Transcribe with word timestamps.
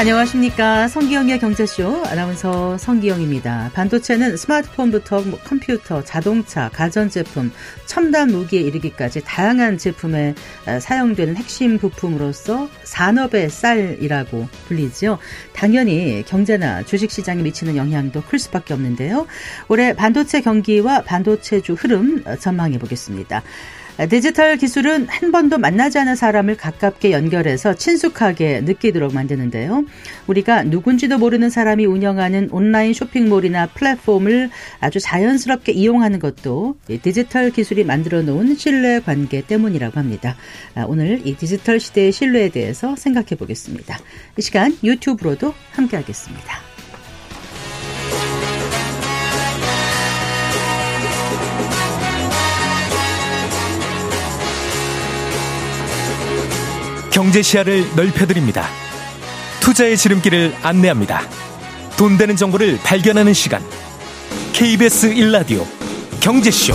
안녕하십니까. 0.00 0.88
성기영의 0.88 1.40
경제쇼 1.40 2.04
아나운서 2.06 2.78
성기영입니다. 2.78 3.70
반도체는 3.74 4.38
스마트폰부터 4.38 5.20
뭐 5.20 5.38
컴퓨터, 5.40 6.02
자동차, 6.02 6.70
가전제품, 6.70 7.52
첨단 7.84 8.28
무기에 8.28 8.62
이르기까지 8.62 9.20
다양한 9.26 9.76
제품에 9.76 10.34
사용되는 10.80 11.36
핵심 11.36 11.76
부품으로서 11.76 12.70
산업의 12.84 13.50
쌀이라고 13.50 14.48
불리지요. 14.68 15.18
당연히 15.52 16.24
경제나 16.26 16.82
주식시장에 16.84 17.42
미치는 17.42 17.76
영향도 17.76 18.22
클 18.22 18.38
수밖에 18.38 18.72
없는데요. 18.72 19.26
올해 19.68 19.92
반도체 19.92 20.40
경기와 20.40 21.02
반도체주 21.02 21.74
흐름 21.74 22.24
전망해 22.40 22.78
보겠습니다. 22.78 23.42
디지털 24.08 24.56
기술은 24.56 25.08
한 25.08 25.30
번도 25.30 25.58
만나지 25.58 25.98
않은 25.98 26.16
사람을 26.16 26.56
가깝게 26.56 27.10
연결해서 27.12 27.74
친숙하게 27.74 28.62
느끼도록 28.62 29.12
만드는데요. 29.12 29.84
우리가 30.26 30.62
누군지도 30.62 31.18
모르는 31.18 31.50
사람이 31.50 31.84
운영하는 31.84 32.48
온라인 32.50 32.94
쇼핑몰이나 32.94 33.66
플랫폼을 33.66 34.48
아주 34.80 35.00
자연스럽게 35.00 35.72
이용하는 35.72 36.18
것도 36.18 36.76
디지털 37.02 37.50
기술이 37.50 37.84
만들어 37.84 38.22
놓은 38.22 38.54
신뢰 38.56 39.00
관계 39.00 39.42
때문이라고 39.42 39.98
합니다. 39.98 40.36
아, 40.74 40.84
오늘 40.88 41.20
이 41.26 41.36
디지털 41.36 41.78
시대의 41.78 42.12
신뢰에 42.12 42.48
대해서 42.48 42.96
생각해 42.96 43.36
보겠습니다. 43.38 43.98
이 44.38 44.42
시간 44.42 44.76
유튜브로도 44.82 45.52
함께 45.72 45.96
하겠습니다. 45.96 46.69
경제 57.10 57.42
시야를 57.42 57.84
넓혀드립니다. 57.96 58.66
투자의 59.60 59.96
지름길을 59.96 60.54
안내합니다. 60.62 61.22
돈 61.96 62.16
되는 62.16 62.36
정보를 62.36 62.78
발견하는 62.82 63.34
시간. 63.34 63.62
KBS 64.52 65.14
1라디오 65.14 65.64
경제쇼. 66.20 66.74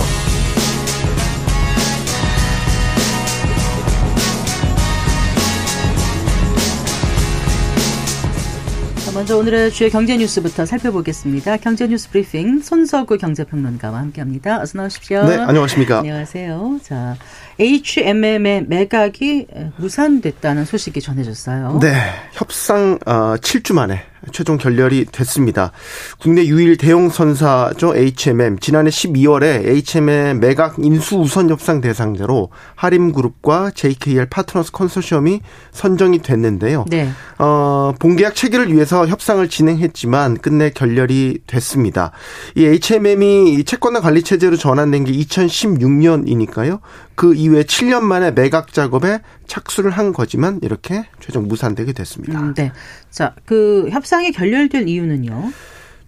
먼저 9.16 9.38
오늘의 9.38 9.70
주요 9.70 9.88
경제 9.88 10.14
뉴스부터 10.18 10.66
살펴보겠습니다. 10.66 11.56
경제 11.56 11.86
뉴스 11.86 12.10
브리핑 12.10 12.60
손석구 12.60 13.16
경제평론가와 13.16 13.98
함께합니다. 13.98 14.60
어서 14.60 14.76
나오십시오. 14.76 15.24
네, 15.26 15.36
안녕하십니까. 15.38 16.00
안녕하세요. 16.00 16.80
자, 16.82 17.16
HMM의 17.58 18.66
매각이 18.68 19.46
무산됐다는 19.76 20.64
소식이 20.64 21.00
전해졌어요. 21.00 21.78
네, 21.80 21.94
협상 22.32 22.98
7주 22.98 23.70
어, 23.72 23.74
만에 23.74 24.02
최종 24.32 24.56
결렬이 24.56 25.06
됐습니다. 25.06 25.72
국내 26.18 26.44
유일 26.44 26.76
대형 26.76 27.08
선사죠 27.08 27.94
HMM 27.96 28.58
지난해 28.58 28.90
12월에 28.90 29.64
HMM 29.66 30.40
매각 30.40 30.76
인수 30.78 31.16
우선 31.16 31.48
협상 31.48 31.80
대상자로 31.80 32.50
하림그룹과 32.74 33.72
JKL 33.74 34.26
파트너스 34.26 34.72
컨소시엄이 34.72 35.40
선정이 35.72 36.20
됐는데요. 36.20 36.86
네. 36.88 37.08
어, 37.38 37.94
본계약 37.98 38.34
체결을 38.34 38.72
위해서 38.72 39.06
협상을 39.06 39.46
진행했지만 39.48 40.38
끝내 40.38 40.70
결렬이 40.70 41.38
됐습니다. 41.46 42.12
이 42.54 42.64
HMM이 42.64 43.64
채권과 43.64 44.00
관리 44.00 44.22
체제로 44.22 44.56
전환된 44.56 45.04
게 45.04 45.12
2016년이니까요. 45.12 46.80
그 47.16 47.34
이후에 47.34 47.64
7년 47.64 48.02
만에 48.02 48.30
매각 48.30 48.72
작업에 48.72 49.20
착수를 49.46 49.90
한 49.90 50.12
거지만 50.12 50.60
이렇게 50.62 51.06
최종 51.18 51.48
무산되게 51.48 51.92
됐습니다. 51.92 52.38
음, 52.38 52.54
네. 52.54 52.70
자, 53.10 53.34
그 53.44 53.88
협상이 53.90 54.30
결렬될 54.30 54.86
이유는요? 54.86 55.50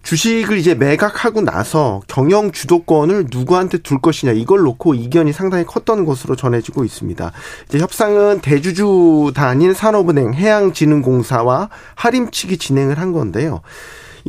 주식을 0.03 0.57
이제 0.57 0.75
매각하고 0.75 1.41
나서 1.41 2.01
경영 2.07 2.51
주도권을 2.51 3.27
누구한테 3.31 3.79
둘 3.79 3.99
것이냐 3.99 4.31
이걸 4.31 4.61
놓고 4.61 4.93
이견이 4.93 5.33
상당히 5.33 5.65
컸던 5.65 6.05
것으로 6.05 6.35
전해지고 6.35 6.85
있습니다. 6.85 7.31
이제 7.67 7.79
협상은 7.79 8.39
대주주 8.39 9.33
단인 9.35 9.73
산업은행, 9.73 10.33
해양진흥공사와 10.35 11.69
하림 11.95 12.31
측이 12.31 12.57
진행을 12.57 12.97
한 12.97 13.11
건데요. 13.11 13.61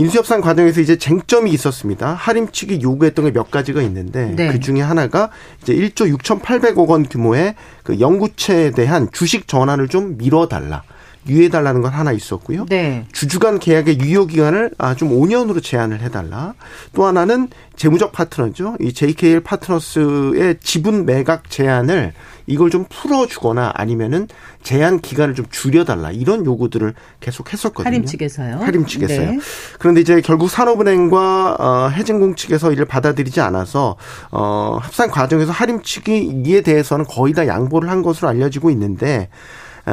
인수협상 0.00 0.40
과정에서 0.40 0.80
이제 0.80 0.96
쟁점이 0.96 1.50
있었습니다. 1.50 2.14
하림 2.14 2.52
측이 2.52 2.80
요구했던 2.80 3.26
게 3.26 3.30
몇 3.32 3.50
가지가 3.50 3.82
있는데 3.82 4.32
네. 4.34 4.50
그 4.50 4.58
중에 4.58 4.80
하나가 4.80 5.30
이제 5.62 5.74
1조 5.74 6.16
6,800억 6.18 6.88
원 6.88 7.06
규모의 7.06 7.54
그 7.82 8.00
영구채에 8.00 8.70
대한 8.70 9.08
주식 9.12 9.46
전환을 9.46 9.88
좀 9.88 10.16
미뤄달라. 10.16 10.82
유예해달라는 11.28 11.82
건 11.82 11.92
하나 11.92 12.12
있었고요. 12.12 12.64
네. 12.70 13.04
주주간 13.12 13.58
계약의 13.58 14.00
유효 14.00 14.24
기간을 14.26 14.70
아, 14.78 14.94
좀 14.94 15.10
5년으로 15.10 15.62
제한을 15.62 16.00
해달라. 16.00 16.54
또 16.94 17.04
하나는 17.04 17.48
재무적 17.76 18.12
파트너죠. 18.12 18.76
이 18.80 18.94
JKL 18.94 19.40
파트너스의 19.42 20.56
지분 20.62 21.04
매각 21.04 21.50
제한을 21.50 22.14
이걸 22.46 22.70
좀 22.70 22.84
풀어주거나 22.88 23.72
아니면은 23.74 24.28
제한 24.62 25.00
기간을 25.00 25.34
좀 25.34 25.46
줄여달라 25.50 26.10
이런 26.10 26.44
요구들을 26.44 26.94
계속 27.20 27.52
했었거든요. 27.52 27.86
하림 27.86 28.04
측에서요. 28.04 28.56
하림 28.58 28.86
측에서요. 28.86 29.30
네. 29.32 29.38
그런데 29.78 30.00
이제 30.00 30.20
결국 30.20 30.50
산업은행과 30.50 31.56
어, 31.58 31.88
해진공 31.88 32.34
측에서 32.34 32.72
이를 32.72 32.84
받아들이지 32.84 33.40
않아서 33.40 33.96
어, 34.30 34.78
합산 34.80 35.10
과정에서 35.10 35.52
하림 35.52 35.82
측이 35.82 36.42
이에 36.44 36.60
대해서는 36.60 37.04
거의 37.06 37.32
다 37.32 37.46
양보를 37.46 37.90
한 37.90 38.02
것으로 38.02 38.28
알려지고 38.28 38.70
있는데 38.70 39.28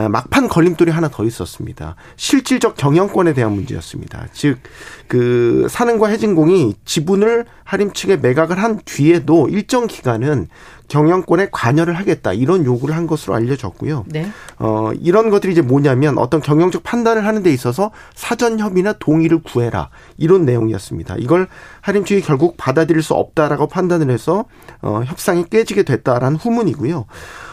막판 0.10 0.48
걸림돌이 0.48 0.92
하나 0.92 1.08
더 1.08 1.24
있었습니다. 1.24 1.96
실질적 2.16 2.76
경영권에 2.76 3.34
대한 3.34 3.54
문제였습니다. 3.54 4.28
즉, 4.34 4.60
그 5.08 5.68
산은과 5.70 6.08
해진공이 6.10 6.76
지분을 6.86 7.46
하림 7.64 7.94
측에 7.94 8.18
매각을 8.18 8.62
한 8.62 8.80
뒤에도 8.86 9.48
일정 9.50 9.88
기간은 9.88 10.48
경영권에 10.88 11.50
관여를 11.52 11.96
하겠다 11.96 12.32
이런 12.32 12.66
요구를 12.66 12.96
한 12.96 13.08
것으로 13.08 13.36
알려졌고요. 13.36 14.06
네. 14.08 14.30
어 14.58 14.92
이런 15.00 15.30
것들이 15.30 15.52
이제 15.52 15.62
뭐냐면 15.62 16.18
어떤 16.18 16.42
경영적 16.42 16.84
판단을 16.84 17.26
하는 17.26 17.44
데 17.44 17.52
있어서 17.52 17.92
사전 18.16 18.60
협의나 18.60 18.94
동의를 18.94 19.42
구해라 19.44 19.90
이런 20.18 20.46
내용이었습니다. 20.46 21.16
이걸 21.20 21.48
하림 21.82 22.06
측이 22.06 22.22
결국 22.22 22.56
받아들일 22.58 23.04
수 23.04 23.14
없다라고 23.14 23.68
판단을 23.68 24.10
해서 24.10 24.46
어 24.82 25.02
협상이 25.06 25.46
깨지게 25.50 25.84
됐다라는 25.84 26.38
후문이고요. 26.38 27.06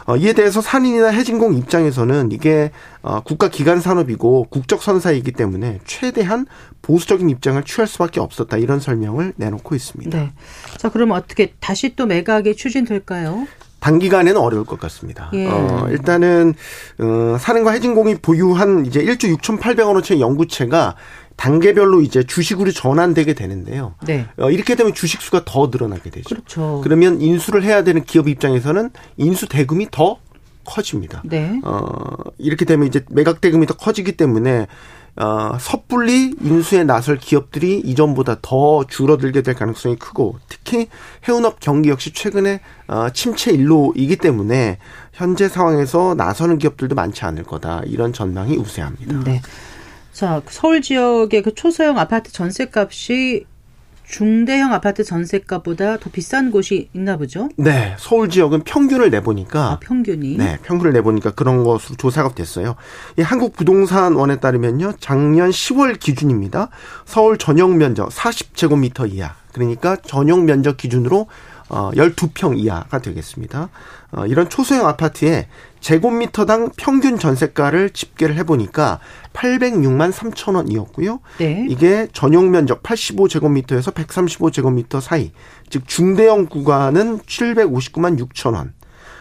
어, 0.07 0.17
이에 0.17 0.33
대해서 0.33 0.61
산인이나 0.61 1.09
해진공 1.09 1.55
입장에서는 1.55 2.33
이게 2.33 2.71
어, 3.03 3.21
국가 3.21 3.49
기관 3.49 3.81
산업이고 3.81 4.49
국적 4.51 4.83
선사이기 4.83 5.33
때문에 5.33 5.81
최대한 5.85 6.47
보수적인 6.83 7.31
입장을 7.31 7.63
취할 7.65 7.87
수밖에 7.87 8.21
없었다 8.21 8.57
이런 8.59 8.81
설명을 8.81 9.35
내놓고 9.37 9.75
있습니다. 9.75 10.19
네. 10.19 10.33
자, 10.77 10.91
그럼 10.91 11.13
어떻게 11.13 11.53
다시 11.61 11.97
또 11.97 12.07
매각이 12.07 12.57
추진될까요? 12.57 13.47
단기간에는 13.85 14.41
어려울 14.41 14.65
것 14.65 14.81
같습니다. 14.81 15.29
예. 15.35 15.47
어, 15.47 15.89
일단은 15.91 16.55
어, 16.99 17.37
산인과 17.39 17.73
해진공이 17.73 18.17
보유한 18.17 18.87
이제 18.87 19.05
1조 19.05 19.37
6,800억 19.37 19.87
원어치 19.87 20.21
연구체가 20.21 20.97
단계별로 21.37 22.01
이제 22.01 22.23
주식으로 22.23 22.71
전환되게 22.73 23.35
되는데요. 23.35 23.95
네. 24.07 24.27
어, 24.39 24.51
이렇게 24.51 24.75
되면 24.77 24.95
주식 24.95 25.21
수가 25.21 25.43
더 25.45 25.69
늘어나게 25.71 26.11
되죠. 26.11 26.29
그렇죠. 26.29 26.81
그러면 26.83 27.21
인수를 27.21 27.63
해야 27.65 27.85
되는 27.85 28.05
기업 28.05 28.29
입장에서는 28.29 28.91
인수 29.17 29.49
대금이 29.49 29.89
더 29.91 30.19
커집니다. 30.65 31.23
네. 31.25 31.61
어, 31.65 31.81
이렇게 32.39 32.65
되면 32.65 32.87
이제 32.87 33.05
매각 33.11 33.41
대금이 33.41 33.67
더 33.67 33.75
커지기 33.75 34.17
때문에 34.17 34.67
어, 35.17 35.57
섣불리 35.61 36.35
인수에 36.43 36.83
나설 36.83 37.19
기업들이 37.19 37.79
이전보다 37.79 38.39
더 38.43 38.85
줄어들게 38.85 39.43
될 39.43 39.55
가능성이 39.55 39.97
크고 39.97 40.39
특히 40.49 40.89
해운업 41.29 41.61
경기 41.61 41.89
역시 41.89 42.13
최근에 42.13 42.61
어, 42.89 43.09
침체 43.11 43.53
일로이기 43.53 44.17
때문에 44.17 44.79
현재 45.13 45.49
상황에서 45.49 46.15
나서는 46.17 46.59
기업들도 46.59 46.97
많지 46.97 47.25
않을 47.25 47.45
거다 47.45 47.83
이런 47.87 48.13
전망이 48.13 48.57
우세합니다. 48.57 49.21
네. 49.25 49.41
자, 50.15 50.41
서울 50.47 50.81
지역의 50.81 51.43
그 51.43 51.55
초소형 51.55 51.99
아파트 51.99 52.31
전세값이 52.31 53.47
중대형 54.05 54.73
아파트 54.73 55.03
전세가보다 55.03 55.97
더 55.99 56.11
비싼 56.11 56.53
곳이 56.53 56.89
있나 56.93 57.17
보죠? 57.17 57.49
네, 57.57 57.97
서울 57.99 58.29
지역은 58.29 58.63
평균을 58.63 59.11
내보니까 59.11 59.73
아, 59.73 59.79
평균이 59.81 60.37
네, 60.37 60.59
평균을 60.63 60.93
내보니까 60.93 61.33
그런 61.33 61.65
것으로 61.65 61.97
조사가 61.97 62.35
됐어요. 62.35 62.77
이 63.19 63.23
한국 63.23 63.57
부동산원에 63.57 64.37
따르면요, 64.37 64.93
작년 65.01 65.51
10월 65.51 65.99
기준입니다. 65.99 66.69
서울 67.07 67.37
전용 67.37 67.77
면적 67.77 68.09
40제곱미터 68.11 69.13
이하, 69.13 69.35
그러니까 69.53 69.97
전용 69.97 70.45
면적 70.45 70.77
기준으로 70.77 71.27
어 71.71 71.91
12평 71.93 72.57
이하가 72.59 73.01
되겠습니다. 73.01 73.69
어 74.13 74.27
이런 74.27 74.49
초소형 74.49 74.87
아파트에 74.87 75.49
제곱미터당 75.85 76.71
평균 76.79 77.19
전세가를 77.19 77.91
집계를 77.91 78.37
해보니까 78.37 79.01
806만 79.35 80.13
3천 80.13 80.57
원이었고요. 80.57 81.21
네. 81.37 81.67
이게 81.69 82.09
전용 82.15 82.51
면적 82.51 82.83
85제곱미터에서 82.83 83.93
135제곱미터 83.93 85.03
사이, 85.03 85.33
즉 85.69 85.87
중대형 85.87 86.47
구간은 86.47 87.19
759만 87.19 88.19
6천 88.19 88.55
원. 88.55 88.73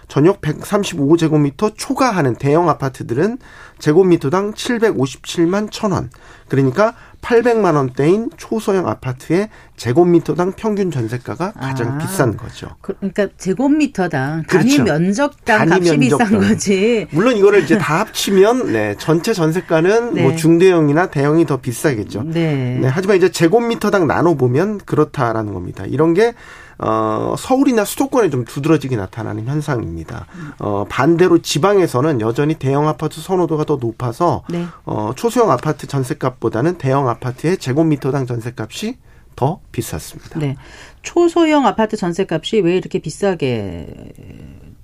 전역 0.07 0.39
135제곱미터 0.39 1.73
초과하는 1.75 2.35
대형 2.35 2.69
아파트들은 2.69 3.39
제곱미터당 3.79 4.53
757만 4.53 5.69
1천원. 5.69 6.07
그러니까 6.47 6.95
800만 7.23 7.75
원대인 7.75 8.29
초소형 8.37 8.87
아파트의 8.87 9.49
제곱미터당 9.77 10.51
평균 10.51 10.91
전세가가 10.91 11.53
가장 11.53 11.93
아, 11.93 11.97
비싼 11.97 12.37
거죠. 12.37 12.69
그, 12.81 12.93
그러니까 12.97 13.27
제곱미터당 13.37 14.43
단위 14.43 14.75
그렇죠. 14.75 14.83
면적당 14.83 15.69
단위 15.69 15.71
값이 15.89 15.97
면적당. 15.97 16.27
비싼 16.27 16.49
거지. 16.49 17.07
물론 17.11 17.37
이거를 17.37 17.63
이제 17.63 17.77
다 17.77 18.01
합치면 18.01 18.73
네, 18.73 18.95
전체 18.99 19.33
전세가는 19.33 20.13
네. 20.13 20.23
뭐 20.23 20.35
중대형이나 20.35 21.07
대형이 21.07 21.45
더 21.45 21.57
비싸겠죠. 21.57 22.23
네. 22.23 22.77
네. 22.81 22.87
하지만 22.87 23.17
이제 23.17 23.31
제곱미터당 23.31 24.05
나눠 24.05 24.35
보면 24.35 24.79
그렇다라는 24.79 25.53
겁니다. 25.53 25.85
이런 25.87 26.13
게 26.13 26.33
어, 26.77 27.35
서울이나 27.37 27.85
수도권에 27.85 28.29
좀 28.29 28.45
두드러지게 28.45 28.95
나타나는 28.95 29.45
현상입니다. 29.45 30.25
어, 30.59 30.85
반대로 30.89 31.39
지방에서는 31.39 32.21
여전히 32.21 32.55
대형 32.55 32.87
아파트 32.87 33.21
선호도가 33.21 33.65
더 33.65 33.77
높아서 33.77 34.43
네. 34.49 34.65
어, 34.85 35.11
초소형 35.15 35.51
아파트 35.51 35.87
전세값보다는 35.87 36.77
대형 36.77 37.07
아파트의 37.09 37.57
제곱미터당 37.57 38.25
전세값이 38.25 38.97
더 39.35 39.59
비쌌습니다. 39.71 40.39
네. 40.39 40.55
초소형 41.01 41.65
아파트 41.65 41.97
전세값이 41.97 42.61
왜 42.61 42.77
이렇게 42.77 42.99
비싸게 42.99 44.13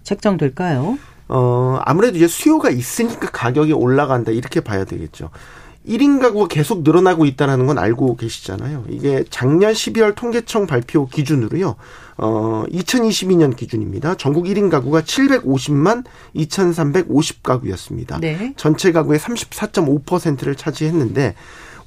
책정될까요? 0.04 0.98
어, 1.28 1.80
아무래도 1.84 2.18
이제 2.18 2.28
수요가 2.28 2.70
있으니까 2.70 3.30
가격이 3.30 3.74
올라간다 3.74 4.32
이렇게 4.32 4.62
봐야 4.62 4.84
되겠죠. 4.84 5.30
1인 5.88 6.20
가구가 6.20 6.48
계속 6.48 6.84
늘어나고 6.84 7.26
있다는 7.26 7.66
건 7.66 7.78
알고 7.80 8.18
계시잖아요. 8.18 8.86
이게 8.90 9.24
작년 9.30 9.72
12월 9.72 10.14
통계청 10.14 10.68
발표 10.68 11.08
기준으로요. 11.08 11.76
어, 12.18 12.66
2022년 12.70 13.56
기준입니다. 13.56 14.16
전국 14.16 14.46
1인 14.46 14.70
가구가 14.70 15.02
750만 15.02 16.04
2,350가구였습니다. 16.36 18.20
네. 18.20 18.54
전체 18.58 18.92
가구의 18.92 19.20
34.5%를 19.20 20.56
차지했는데 20.56 21.36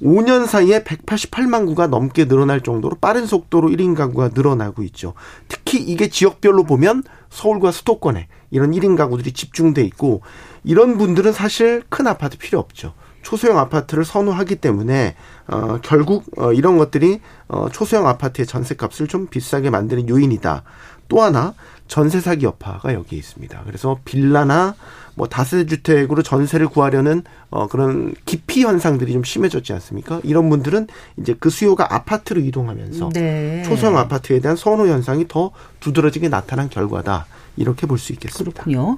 5년 0.01 0.47
사이에 0.47 0.83
188만 0.83 1.65
구가 1.67 1.87
넘게 1.87 2.25
늘어날 2.25 2.61
정도로 2.61 2.97
빠른 2.99 3.25
속도로 3.25 3.69
1인 3.69 3.95
가구가 3.95 4.31
늘어나고 4.33 4.83
있죠. 4.83 5.13
특히 5.47 5.79
이게 5.79 6.09
지역별로 6.09 6.63
보면 6.63 7.03
서울과 7.29 7.71
수도권에 7.71 8.27
이런 8.49 8.71
1인 8.71 8.97
가구들이 8.97 9.31
집중돼 9.31 9.83
있고 9.83 10.21
이런 10.63 10.97
분들은 10.97 11.31
사실 11.31 11.83
큰 11.89 12.07
아파트 12.07 12.37
필요 12.37 12.59
없죠. 12.59 12.93
초소형 13.23 13.57
아파트를 13.57 14.05
선호하기 14.05 14.57
때문에 14.57 15.15
어 15.47 15.79
결국 15.81 16.25
어 16.37 16.53
이런 16.53 16.77
것들이 16.77 17.19
어 17.47 17.67
초소형 17.71 18.07
아파트의 18.07 18.45
전세값을 18.45 19.07
좀 19.07 19.27
비싸게 19.27 19.69
만드는 19.69 20.07
요인이다. 20.09 20.63
또 21.09 21.21
하나 21.21 21.53
전세 21.87 22.19
사기 22.21 22.45
여파가 22.45 22.93
여기에 22.93 23.19
있습니다. 23.19 23.61
그래서 23.65 23.97
빌라나 24.05 24.75
뭐 25.15 25.27
다세 25.27 25.65
주택으로 25.65 26.23
전세를 26.23 26.67
구하려는 26.67 27.23
어 27.49 27.67
그런 27.67 28.15
기피 28.25 28.63
현상들이 28.63 29.13
좀 29.13 29.23
심해졌지 29.23 29.73
않습니까? 29.73 30.19
이런 30.23 30.49
분들은 30.49 30.87
이제 31.17 31.35
그 31.39 31.49
수요가 31.49 31.93
아파트로 31.93 32.41
이동하면서 32.41 33.09
네. 33.13 33.63
초소형 33.63 33.97
아파트에 33.97 34.39
대한 34.39 34.57
선호 34.57 34.87
현상이 34.87 35.27
더 35.27 35.51
두드러지게 35.79 36.29
나타난 36.29 36.69
결과다. 36.69 37.25
이렇게 37.57 37.85
볼 37.85 37.99
수 37.99 38.13
있겠습니다. 38.13 38.63
그렇군요. 38.63 38.97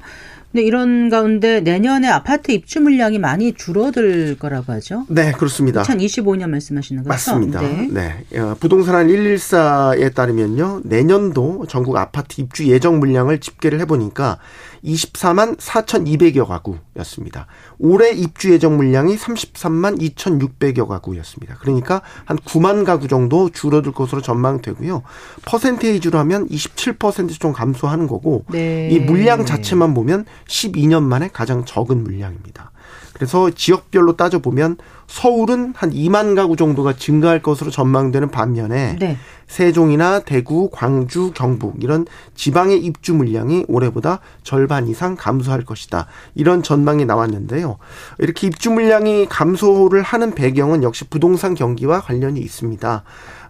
근데 0.56 0.68
이런 0.68 1.10
가운데 1.10 1.60
내년에 1.60 2.08
아파트 2.08 2.54
입주 2.54 2.80
물량이 2.80 3.20
많이 3.20 3.52
줄어들 3.52 4.38
거라고 4.40 4.72
하죠. 4.72 5.06
네, 5.10 5.34
그렇습니다. 5.34 5.84
2025년 5.84 6.50
말씀하시는 6.50 7.04
거죠? 7.04 7.10
맞습니다. 7.10 7.60
네. 7.60 7.90
네. 7.92 8.40
어, 8.40 8.56
부동산한 8.58 9.10
114에 9.10 10.16
따르면요. 10.16 10.80
내년도 10.86 11.66
전국 11.68 11.98
아파트 11.98 12.40
입주 12.40 12.70
예정 12.70 13.02
물량을 13.02 13.40
집계를 13.42 13.82
해 13.82 13.86
보니까 13.86 14.40
24만 14.86 15.58
4,200여 15.58 16.46
가구였습니다. 16.46 17.48
올해 17.80 18.12
입주 18.12 18.52
예정 18.54 18.78
물량이 18.78 19.18
33만 19.18 20.00
2,600여 20.00 20.88
가구였습니다. 20.88 21.56
그러니까 21.60 22.02
한 22.26 22.38
9만 22.38 22.86
가구 22.86 23.08
정도 23.08 23.50
줄어들 23.50 23.92
것으로 23.92 24.22
전망되고요. 24.22 25.02
퍼센테이지로 25.46 26.20
하면 26.20 26.48
27%좀 26.48 27.52
감소하는 27.52 28.08
거고 28.08 28.46
네. 28.50 28.90
이 28.92 29.00
물량 29.00 29.46
자체만 29.46 29.94
보면 29.94 30.26
12년 30.48 31.04
만에 31.04 31.30
가장 31.32 31.66
적은 31.66 32.04
물량입니다. 32.04 32.72
그래서 33.14 33.50
지역별로 33.50 34.18
따져보면 34.18 34.78
서울은 35.08 35.74
한 35.76 35.92
2만 35.92 36.36
가구 36.36 36.58
정도가 36.58 36.94
증가할 36.94 37.42
것으로 37.42 37.72
전망되는 37.72 38.30
반면에 38.30 38.98
네. 39.00 39.18
세종이나 39.48 40.20
대구, 40.20 40.70
광주, 40.72 41.32
경북 41.34 41.84
이런 41.84 42.06
지방의 42.36 42.80
입주 42.80 43.14
물량이 43.14 43.66
올해보다 43.68 44.20
절반 44.44 44.88
이상 44.88 45.16
감소할 45.16 45.64
것이다. 45.64 46.08
이런 46.34 46.64
전망이 46.64 47.06
나왔는데요. 47.06 47.78
이렇게 48.20 48.48
입주 48.48 48.72
물량이 48.72 49.28
감소를 49.30 50.02
하는 50.02 50.34
배경은 50.34 50.84
역시 50.84 51.06
부동산 51.06 51.54
경기와 51.54 52.02
관련이 52.02 52.40
있습니다. 52.40 53.04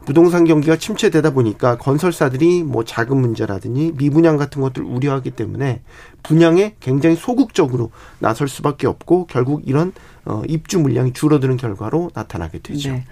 부동산 0.05 0.45
경기가 0.45 0.77
침체되다 0.77 1.31
보니까 1.31 1.77
건설사들이 1.77 2.63
뭐 2.63 2.85
자금 2.85 3.21
문제라든지 3.21 3.93
미분양 3.97 4.37
같은 4.37 4.61
것들 4.61 4.83
우려하기 4.83 5.31
때문에 5.31 5.81
분양에 6.21 6.75
굉장히 6.79 7.15
소극적으로 7.15 7.91
나설 8.19 8.47
수밖에 8.47 8.87
없고 8.87 9.25
결국 9.25 9.63
이런 9.65 9.93
어 10.25 10.43
입주 10.47 10.79
물량이 10.79 11.13
줄어드는 11.13 11.57
결과로 11.57 12.11
나타나게 12.13 12.59
되죠. 12.59 12.91
네. 12.91 13.05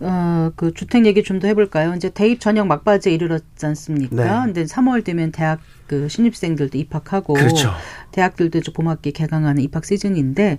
어, 0.00 0.50
그 0.56 0.72
주택 0.74 1.06
얘기 1.06 1.22
좀 1.22 1.40
더 1.40 1.48
해볼까요? 1.48 1.94
이제 1.94 2.08
대입 2.10 2.40
전형 2.40 2.68
막바지에 2.68 3.12
이르렀지 3.12 3.66
않습니까? 3.66 4.16
네. 4.16 4.44
근데 4.52 4.64
3월 4.64 5.04
되면 5.04 5.32
대학 5.32 5.60
그 5.86 6.08
신입생들도 6.08 6.76
입학하고 6.78 7.34
그렇죠. 7.34 7.70
대학들도 8.12 8.58
이제 8.58 8.72
봄학기 8.72 9.12
개강하는 9.12 9.62
입학 9.62 9.84
시즌인데 9.84 10.58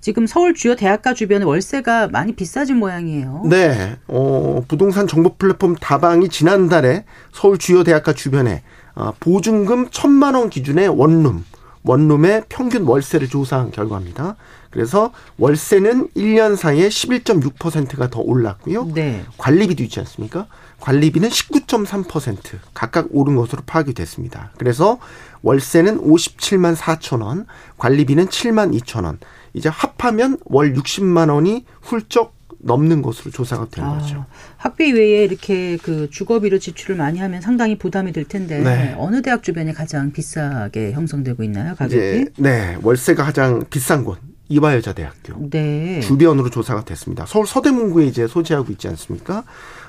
지금 0.00 0.26
서울 0.26 0.54
주요 0.54 0.76
대학가 0.76 1.12
주변에 1.14 1.44
월세가 1.44 2.08
많이 2.08 2.32
비싸진 2.34 2.76
모양이에요. 2.76 3.42
네. 3.46 3.96
어, 4.06 4.62
부동산 4.68 5.06
정보 5.08 5.34
플랫폼 5.34 5.74
다방이 5.74 6.28
지난달에 6.28 7.04
서울 7.32 7.58
주요 7.58 7.82
대학가 7.82 8.12
주변에 8.12 8.62
어, 8.94 9.12
보증금 9.18 9.88
천만 9.90 10.34
원 10.34 10.50
기준의 10.50 10.88
원룸, 10.88 11.44
원룸의 11.82 12.44
평균 12.48 12.84
월세를 12.84 13.28
조사한 13.28 13.70
결과입니다. 13.72 14.36
그래서 14.70 15.12
월세는 15.38 16.08
1년 16.16 16.56
사이에 16.56 16.88
11.6%가 16.88 18.10
더 18.10 18.20
올랐고요. 18.20 18.90
네. 18.94 19.24
관리비도 19.38 19.82
있지 19.84 20.00
않습니까? 20.00 20.46
관리비는 20.80 21.28
19.3% 21.28 22.58
각각 22.74 23.08
오른 23.10 23.36
것으로 23.36 23.62
파악이 23.66 23.94
됐습니다. 23.94 24.52
그래서 24.58 24.98
월세는 25.42 26.00
57만 26.00 26.76
4천 26.76 27.22
원, 27.22 27.46
관리비는 27.78 28.26
7만 28.26 28.78
2천 28.80 29.04
원. 29.04 29.18
이제 29.54 29.68
합하면 29.68 30.38
월 30.44 30.74
60만 30.74 31.32
원이 31.32 31.64
훌쩍 31.80 32.38
넘는 32.60 33.02
것으로 33.02 33.30
조사가 33.30 33.68
된 33.70 33.84
아, 33.84 33.98
거죠. 33.98 34.26
학비 34.56 34.92
외에 34.92 35.24
이렇게 35.24 35.76
그 35.76 36.10
주거비로 36.10 36.58
지출을 36.58 36.96
많이 36.96 37.18
하면 37.20 37.40
상당히 37.40 37.78
부담이 37.78 38.12
될 38.12 38.24
텐데 38.24 38.58
네. 38.60 38.94
어느 38.98 39.22
대학 39.22 39.42
주변이 39.42 39.72
가장 39.72 40.12
비싸게 40.12 40.92
형성되고 40.92 41.44
있나요 41.44 41.76
가격이? 41.76 41.96
이제, 41.96 42.26
네, 42.36 42.76
월세가 42.82 43.24
가장 43.24 43.62
비싼 43.70 44.04
곳 44.04 44.18
이화여자대학교 44.48 45.50
네. 45.50 46.00
주변으로 46.00 46.50
조사가 46.50 46.84
됐습니다. 46.84 47.26
서울 47.26 47.46
서대문구에 47.46 48.06
이제 48.06 48.26
소재하고 48.26 48.72
있지 48.72 48.88
않습니까? 48.88 49.44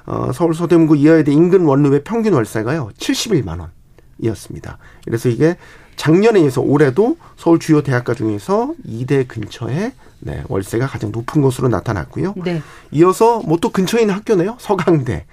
어, 0.05 0.31
서울 0.33 0.53
서대문구 0.53 0.97
이화여대 0.97 1.31
인근 1.31 1.65
원룸의 1.65 2.03
평균 2.03 2.33
월세가요 2.33 2.91
71만 2.97 3.65
원이었습니다. 4.19 4.77
그래서 5.05 5.29
이게 5.29 5.55
작년에 5.95 6.39
이어서 6.41 6.61
올해도 6.61 7.17
서울 7.35 7.59
주요 7.59 7.81
대학가 7.83 8.13
중에서 8.13 8.73
2대 8.87 9.27
근처에 9.27 9.93
네, 10.21 10.43
월세가 10.47 10.87
가장 10.87 11.11
높은 11.11 11.41
것으로 11.41 11.67
나타났고요. 11.69 12.35
네. 12.43 12.61
이어서 12.91 13.39
뭐 13.45 13.57
또 13.61 13.69
근처에 13.69 14.01
있는 14.01 14.15
학교네요. 14.15 14.57
서강대. 14.59 15.25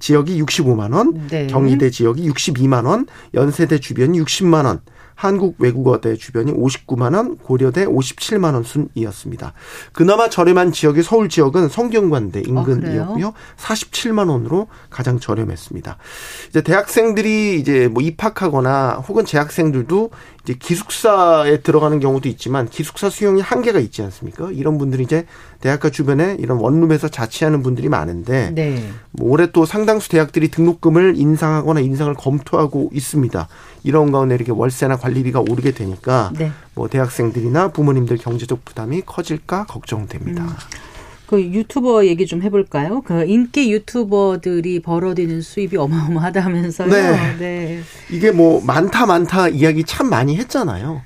지역이 0.00 0.42
65만 0.42 0.92
원, 0.94 1.28
네. 1.28 1.46
경희대 1.46 1.90
지역이 1.90 2.28
62만 2.28 2.86
원, 2.86 3.06
연세대 3.34 3.78
주변이 3.78 4.20
60만 4.20 4.64
원, 4.64 4.80
한국 5.20 5.56
외국어대 5.58 6.16
주변이 6.16 6.50
59만 6.50 7.14
원, 7.14 7.36
고려대 7.36 7.84
57만 7.84 8.54
원 8.54 8.62
순이었습니다. 8.62 9.52
그나마 9.92 10.30
저렴한 10.30 10.72
지역이 10.72 11.02
서울 11.02 11.28
지역은 11.28 11.68
성균관대 11.68 12.40
인근이었고요. 12.46 13.28
아, 13.28 13.32
47만 13.58 14.30
원으로 14.30 14.68
가장 14.88 15.20
저렴했습니다. 15.20 15.98
이제 16.48 16.62
대학생들이 16.62 17.60
이제 17.60 17.88
뭐 17.88 18.02
입학하거나 18.02 19.04
혹은 19.06 19.26
재학생들도 19.26 20.10
이제 20.50 20.58
기숙사에 20.58 21.58
들어가는 21.60 22.00
경우도 22.00 22.28
있지만 22.28 22.68
기숙사 22.68 23.08
수용이 23.08 23.40
한계가 23.40 23.78
있지 23.78 24.02
않습니까? 24.02 24.50
이런 24.50 24.78
분들이 24.78 25.04
이제 25.04 25.26
대학가 25.60 25.90
주변에 25.90 26.36
이런 26.40 26.58
원룸에서 26.58 27.08
자취하는 27.08 27.62
분들이 27.62 27.88
많은데 27.88 28.50
네. 28.52 28.90
뭐 29.12 29.30
올해 29.30 29.50
또 29.52 29.64
상당수 29.64 30.08
대학들이 30.08 30.48
등록금을 30.48 31.14
인상하거나 31.16 31.80
인상을 31.80 32.12
검토하고 32.14 32.90
있습니다. 32.92 33.48
이런 33.84 34.10
가운데 34.10 34.34
이렇게 34.34 34.50
월세나 34.50 34.96
관리비가 34.96 35.40
오르게 35.40 35.70
되니까 35.70 36.32
네. 36.36 36.50
뭐 36.74 36.88
대학생들이나 36.88 37.68
부모님들 37.68 38.16
경제적 38.16 38.64
부담이 38.64 39.02
커질까 39.06 39.66
걱정됩니다. 39.66 40.42
음. 40.42 40.89
그 41.30 41.40
유튜버 41.40 42.06
얘기 42.06 42.26
좀 42.26 42.42
해볼까요? 42.42 43.02
그 43.02 43.24
인기 43.24 43.70
유튜버들이 43.70 44.82
벌어들이는 44.82 45.42
수입이 45.42 45.76
어마어마하다면서요. 45.76 46.90
네. 46.90 47.36
네. 47.38 47.80
이게 48.10 48.32
뭐 48.32 48.60
많다 48.66 49.06
많다 49.06 49.46
이야기 49.46 49.84
참 49.84 50.10
많이 50.10 50.36
했잖아요. 50.38 51.02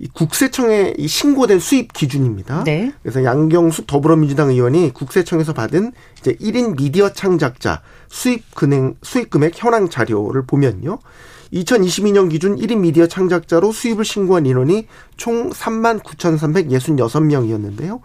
이 0.00 0.08
국세청에 0.12 0.94
이 0.98 1.06
신고된 1.06 1.60
수입 1.60 1.92
기준입니다. 1.92 2.64
네. 2.64 2.92
그래서 3.04 3.22
양경숙 3.22 3.86
더불어민주당 3.86 4.50
의원이 4.50 4.92
국세청에서 4.92 5.52
받은 5.52 5.92
이제 6.18 6.32
1인 6.40 6.76
미디어 6.76 7.12
창작자 7.12 7.80
수입 8.08 8.52
금액 8.56 8.96
수입 9.02 9.30
금액 9.30 9.52
현황 9.54 9.88
자료를 9.88 10.46
보면요. 10.46 10.98
2022년 11.52 12.28
기준 12.28 12.56
1인 12.56 12.78
미디어 12.78 13.06
창작자로 13.06 13.70
수입을 13.70 14.04
신고한 14.04 14.46
인원이 14.46 14.88
총 15.16 15.50
3만 15.50 16.02
9,366명이었는데요. 16.02 18.00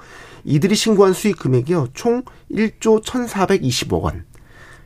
이들이 0.45 0.75
신고한 0.75 1.13
수익 1.13 1.37
금액이요. 1.39 1.89
총 1.93 2.23
1조 2.51 3.03
1,420억 3.03 4.01
원. 4.01 4.25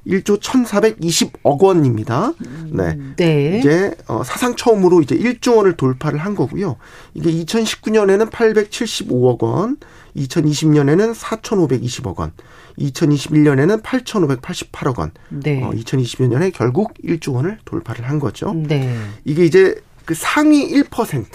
1조 0.07 0.39
1,420억 0.39 1.61
원입니다. 1.61 2.33
네. 2.71 2.97
네. 3.17 3.59
이제 3.59 3.93
어 4.07 4.23
사상 4.23 4.55
처음으로 4.55 5.01
이제 5.01 5.15
1조 5.15 5.57
원을 5.57 5.75
돌파를 5.75 6.19
한 6.19 6.35
거고요. 6.35 6.77
이게 7.13 7.31
2019년에는 7.31 8.29
875억 8.31 9.43
원, 9.43 9.77
2020년에는 10.15 11.13
4,520억 11.13 12.17
원, 12.17 12.31
2021년에는 12.79 13.83
8,588억 13.83 14.99
원, 14.99 15.11
네. 15.29 15.61
어 15.63 15.71
2022년에 15.71 16.53
결국 16.53 16.93
1조 17.03 17.33
원을 17.33 17.59
돌파를 17.65 18.07
한 18.07 18.19
거죠. 18.19 18.53
네. 18.53 18.95
이게 19.25 19.45
이제 19.45 19.75
그 20.05 20.13
상위 20.15 20.73
1%. 20.73 21.25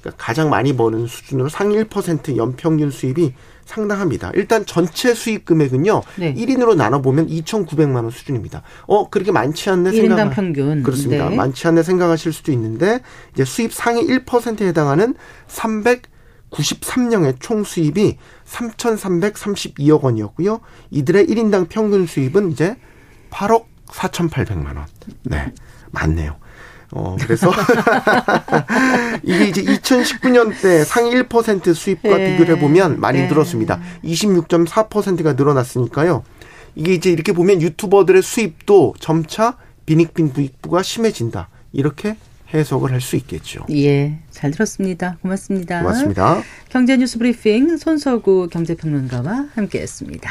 그러니까 0.00 0.22
가장 0.22 0.50
많이 0.50 0.76
버는 0.76 1.06
수준으로 1.06 1.48
상위 1.48 1.76
1% 1.76 2.36
연평균 2.36 2.90
수입이 2.90 3.34
상당합니다. 3.66 4.32
일단 4.34 4.66
전체 4.66 5.14
수익 5.14 5.44
금액은요. 5.44 6.02
네. 6.16 6.34
1인으로 6.34 6.74
나눠 6.74 7.00
보면 7.00 7.28
2,900만 7.28 7.96
원 7.96 8.10
수준입니다. 8.10 8.62
어, 8.86 9.08
그렇게 9.08 9.30
많지 9.30 9.70
않네 9.70 9.92
생각. 9.92 10.30
평균. 10.30 10.82
그렇습니다. 10.82 11.28
네. 11.28 11.36
많지 11.36 11.68
않네 11.68 11.82
생각하실 11.84 12.32
수도 12.32 12.50
있는데 12.52 13.00
이제 13.32 13.44
수입 13.44 13.72
상위 13.72 14.04
1%에 14.06 14.66
해당하는 14.66 15.14
393명의 15.48 17.36
총 17.38 17.62
수입이 17.62 18.16
3,332억 18.46 20.02
원이었고요. 20.02 20.60
이들의 20.90 21.26
1인당 21.26 21.68
평균 21.68 22.06
수입은 22.06 22.50
이제 22.50 22.76
8억 23.30 23.66
4,800만 23.86 24.76
원. 24.76 24.86
네. 25.24 25.52
맞네요. 25.92 26.36
어, 26.92 27.16
그래서 27.20 27.50
이게 29.22 29.44
이제 29.48 29.62
2019년 29.62 30.60
때 30.60 30.84
상위 30.84 31.10
1% 31.12 31.74
수입과 31.74 32.16
네. 32.16 32.32
비교를 32.32 32.56
해보면 32.56 33.00
많이 33.00 33.20
네. 33.20 33.28
늘었습니다. 33.28 33.80
26.4%가 34.04 35.34
늘어났으니까요. 35.34 36.24
이게 36.74 36.94
이제 36.94 37.10
이렇게 37.10 37.32
보면 37.32 37.62
유튜버들의 37.62 38.22
수입도 38.22 38.94
점차 38.98 39.56
빈익빈 39.86 40.32
부익부가 40.32 40.82
심해진다. 40.82 41.48
이렇게 41.72 42.16
해석을 42.52 42.90
할 42.92 43.00
수 43.00 43.14
있겠죠. 43.16 43.64
예, 43.70 44.18
잘 44.30 44.50
들었습니다. 44.50 45.18
고맙습니다. 45.22 45.80
고맙습니다. 45.82 46.42
경제뉴스 46.68 47.18
브리핑 47.18 47.76
손서구 47.76 48.48
경제평론가와 48.50 49.48
함께했습니다. 49.54 50.30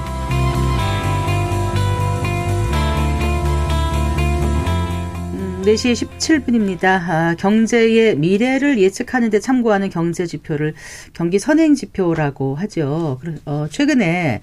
4시 5.61 5.93
17분입니다. 6.17 6.85
아, 6.85 7.35
경제의 7.37 8.17
미래를 8.17 8.79
예측하는 8.79 9.29
데 9.29 9.39
참고하는 9.39 9.89
경제 9.89 10.25
지표를 10.25 10.73
경기 11.13 11.39
선행 11.39 11.75
지표라고 11.75 12.55
하죠. 12.55 13.19
어, 13.45 13.67
최근에 13.69 14.41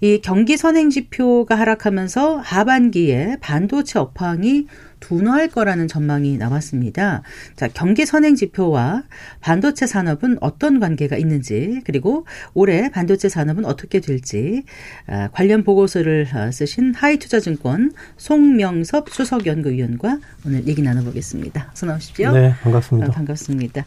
이 0.00 0.20
경기 0.22 0.56
선행 0.56 0.90
지표가 0.90 1.56
하락하면서 1.56 2.36
하반기에 2.38 3.38
반도체 3.40 3.98
업황이 3.98 4.66
둔화할 5.00 5.48
거라는 5.48 5.88
전망이 5.88 6.36
나왔습니다. 6.36 7.22
자, 7.56 7.68
경기 7.68 8.06
선행 8.06 8.34
지표와 8.34 9.04
반도체 9.40 9.86
산업은 9.86 10.38
어떤 10.40 10.78
관계가 10.78 11.16
있는지, 11.16 11.80
그리고 11.84 12.26
올해 12.54 12.90
반도체 12.90 13.28
산업은 13.28 13.64
어떻게 13.64 14.00
될지, 14.00 14.64
아, 15.06 15.28
관련 15.32 15.64
보고서를 15.64 16.28
아, 16.32 16.50
쓰신 16.50 16.94
하이투자증권 16.94 17.92
송명섭 18.16 19.10
수석 19.10 19.46
연구위원과 19.46 20.18
오늘 20.46 20.66
얘기 20.66 20.82
나눠보겠습니다. 20.82 21.70
어서 21.72 21.86
나오십시오. 21.86 22.32
네, 22.32 22.54
반갑습니다. 22.62 23.08
아, 23.08 23.10
반갑습니다. 23.10 23.84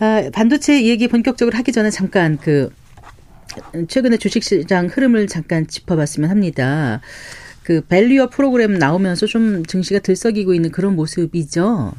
아, 0.00 0.30
반도체 0.32 0.84
얘기 0.84 1.08
본격적으로 1.08 1.56
하기 1.56 1.72
전에 1.72 1.90
잠깐 1.90 2.36
그 2.36 2.70
최근에 3.88 4.18
주식시장 4.18 4.88
흐름을 4.92 5.26
잠깐 5.26 5.66
짚어봤으면 5.66 6.30
합니다. 6.30 7.00
그 7.68 7.82
밸류어 7.82 8.30
프로그램 8.30 8.78
나오면서 8.78 9.26
좀 9.26 9.62
증시가 9.66 10.00
들썩이고 10.00 10.54
있는 10.54 10.70
그런 10.70 10.96
모습이죠. 10.96 11.92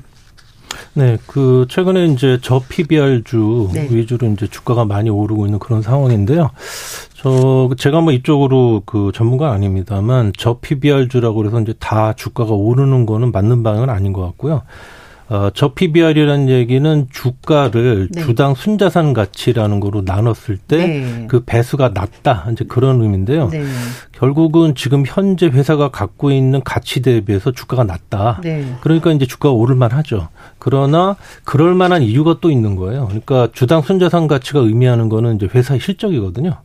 네, 0.95 1.19
그 1.27 1.67
최근에 1.69 2.07
이제 2.07 2.39
저 2.41 2.59
PBR주 2.67 3.69
네. 3.75 3.87
위주로 3.91 4.25
이제 4.29 4.47
주가가 4.47 4.85
많이 4.85 5.11
오르고 5.11 5.45
있는 5.45 5.59
그런 5.59 5.83
상황인데요. 5.83 6.49
저 7.13 7.69
제가 7.77 8.01
뭐 8.01 8.11
이쪽으로 8.11 8.81
그 8.87 9.11
전문가 9.13 9.51
아닙니다만 9.51 10.33
저 10.35 10.57
PBR주라고 10.57 11.35
그래서 11.35 11.61
이제 11.61 11.75
다 11.77 12.13
주가가 12.13 12.51
오르는 12.51 13.05
거는 13.05 13.31
맞는 13.31 13.61
방향은 13.61 13.91
아닌 13.91 14.11
것 14.11 14.23
같고요. 14.23 14.63
어, 15.29 15.51
저 15.53 15.73
PBR이라는 15.73 16.49
얘기는 16.49 17.07
주가를 17.11 18.09
네. 18.11 18.21
주당 18.21 18.55
순자산 18.55 19.13
가치라는 19.13 19.79
거로 19.79 20.01
나눴을 20.01 20.57
때그 20.67 20.87
네. 20.87 21.25
그 21.29 21.43
배수가 21.45 21.91
낮다. 21.93 22.47
이제 22.51 22.65
그런 22.67 22.99
의미인데요. 23.01 23.49
네. 23.49 23.63
결국은 24.11 24.73
지금 24.73 25.03
현재 25.05 25.45
회사가 25.45 25.89
갖고 25.89 26.31
있는 26.31 26.61
가치 26.63 27.03
대비해서 27.03 27.51
주가가 27.51 27.83
낮다. 27.83 28.41
네. 28.43 28.75
그러니까 28.81 29.11
이제 29.11 29.27
주가가 29.27 29.53
오를만 29.53 29.91
하죠. 29.91 30.29
그러나 30.57 31.15
그럴 31.43 31.75
만한 31.75 32.01
이유가 32.01 32.37
또 32.41 32.49
있는 32.49 32.75
거예요. 32.75 33.05
그러니까 33.05 33.49
주당 33.53 33.83
순자산 33.83 34.27
가치가 34.27 34.59
의미하는 34.59 35.09
거는 35.09 35.35
이제 35.35 35.47
회사의 35.53 35.79
실적이거든요. 35.79 36.57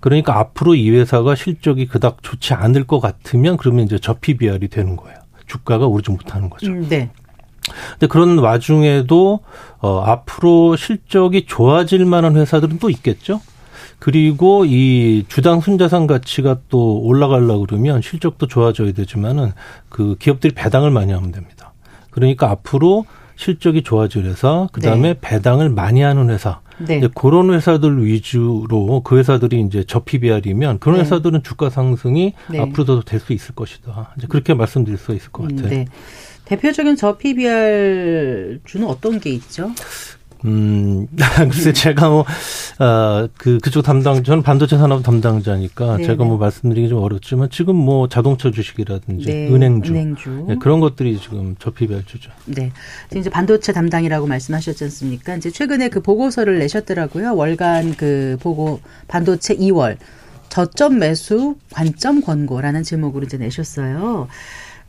그러니까 0.00 0.38
앞으로 0.38 0.74
이 0.74 0.90
회사가 0.90 1.34
실적이 1.34 1.86
그닥 1.86 2.22
좋지 2.22 2.52
않을 2.52 2.84
것 2.86 3.00
같으면 3.00 3.56
그러면 3.56 3.86
이제 3.86 3.98
저 4.00 4.14
PBR이 4.20 4.68
되는 4.68 4.96
거예요. 4.96 5.18
주가가 5.46 5.86
오르지 5.86 6.10
못하는 6.10 6.48
거죠. 6.48 6.70
음, 6.70 6.86
네. 6.88 7.10
근데 7.92 8.06
그런 8.06 8.38
와중에도 8.38 9.40
어 9.78 10.00
앞으로 10.00 10.76
실적이 10.76 11.46
좋아질 11.46 12.04
만한 12.04 12.36
회사들은 12.36 12.78
또 12.78 12.90
있겠죠. 12.90 13.40
그리고 13.98 14.64
이 14.64 15.24
주당 15.28 15.60
순자산 15.60 16.06
가치가 16.06 16.56
또 16.68 17.00
올라가려고 17.00 17.66
그러면 17.66 18.00
실적도 18.00 18.46
좋아져야 18.46 18.92
되지만은 18.92 19.52
그 19.88 20.16
기업들이 20.18 20.54
배당을 20.54 20.90
많이 20.90 21.12
하면 21.12 21.32
됩니다. 21.32 21.72
그러니까 22.10 22.50
앞으로 22.50 23.04
실적이 23.36 23.82
좋아질 23.82 24.24
회사, 24.24 24.68
그 24.72 24.80
다음에 24.80 25.14
네. 25.14 25.18
배당을 25.20 25.70
많이 25.70 26.02
하는 26.02 26.28
회사, 26.28 26.60
네. 26.78 26.98
이제 26.98 27.08
그런 27.14 27.52
회사들 27.52 28.04
위주로 28.04 29.00
그 29.02 29.16
회사들이 29.18 29.60
이제 29.62 29.84
저 29.86 30.00
PBR이면 30.00 30.78
그런 30.78 30.96
네. 30.98 31.04
회사들은 31.04 31.42
주가 31.42 31.70
상승이 31.70 32.34
네. 32.50 32.60
앞으로도 32.60 33.02
될 33.02 33.20
수 33.20 33.32
있을 33.32 33.54
것이다. 33.54 34.14
이제 34.18 34.26
그렇게 34.28 34.52
말씀드릴 34.54 34.98
수 34.98 35.14
있을 35.14 35.30
것 35.30 35.48
같아요. 35.48 35.84
네. 36.50 36.56
대표적인 36.56 36.96
저 36.96 37.16
PBR 37.16 38.58
주는 38.64 38.86
어떤 38.86 39.20
게 39.20 39.30
있죠? 39.30 39.70
음, 40.46 41.06
글쎄 41.50 41.72
제가 41.72 42.08
뭐, 42.08 42.24
어, 42.78 43.28
그, 43.36 43.58
그쪽 43.58 43.82
담당, 43.82 44.24
저는 44.24 44.42
반도체 44.42 44.78
산업 44.78 45.02
담당자니까 45.02 45.96
네네. 45.96 46.06
제가 46.06 46.24
뭐 46.24 46.36
네. 46.36 46.40
말씀드리기 46.40 46.88
좀 46.88 47.02
어렵지만 47.02 47.50
지금 47.50 47.76
뭐 47.76 48.08
자동차 48.08 48.50
주식이라든지 48.50 49.26
네, 49.26 49.48
은행주, 49.48 49.92
은행주. 49.92 50.46
네, 50.48 50.56
그런 50.58 50.80
것들이 50.80 51.18
지금 51.20 51.56
저 51.58 51.70
PBR 51.70 52.04
주죠. 52.06 52.30
네. 52.46 52.72
이제 53.14 53.28
반도체 53.28 53.72
담당이라고 53.72 54.26
말씀하셨지 54.26 54.84
않습니까? 54.84 55.36
이제 55.36 55.50
최근에 55.50 55.88
그 55.90 56.00
보고서를 56.00 56.58
내셨더라고요. 56.58 57.36
월간 57.36 57.96
그 57.96 58.38
보고 58.40 58.80
반도체 59.08 59.54
2월 59.56 59.98
저점 60.48 60.98
매수 60.98 61.56
관점 61.70 62.22
권고라는 62.22 62.82
제목으로 62.82 63.24
이제 63.24 63.36
내셨어요. 63.36 64.26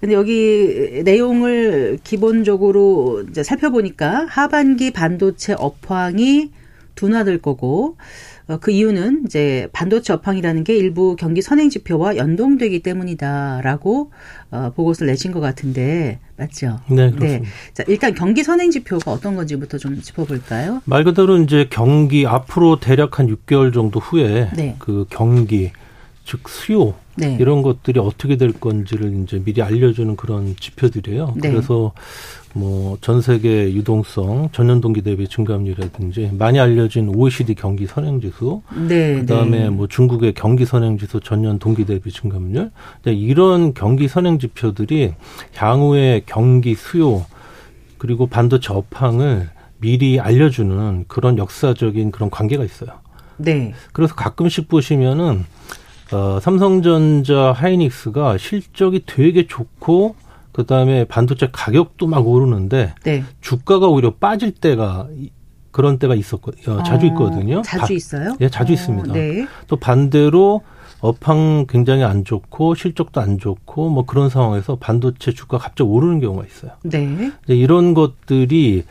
근데 0.01 0.15
여기 0.15 1.01
내용을 1.05 2.00
기본적으로 2.03 3.24
이제 3.29 3.43
살펴보니까 3.43 4.25
하반기 4.27 4.91
반도체 4.91 5.53
업황이 5.53 6.51
둔화될 6.96 7.38
거고 7.38 7.98
어, 8.48 8.58
그 8.60 8.72
이유는 8.72 9.24
이제 9.25 9.70
반도체 9.72 10.13
업황이라는 10.13 10.63
게 10.63 10.75
일부 10.75 11.15
경기 11.15 11.43
선행 11.43 11.70
지표와 11.70 12.17
연동되기 12.17 12.81
때문이다라고 12.81 14.12
어, 14.50 14.74
보고서를 14.75 15.12
내신 15.12 15.31
것 15.31 15.39
같은데 15.39 16.20
맞죠? 16.36 16.79
네, 16.89 17.12
그렇습니다. 17.12 17.46
네. 17.46 17.74
자, 17.74 17.84
일단 17.88 18.15
경기 18.15 18.43
선행 18.43 18.72
지표가 18.72 19.12
어떤 19.12 19.36
건지부터 19.36 19.77
좀 19.77 20.01
짚어볼까요? 20.01 20.81
말 20.86 21.03
그대로 21.03 21.38
이제 21.38 21.67
경기 21.70 22.25
앞으로 22.25 22.79
대략 22.79 23.20
한 23.20 23.27
6개월 23.27 23.72
정도 23.72 24.00
후에 24.00 24.50
네. 24.58 24.75
그 24.79 25.05
경기 25.12 25.72
즉 26.25 26.50
수요 26.50 26.96
네. 27.15 27.37
이런 27.39 27.61
것들이 27.61 27.99
어떻게 27.99 28.37
될 28.37 28.53
건지를 28.53 29.23
이제 29.23 29.41
미리 29.43 29.61
알려주는 29.61 30.15
그런 30.15 30.55
지표들이에요. 30.59 31.35
네. 31.37 31.51
그래서 31.51 31.93
뭐 32.53 32.97
전 33.01 33.21
세계 33.21 33.73
유동성 33.73 34.49
전년 34.51 34.81
동기 34.81 35.01
대비 35.01 35.27
증감률이라든지 35.27 36.31
많이 36.37 36.59
알려진 36.59 37.09
OECD 37.09 37.55
경기 37.55 37.87
선행지수, 37.87 38.61
네, 38.87 39.19
그다음에 39.19 39.63
네. 39.63 39.69
뭐 39.69 39.87
중국의 39.87 40.33
경기 40.33 40.65
선행지수 40.65 41.21
전년 41.21 41.59
동기 41.59 41.85
대비 41.85 42.11
증감률, 42.11 42.71
이런 43.05 43.73
경기 43.73 44.07
선행 44.07 44.39
지표들이 44.39 45.13
향후에 45.55 46.21
경기 46.25 46.75
수요 46.75 47.25
그리고 47.97 48.27
반도체 48.27 48.73
업황을 48.73 49.49
미리 49.79 50.19
알려주는 50.19 51.05
그런 51.07 51.37
역사적인 51.37 52.11
그런 52.11 52.29
관계가 52.29 52.63
있어요. 52.63 52.91
네. 53.37 53.73
그래서 53.93 54.13
가끔씩 54.13 54.67
보시면은 54.67 55.45
어, 56.13 56.39
삼성전자 56.39 57.53
하이닉스가 57.53 58.37
실적이 58.37 59.03
되게 59.05 59.47
좋고 59.47 60.15
그다음에 60.51 61.05
반도체 61.05 61.49
가격도 61.51 62.07
막 62.07 62.27
오르는데 62.27 62.93
네. 63.03 63.23
주가가 63.39 63.87
오히려 63.87 64.15
빠질 64.15 64.51
때가 64.51 65.07
그런 65.71 65.97
때가 65.97 66.15
있었거 66.15 66.51
어, 66.67 66.83
자주 66.83 67.05
있거든요. 67.07 67.61
자주 67.61 67.87
바, 67.87 67.93
있어요? 67.93 68.35
예, 68.41 68.49
자주 68.49 68.71
어, 68.71 68.75
있습니다. 68.75 69.13
네. 69.13 69.47
또 69.67 69.77
반대로 69.77 70.61
업황 70.99 71.65
굉장히 71.67 72.03
안 72.03 72.25
좋고 72.25 72.75
실적도 72.75 73.21
안 73.21 73.39
좋고 73.39 73.89
뭐 73.89 74.05
그런 74.05 74.29
상황에서 74.29 74.75
반도체 74.75 75.31
주가 75.31 75.57
갑자기 75.57 75.89
오르는 75.89 76.19
경우가 76.19 76.45
있어요. 76.45 76.71
네. 76.83 77.31
이런 77.47 77.93
것들이 77.93 78.83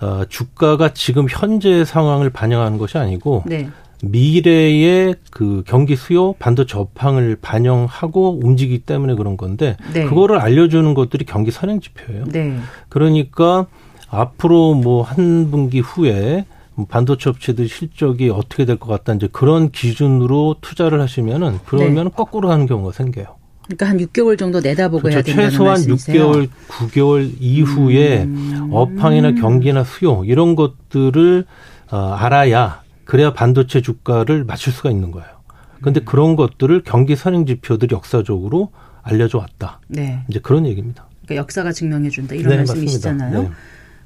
어, 0.00 0.24
주가가 0.28 0.92
지금 0.92 1.26
현재 1.28 1.84
상황을 1.84 2.28
반영하는 2.30 2.76
것이 2.76 2.98
아니고 2.98 3.44
네. 3.46 3.70
미래의 4.02 5.14
그 5.30 5.62
경기 5.66 5.96
수요 5.96 6.34
반도체 6.38 6.76
업황을 6.78 7.36
반영하고 7.40 8.40
움직이기 8.42 8.80
때문에 8.80 9.14
그런 9.14 9.36
건데 9.36 9.76
네. 9.92 10.04
그거를 10.04 10.38
알려주는 10.38 10.92
것들이 10.94 11.24
경기 11.24 11.50
선행 11.50 11.80
지표예요. 11.80 12.24
네. 12.26 12.58
그러니까 12.88 13.66
앞으로 14.08 14.74
뭐 14.74 15.02
한 15.02 15.50
분기 15.50 15.80
후에 15.80 16.44
반도체 16.88 17.30
업체들 17.30 17.68
실적이 17.68 18.28
어떻게 18.30 18.64
될 18.66 18.76
것 18.76 18.86
같다 18.88 19.14
이제 19.14 19.28
그런 19.32 19.70
기준으로 19.70 20.56
투자를 20.60 21.00
하시면은 21.00 21.58
그러면 21.64 22.04
네. 22.04 22.10
거꾸로 22.14 22.50
하는 22.50 22.66
경우가 22.66 22.92
생겨요. 22.92 23.36
그러니까 23.64 23.88
한 23.88 23.98
6개월 23.98 24.38
정도 24.38 24.60
내다보고 24.60 25.02
그렇죠. 25.02 25.16
해야 25.16 25.22
된다는 25.22 25.50
최소한 25.50 25.72
말씀이세요? 25.72 26.32
6개월, 26.32 26.48
9개월 26.68 27.30
이후에 27.40 28.22
음. 28.24 28.68
업황이나 28.72 29.32
경기나 29.32 29.82
수요 29.84 30.22
이런 30.24 30.54
것들을 30.54 31.44
어, 31.90 31.96
알아야 32.18 32.82
그래야 33.06 33.32
반도체 33.32 33.80
주가를 33.80 34.44
맞출 34.44 34.72
수가 34.72 34.90
있는 34.90 35.10
거예요. 35.12 35.28
그런데 35.80 36.00
음. 36.00 36.04
그런 36.04 36.36
것들을 36.36 36.82
경기 36.84 37.16
선행 37.16 37.46
지표들이 37.46 37.94
역사적으로 37.94 38.72
알려줘 39.02 39.38
왔다. 39.38 39.80
네. 39.86 40.24
이제 40.28 40.40
그런 40.40 40.66
얘기입니다. 40.66 41.06
그러니까 41.24 41.36
역사가 41.36 41.72
증명해 41.72 42.10
준다 42.10 42.34
이런 42.34 42.50
네, 42.50 42.56
말씀이시잖아요. 42.58 43.42
네. 43.42 43.50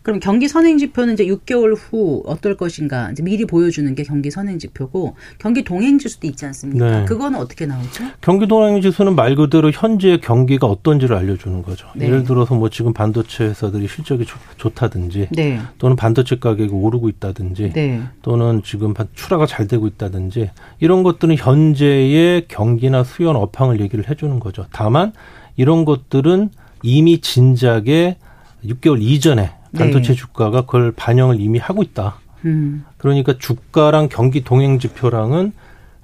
그럼 0.02 0.18
경기 0.20 0.48
선행 0.48 0.78
지표는 0.78 1.14
이제 1.14 1.26
6개월 1.26 1.76
후 1.76 2.22
어떨 2.26 2.56
것인가 2.56 3.10
이제 3.10 3.22
미리 3.22 3.44
보여주는 3.44 3.94
게 3.94 4.02
경기 4.02 4.30
선행 4.30 4.58
지표고 4.58 5.14
경기 5.38 5.62
동행 5.62 5.98
지수도 5.98 6.26
있지 6.26 6.46
않습니까? 6.46 7.00
네. 7.00 7.04
그거는 7.04 7.38
어떻게 7.38 7.66
나오죠? 7.66 8.04
경기 8.20 8.46
동행 8.46 8.80
지수는 8.80 9.14
말 9.14 9.34
그대로 9.34 9.70
현재 9.70 10.18
경기가 10.18 10.66
어떤지를 10.66 11.16
알려주는 11.16 11.62
거죠. 11.62 11.88
네. 11.94 12.06
예를 12.06 12.24
들어서 12.24 12.54
뭐 12.54 12.68
지금 12.70 12.92
반도체 12.92 13.44
회사들이 13.44 13.88
실적이 13.88 14.24
좋, 14.56 14.74
다든지 14.74 15.28
네. 15.32 15.60
또는 15.78 15.96
반도체 15.96 16.36
가격이 16.36 16.72
오르고 16.72 17.08
있다든지 17.08 17.72
네. 17.74 18.02
또는 18.22 18.62
지금 18.64 18.94
출하가 19.14 19.46
잘 19.46 19.66
되고 19.66 19.86
있다든지 19.86 20.50
이런 20.78 21.02
것들은 21.02 21.36
현재의 21.36 22.46
경기나 22.48 23.04
수요 23.04 23.30
업황을 23.30 23.80
얘기를 23.80 24.08
해주는 24.08 24.40
거죠. 24.40 24.66
다만 24.72 25.12
이런 25.56 25.84
것들은 25.84 26.50
이미 26.82 27.20
진작에 27.20 28.16
6개월 28.64 29.02
이전에 29.02 29.59
반도체 29.76 30.08
네. 30.08 30.14
주가가 30.14 30.62
그걸 30.62 30.92
반영을 30.92 31.40
이미 31.40 31.58
하고 31.58 31.82
있다. 31.82 32.16
음. 32.44 32.84
그러니까 32.96 33.36
주가랑 33.38 34.08
경기 34.08 34.42
동행 34.42 34.78
지표랑은 34.78 35.52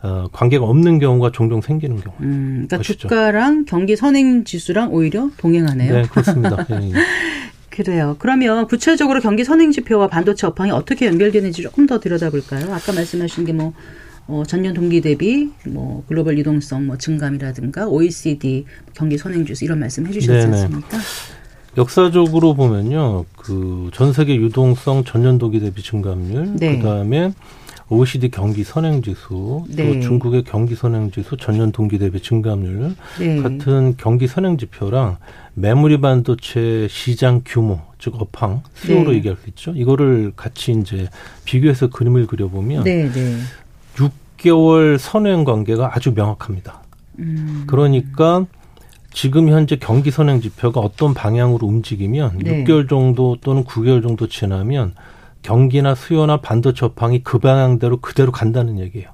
어, 0.03 0.29
관계가 0.31 0.65
없는 0.65 0.99
경우가 0.99 1.33
종종 1.33 1.61
생기는 1.61 1.99
경우. 2.01 2.15
음, 2.21 2.67
그러니까 2.69 2.77
것이죠. 2.79 3.09
주가랑 3.09 3.65
경기 3.65 3.97
선행 3.97 4.45
지수랑 4.45 4.93
오히려 4.93 5.31
동행하네요. 5.39 5.93
네, 5.93 6.03
그렇습니다. 6.03 6.65
네. 6.67 6.93
그래요. 7.71 8.17
그러면 8.19 8.67
구체적으로 8.69 9.21
경기 9.21 9.45
선행 9.45 9.71
지표와 9.71 10.09
반도체 10.09 10.47
업황이 10.47 10.71
어떻게 10.71 11.07
연결되는지 11.07 11.63
조금 11.63 11.87
더 11.87 11.99
들여다볼까요? 11.99 12.73
아까 12.73 12.93
말씀하신 12.93 13.45
게 13.45 13.53
뭐, 13.53 13.73
어, 14.29 14.45
전년 14.47 14.75
동기 14.75 15.01
대비 15.01 15.51
뭐 15.67 16.05
글로벌 16.09 16.39
유동성 16.39 16.87
뭐 16.87 16.97
증감이라든가 16.97 17.87
OECD 17.89 18.65
경기 18.95 19.19
선행 19.19 19.45
지수 19.45 19.65
이런 19.65 19.79
말씀 19.79 20.07
해주셨지 20.07 20.47
않습니까? 20.47 20.99
역사적으로 21.77 22.55
보면요, 22.55 23.25
그 23.37 23.91
전 23.93 24.13
세계 24.13 24.37
유동성 24.37 25.05
전년도기 25.05 25.61
대비 25.61 25.83
증감률, 25.83 26.57
네. 26.57 26.79
그 26.79 26.85
다음에 26.85 27.33
OECD 27.89 28.31
경기 28.31 28.65
선행 28.65 29.01
지수, 29.01 29.65
네. 29.69 29.87
또 29.95 30.01
중국의 30.01 30.43
경기 30.43 30.75
선행 30.75 31.11
지수 31.13 31.37
전년 31.37 31.71
동기 31.71 31.99
대비 31.99 32.21
증감률 32.21 32.97
네. 33.21 33.43
같은 33.43 33.95
경기 33.97 34.27
선행 34.27 34.59
지표랑 34.59 35.19
메모리 35.55 36.01
반도체 36.01 36.89
시장 36.91 37.43
규모, 37.47 37.81
즉 37.99 38.15
업황 38.21 38.63
수요로 38.75 39.11
네. 39.11 39.17
얘기할 39.19 39.37
수 39.37 39.49
있죠. 39.51 39.73
이거를 39.77 40.33
같이 40.35 40.73
이제 40.73 41.09
비교해서 41.45 41.87
그림을 41.89 42.27
그려보면 42.27 42.83
네, 42.85 43.09
6개월 44.39 44.99
선행 44.99 45.45
관계가 45.45 45.93
아주 45.95 46.13
명확합니다. 46.13 46.83
음. 47.21 47.65
그러니까 47.67 48.45
지금 49.17 49.49
현재 49.49 49.77
경기 49.77 50.11
선행 50.11 50.43
지표가 50.43 50.79
어떤 50.79 51.15
방향으로 51.15 51.67
움직이면 51.67 52.41
네. 52.45 52.65
6개월 52.65 52.87
정도 52.87 53.39
또는 53.41 53.65
9개월 53.65 54.03
정도 54.03 54.29
지나면 54.29 54.95
경기나 55.41 55.95
수요나 55.95 56.43
반도체 56.43 56.85
업황이 56.85 57.23
그 57.23 57.39
방향대로 57.39 57.97
그대로 58.03 58.31
간다는 58.31 58.79
얘기예요. 58.79 59.09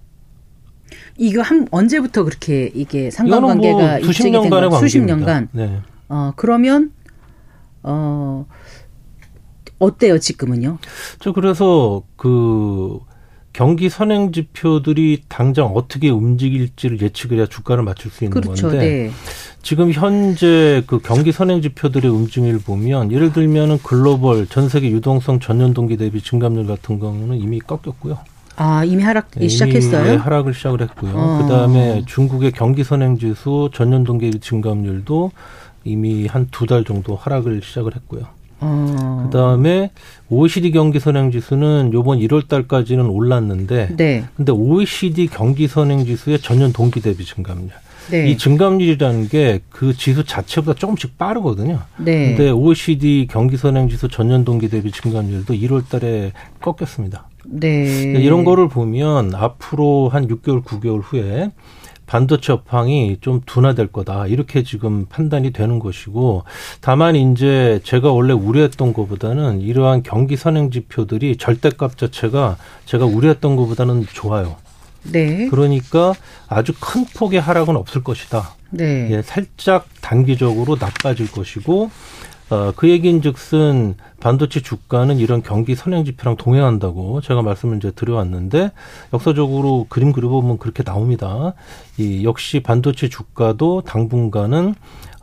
이거 1.16 1.40
한 1.42 1.68
언제부터 1.70 2.24
그렇게 2.24 2.72
이게 2.74 3.12
상관관계가 3.12 3.78
뭐 3.78 4.00
수십 4.02 4.28
년간의 4.28 4.70
관계입니다. 4.70 4.78
수십 4.80 5.00
년간. 5.02 5.48
네. 5.52 5.80
어 6.08 6.32
그러면 6.34 6.90
어 7.84 8.44
어때요 9.78 10.18
지금은요? 10.18 10.78
저 11.20 11.32
그래서 11.32 12.02
그 12.16 12.98
경기 13.52 13.88
선행 13.90 14.32
지표들이 14.32 15.22
당장 15.28 15.66
어떻게 15.66 16.08
움직일지를 16.08 17.00
예측을 17.02 17.38
해야 17.38 17.46
주가를 17.46 17.82
맞출 17.84 18.10
수 18.10 18.24
있는 18.24 18.40
그렇죠. 18.40 18.68
건데 18.68 18.78
네. 18.86 19.10
지금 19.62 19.92
현재 19.92 20.82
그 20.86 21.00
경기 21.00 21.32
선행 21.32 21.60
지표들의 21.60 22.10
움직임을 22.10 22.60
보면 22.60 23.12
예를 23.12 23.32
들면은 23.32 23.78
글로벌 23.82 24.46
전 24.46 24.68
세계 24.68 24.90
유동성 24.90 25.40
전년 25.40 25.74
동기 25.74 25.96
대비 25.98 26.20
증감률 26.22 26.66
같은 26.66 26.98
경우는 26.98 27.36
이미 27.36 27.58
꺾였고요. 27.60 28.18
아 28.56 28.84
이미 28.84 29.02
하락이 29.02 29.40
네, 29.40 29.48
시작했어요? 29.48 30.04
네, 30.04 30.16
하락을 30.16 30.54
시작을 30.54 30.80
했고요. 30.82 31.12
어. 31.14 31.38
그다음에 31.42 32.02
중국의 32.06 32.52
경기 32.52 32.84
선행 32.84 33.18
지수 33.18 33.70
전년 33.72 34.04
동기 34.04 34.40
증감률도 34.40 35.30
이미 35.84 36.26
한 36.26 36.46
두 36.50 36.66
달 36.66 36.84
정도 36.84 37.16
하락을 37.16 37.60
시작을 37.62 37.94
했고요. 37.96 38.26
어. 38.62 39.29
그다음에 39.31 39.90
OECD 40.31 40.70
경기 40.70 40.98
선행 41.01 41.31
지수는 41.31 41.90
요번 41.92 42.18
1월 42.18 42.48
달까지는 42.48 43.07
올랐는데 43.07 43.96
네. 43.96 44.25
근데 44.37 44.53
OECD 44.53 45.27
경기 45.27 45.68
선행 45.68 46.05
지수의 46.05 46.40
전년 46.40 46.72
동기 46.72 47.01
대비 47.01 47.25
증감률 47.25 47.70
네. 48.11 48.31
이 48.31 48.37
증감률이라는 48.38 49.29
게 49.29 49.61
그 49.83 49.94
지수 49.96 50.25
자체보다 50.25 50.79
조금씩 50.79 51.18
빠르거든요. 51.18 51.81
네. 51.98 52.37
근데 52.37 52.51
OECD 52.51 53.27
경기 53.29 53.57
선행 53.57 53.88
지수 53.88 54.09
전년 54.09 54.44
동기 54.44 54.68
대비 54.68 54.92
증감률도 54.92 55.55
1월 55.55 55.88
달에 55.88 56.33
꺾였습니다. 56.61 57.29
네. 57.44 58.12
이런 58.20 58.44
거를 58.44 58.68
보면 58.68 59.35
앞으로 59.35 60.09
한 60.09 60.29
6개월, 60.29 60.62
9개월 60.62 61.01
후에 61.03 61.51
반도체 62.06 62.52
업황이 62.52 63.18
좀 63.20 63.40
둔화될 63.46 63.88
거다. 63.88 64.26
이렇게 64.26 64.62
지금 64.62 65.06
판단이 65.06 65.52
되는 65.52 65.78
것이고 65.78 66.44
다만 66.80 67.16
이제 67.16 67.80
제가 67.84 68.12
원래 68.12 68.32
우려했던 68.32 68.92
것보다는 68.92 69.60
이러한 69.60 70.02
경기 70.02 70.36
선행 70.36 70.70
지표들이 70.70 71.36
절대값 71.36 71.96
자체가 71.96 72.56
제가 72.84 73.04
우려했던 73.06 73.56
것보다는 73.56 74.06
좋아요. 74.12 74.56
네. 75.04 75.48
그러니까 75.48 76.14
아주 76.48 76.72
큰 76.78 77.04
폭의 77.04 77.40
하락은 77.40 77.76
없을 77.76 78.04
것이다. 78.04 78.54
네. 78.70 79.10
예, 79.10 79.22
살짝 79.22 79.86
단기적으로 80.00 80.76
나빠질 80.78 81.30
것이고 81.30 81.90
어, 82.50 82.72
그 82.76 82.90
얘기인즉슨 82.90 83.94
반도체 84.22 84.61
주가는 84.61 85.18
이런 85.18 85.42
경기 85.42 85.74
선행 85.74 86.04
지표랑 86.04 86.37
동행한다고 86.37 87.20
제가 87.22 87.42
말씀을 87.42 87.78
이제 87.78 87.90
드려왔는데 87.90 88.70
역사적으로 89.12 89.87
그림 89.88 90.12
그려보면 90.12 90.58
그렇게 90.58 90.85
나옵니다. 90.85 91.54
이 91.98 92.24
역시 92.24 92.61
반도체 92.61 93.08
주가도 93.08 93.82
당분간은 93.82 94.76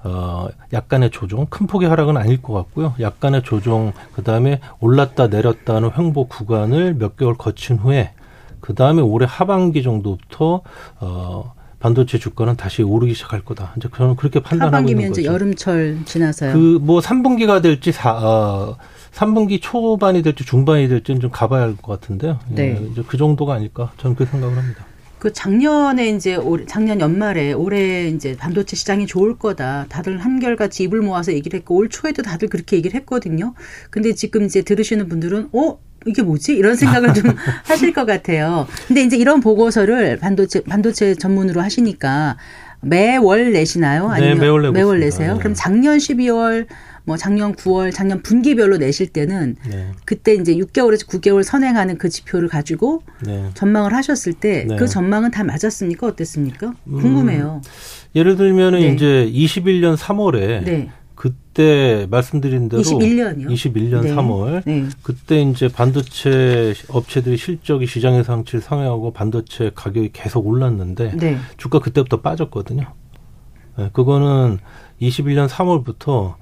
어, 0.03 0.47
약간의 0.73 1.11
조정, 1.11 1.45
큰 1.49 1.65
폭의 1.65 1.87
하락은 1.87 2.17
아닐 2.17 2.41
것 2.41 2.53
같고요. 2.53 2.93
약간의 2.99 3.43
조정, 3.43 3.93
그 4.13 4.23
다음에 4.23 4.59
올랐다 4.81 5.27
내렸다는 5.27 5.91
횡보 5.97 6.27
구간을 6.27 6.95
몇 6.95 7.17
개월 7.17 7.35
거친 7.35 7.77
후에, 7.77 8.13
그 8.61 8.75
다음에 8.75 9.01
올해 9.01 9.27
하반기 9.29 9.83
정도부터, 9.83 10.61
어, 11.01 11.53
반도체 11.79 12.17
주가는 12.19 12.55
다시 12.57 12.83
오르기 12.83 13.13
시작할 13.13 13.41
거다. 13.45 13.73
이제 13.77 13.87
저는 13.95 14.15
그렇게 14.15 14.39
판단하고 14.41 14.89
있는 14.89 15.09
거죠. 15.09 15.23
여름철 15.23 15.99
지나서요. 16.05 16.53
그 16.53 16.79
뭐 16.81 16.99
3분기가 16.99 17.61
될지 17.61 17.91
사, 17.91 18.11
어, 18.13 18.77
3분기 19.13 19.59
초반이 19.61 20.21
될지 20.21 20.43
중반이 20.45 20.87
될지는 20.87 21.21
좀 21.21 21.29
가봐야 21.31 21.61
할 21.63 21.75
것 21.77 21.99
같은데요. 21.99 22.39
예, 22.51 22.55
네. 22.55 22.77
예, 22.81 22.85
이제 22.91 23.03
그 23.07 23.17
정도가 23.17 23.53
아닐까 23.55 23.91
저는 23.97 24.15
그렇게 24.15 24.31
생각을 24.31 24.57
합니다. 24.57 24.85
그 25.19 25.33
작년에 25.33 26.09
이제 26.11 26.35
올 26.35 26.65
작년 26.65 27.01
연말에 27.01 27.51
올해 27.51 28.07
이제 28.07 28.37
반도체 28.37 28.75
시장이 28.77 29.05
좋을 29.05 29.37
거다. 29.37 29.85
다들 29.89 30.17
한결같이 30.19 30.83
입을 30.83 31.01
모아서 31.01 31.33
얘기를 31.33 31.57
했고 31.59 31.75
올 31.75 31.89
초에도 31.89 32.21
다들 32.21 32.47
그렇게 32.47 32.77
얘기를 32.77 32.97
했거든요. 33.01 33.53
근데 33.89 34.13
지금 34.13 34.45
이제 34.45 34.61
들으시는 34.61 35.09
분들은 35.09 35.49
어 35.53 35.77
이게 36.05 36.21
뭐지? 36.21 36.53
이런 36.53 36.75
생각을 36.75 37.13
좀 37.13 37.23
하실 37.65 37.93
것 37.93 38.05
같아요. 38.05 38.67
근데 38.87 39.03
이제 39.03 39.17
이런 39.17 39.39
보고서를 39.39 40.17
반도체 40.17 40.61
반도체 40.63 41.15
전문으로 41.15 41.61
하시니까 41.61 42.37
매월 42.81 43.51
내시나요? 43.51 44.07
네, 44.09 44.15
아니면 44.15 44.35
네, 44.35 44.41
매월, 44.41 44.71
매월 44.71 44.99
내세요? 44.99 45.33
네. 45.33 45.39
그럼 45.39 45.53
작년 45.55 45.97
12월 45.97 46.67
뭐 47.09 47.17
작년 47.17 47.55
9월, 47.55 47.91
작년 47.91 48.21
분기별로 48.21 48.77
내실 48.77 49.07
때는 49.07 49.55
네. 49.67 49.87
그때 50.05 50.35
이제 50.35 50.53
6개월에서 50.53 51.07
9개월 51.07 51.41
선행하는 51.43 51.97
그 51.97 52.07
지표를 52.07 52.47
가지고 52.47 53.01
네. 53.25 53.49
전망을 53.55 53.93
하셨을 53.93 54.33
때그 54.33 54.75
네. 54.75 54.85
전망은 54.85 55.31
다 55.31 55.43
맞았습니까? 55.43 56.05
어땠습니까? 56.05 56.73
궁금해요. 56.85 57.61
음, 57.65 57.69
예를 58.15 58.35
들면은 58.35 58.81
네. 58.81 58.89
이제 58.89 59.29
21년 59.33 59.97
3월에 59.97 60.63
그때 61.59 62.07
말씀드린 62.09 62.69
대로 62.69 62.81
21년이요? 62.81 63.49
21년 63.49 64.03
네. 64.03 64.15
3월 64.15 64.63
네. 64.65 64.87
그때 65.03 65.41
이제 65.41 65.67
반도체 65.67 66.73
업체들이 66.87 67.35
실적이 67.35 67.85
시장의 67.85 68.23
상치를 68.23 68.61
상회하고 68.61 69.11
반도체 69.11 69.69
가격이 69.75 70.11
계속 70.13 70.47
올랐는데 70.47 71.17
네. 71.17 71.37
주가 71.57 71.79
그때부터 71.79 72.21
빠졌거든요. 72.21 72.93
네, 73.77 73.89
그거는 73.91 74.59
21년 75.01 75.49
3월부터 75.49 76.35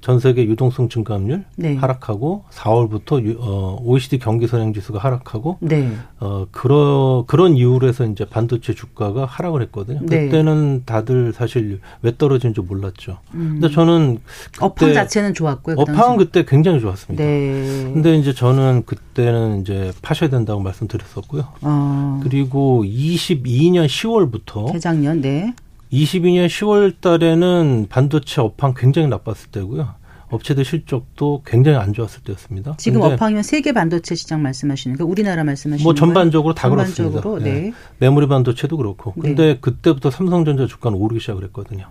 전 0.00 0.18
세계 0.18 0.44
유동성 0.44 0.88
증감률 0.88 1.44
네. 1.56 1.76
하락하고 1.76 2.44
4월부터 2.50 3.22
유, 3.24 3.36
어, 3.38 3.78
OECD 3.82 4.18
경기 4.18 4.46
선행 4.46 4.72
지수가 4.72 4.98
하락하고 4.98 5.58
네. 5.60 5.92
어 6.18 6.46
그러 6.50 7.24
그런 7.26 7.56
이유로 7.56 7.86
해서 7.86 8.04
이제 8.06 8.24
반도체 8.24 8.74
주가가 8.74 9.26
하락을 9.26 9.62
했거든요. 9.62 10.00
네. 10.02 10.26
그때는 10.26 10.82
다들 10.86 11.32
사실 11.32 11.80
왜 12.02 12.16
떨어진지 12.16 12.60
몰랐죠. 12.60 13.18
음. 13.34 13.58
근데 13.60 13.68
저는 13.68 14.18
업황 14.60 14.94
자체는 14.94 15.34
좋았고요. 15.34 15.76
그 15.76 15.82
업황은 15.82 16.16
그때 16.16 16.44
굉장히 16.44 16.80
좋았습니다. 16.80 17.22
네. 17.22 17.90
근데 17.92 18.16
이제 18.16 18.32
저는 18.32 18.84
그때는 18.86 19.62
이제 19.62 19.92
파셔야 20.02 20.30
된다고 20.30 20.60
말씀드렸었고요. 20.60 21.44
어. 21.62 22.20
그리고 22.22 22.84
22년 22.84 23.86
10월부터 23.86 24.72
재작년 24.72 25.20
네. 25.20 25.54
22년 25.92 26.46
10월 26.46 27.00
달에는 27.00 27.86
반도체 27.88 28.40
업황 28.40 28.74
굉장히 28.74 29.08
나빴을 29.08 29.50
때고요. 29.50 29.94
업체들 30.28 30.64
실적도 30.64 31.42
굉장히 31.44 31.78
안 31.78 31.92
좋았을 31.92 32.22
때였습니다. 32.22 32.76
지금 32.78 33.00
업황이면 33.02 33.42
세계 33.42 33.72
반도체 33.72 34.14
시장 34.14 34.42
말씀하시는 34.42 34.96
거 34.96 35.04
우리나라 35.04 35.42
말씀하시는 35.42 35.82
뭐 35.82 35.94
전반적으로 35.94 36.54
다 36.54 36.68
전반적으로, 36.68 37.20
그렇습니다. 37.20 37.50
네. 37.50 37.60
네. 37.62 37.72
메모리 37.98 38.28
반도체도 38.28 38.76
그렇고. 38.76 39.12
네. 39.16 39.22
근데 39.22 39.54
네. 39.54 39.58
그때부터 39.60 40.10
삼성전자 40.10 40.66
주가는 40.66 40.96
오르기 40.96 41.20
시작을 41.20 41.42
했거든요. 41.44 41.88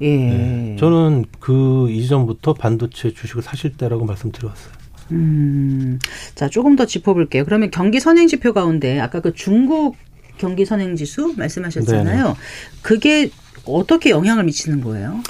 예. 0.00 0.16
네. 0.16 0.76
저는 0.78 1.24
그 1.40 1.90
이전부터 1.90 2.54
반도체 2.54 3.12
주식을 3.12 3.42
사실 3.42 3.76
때라고 3.76 4.04
말씀드렸어요. 4.04 4.78
음. 5.10 5.98
자, 6.36 6.48
조금 6.48 6.76
더 6.76 6.84
짚어볼게요. 6.84 7.44
그러면 7.44 7.70
경기 7.72 7.98
선행 7.98 8.28
지표 8.28 8.52
가운데 8.52 9.00
아까 9.00 9.20
그 9.20 9.32
중국 9.34 9.96
경기 10.38 10.64
선행 10.64 10.96
지수 10.96 11.34
말씀하셨잖아요. 11.36 12.22
네네. 12.22 12.34
그게 12.82 13.30
어떻게 13.66 14.10
영향을 14.10 14.44
미치는 14.44 14.80
거예요? 14.80 15.20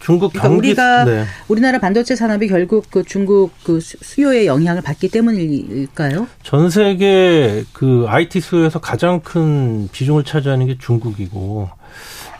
중국 0.00 0.32
그러니까 0.32 0.48
경기 0.48 0.68
우리가 0.68 1.04
네. 1.04 1.24
우리나라 1.48 1.78
반도체 1.78 2.16
산업이 2.16 2.48
결국 2.48 2.86
그 2.90 3.04
중국 3.04 3.52
그 3.62 3.80
수요에 3.80 4.46
영향을 4.46 4.82
받기 4.82 5.08
때문일까요? 5.10 6.26
전 6.42 6.70
세계 6.70 7.64
그 7.72 8.06
IT 8.08 8.40
수요에서 8.40 8.80
가장 8.80 9.20
큰 9.20 9.88
비중을 9.92 10.24
차지하는 10.24 10.66
게 10.66 10.78
중국이고 10.78 11.68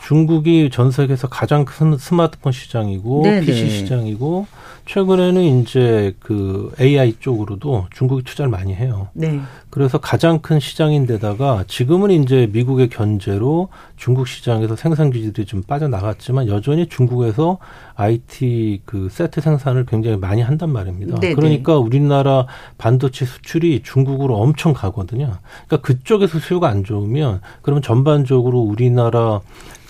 중국이 0.07 0.71
전 0.73 0.91
세계에서 0.91 1.29
가장 1.29 1.65
큰 1.65 1.97
스마트폰 1.99 2.53
시장이고 2.53 3.23
네네. 3.23 3.41
PC 3.47 3.71
시장이고 3.71 4.47
최근에는 4.91 5.61
이제 5.61 6.17
그 6.19 6.73
AI 6.81 7.15
쪽으로도 7.21 7.87
중국이 7.93 8.25
투자를 8.25 8.51
많이 8.51 8.75
해요. 8.75 9.07
네. 9.13 9.39
그래서 9.71 9.99
가장 9.99 10.41
큰 10.41 10.59
시장인데다가 10.59 11.63
지금은 11.69 12.11
이제 12.11 12.49
미국의 12.53 12.89
견제로 12.89 13.69
중국 13.97 14.27
시장에서 14.27 14.75
생산 14.75 15.13
기지들이 15.13 15.47
좀 15.47 15.63
빠져나갔지만 15.63 16.49
여전히 16.49 16.89
중국에서 16.89 17.59
IT 17.95 18.83
그 18.85 19.09
세트 19.13 19.41
생산을 19.41 19.87
굉장히 19.87 20.17
많이 20.17 20.43
한단 20.43 20.71
말입니다. 20.71 21.21
네네. 21.21 21.35
그러니까 21.37 21.79
우리나라 21.79 22.47
반도체 22.77 23.27
수출이 23.27 23.83
중국으로 23.85 24.39
엄청 24.39 24.73
가거든요. 24.73 25.37
그러니까 25.69 25.87
그쪽에서 25.87 26.41
수요가 26.41 26.69
안 26.69 26.83
좋으면 26.83 27.43
그러면 27.63 27.81
전반적으로 27.81 28.59
우리나라 28.59 29.41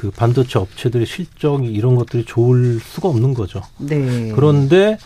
그 0.00 0.10
반도체 0.10 0.58
업체들의 0.58 1.04
실적이 1.04 1.70
이런 1.70 1.94
것들이 1.94 2.24
좋을 2.24 2.80
수가 2.80 3.10
없는 3.10 3.34
거죠. 3.34 3.60
네. 3.78 4.32
그런데 4.34 4.96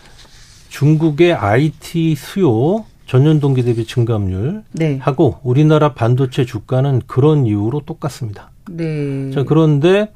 중국의 0.69 1.33
IT 1.33 2.15
수요 2.15 2.85
전년 3.05 3.41
동기 3.41 3.65
대비 3.65 3.87
증감률 3.87 4.63
네. 4.71 4.99
하고 4.99 5.39
우리나라 5.43 5.95
반도체 5.95 6.45
주가는 6.45 7.03
그런 7.09 7.45
이유로 7.45 7.81
똑같습니다. 7.81 8.53
네. 8.71 9.33
자, 9.33 9.43
그런데 9.43 10.13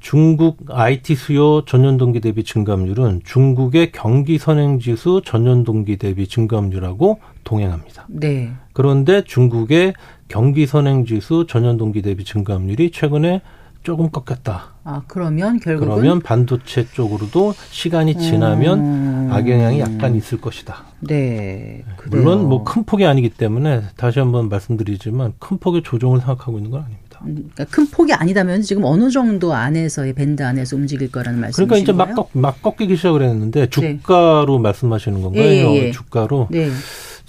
중국 0.00 0.58
IT 0.68 1.14
수요 1.14 1.64
전년 1.64 1.96
동기 1.96 2.20
대비 2.20 2.44
증감률은 2.44 3.22
중국의 3.24 3.90
경기 3.92 4.36
선행 4.36 4.80
지수 4.80 5.22
전년 5.24 5.64
동기 5.64 5.96
대비 5.96 6.28
증감률하고 6.28 7.20
동행합니다. 7.44 8.04
네. 8.10 8.52
그런데 8.74 9.24
중국의 9.24 9.94
경기 10.28 10.66
선행 10.66 11.06
지수 11.06 11.46
전년 11.48 11.78
동기 11.78 12.02
대비 12.02 12.22
증감률이 12.24 12.90
최근에 12.90 13.40
조금 13.82 14.10
꺾였다. 14.10 14.74
아 14.84 15.02
그러면 15.06 15.58
결국은 15.58 15.94
그러면 15.94 16.20
반도체 16.20 16.86
쪽으로도 16.92 17.54
시간이 17.70 18.18
지나면 18.18 18.78
음... 18.78 19.28
악영향이 19.32 19.80
약간 19.80 20.14
있을 20.16 20.40
것이다. 20.40 20.84
네. 21.00 21.84
그래요. 21.96 22.22
물론 22.22 22.48
뭐 22.48 22.64
큰 22.64 22.84
폭이 22.84 23.06
아니기 23.06 23.30
때문에 23.30 23.82
다시 23.96 24.18
한번 24.18 24.48
말씀드리지만 24.48 25.32
큰 25.38 25.58
폭의 25.58 25.82
조정을 25.82 26.18
생각하고 26.20 26.58
있는 26.58 26.70
건 26.70 26.82
아닙니다. 26.82 27.20
음, 27.22 27.50
그러니까 27.54 27.64
큰 27.74 27.86
폭이 27.90 28.12
아니다면 28.12 28.62
지금 28.62 28.84
어느 28.84 29.10
정도 29.10 29.54
안에서의 29.54 30.12
밴드 30.14 30.42
안에서 30.42 30.76
움직일 30.76 31.10
거라는 31.10 31.40
말씀이신가요? 31.40 31.84
그러니까 31.84 31.84
이제 31.84 31.92
막, 31.92 32.14
꺾, 32.14 32.30
막 32.32 32.62
꺾이기 32.62 32.96
시작을 32.96 33.22
했는데 33.22 33.66
네. 33.66 33.66
주가로 33.68 34.56
네. 34.56 34.62
말씀하시는 34.62 35.20
건가요? 35.22 35.42
예, 35.42 35.64
예, 35.64 35.74
예. 35.86 35.90
주가로. 35.90 36.48
네. 36.50 36.70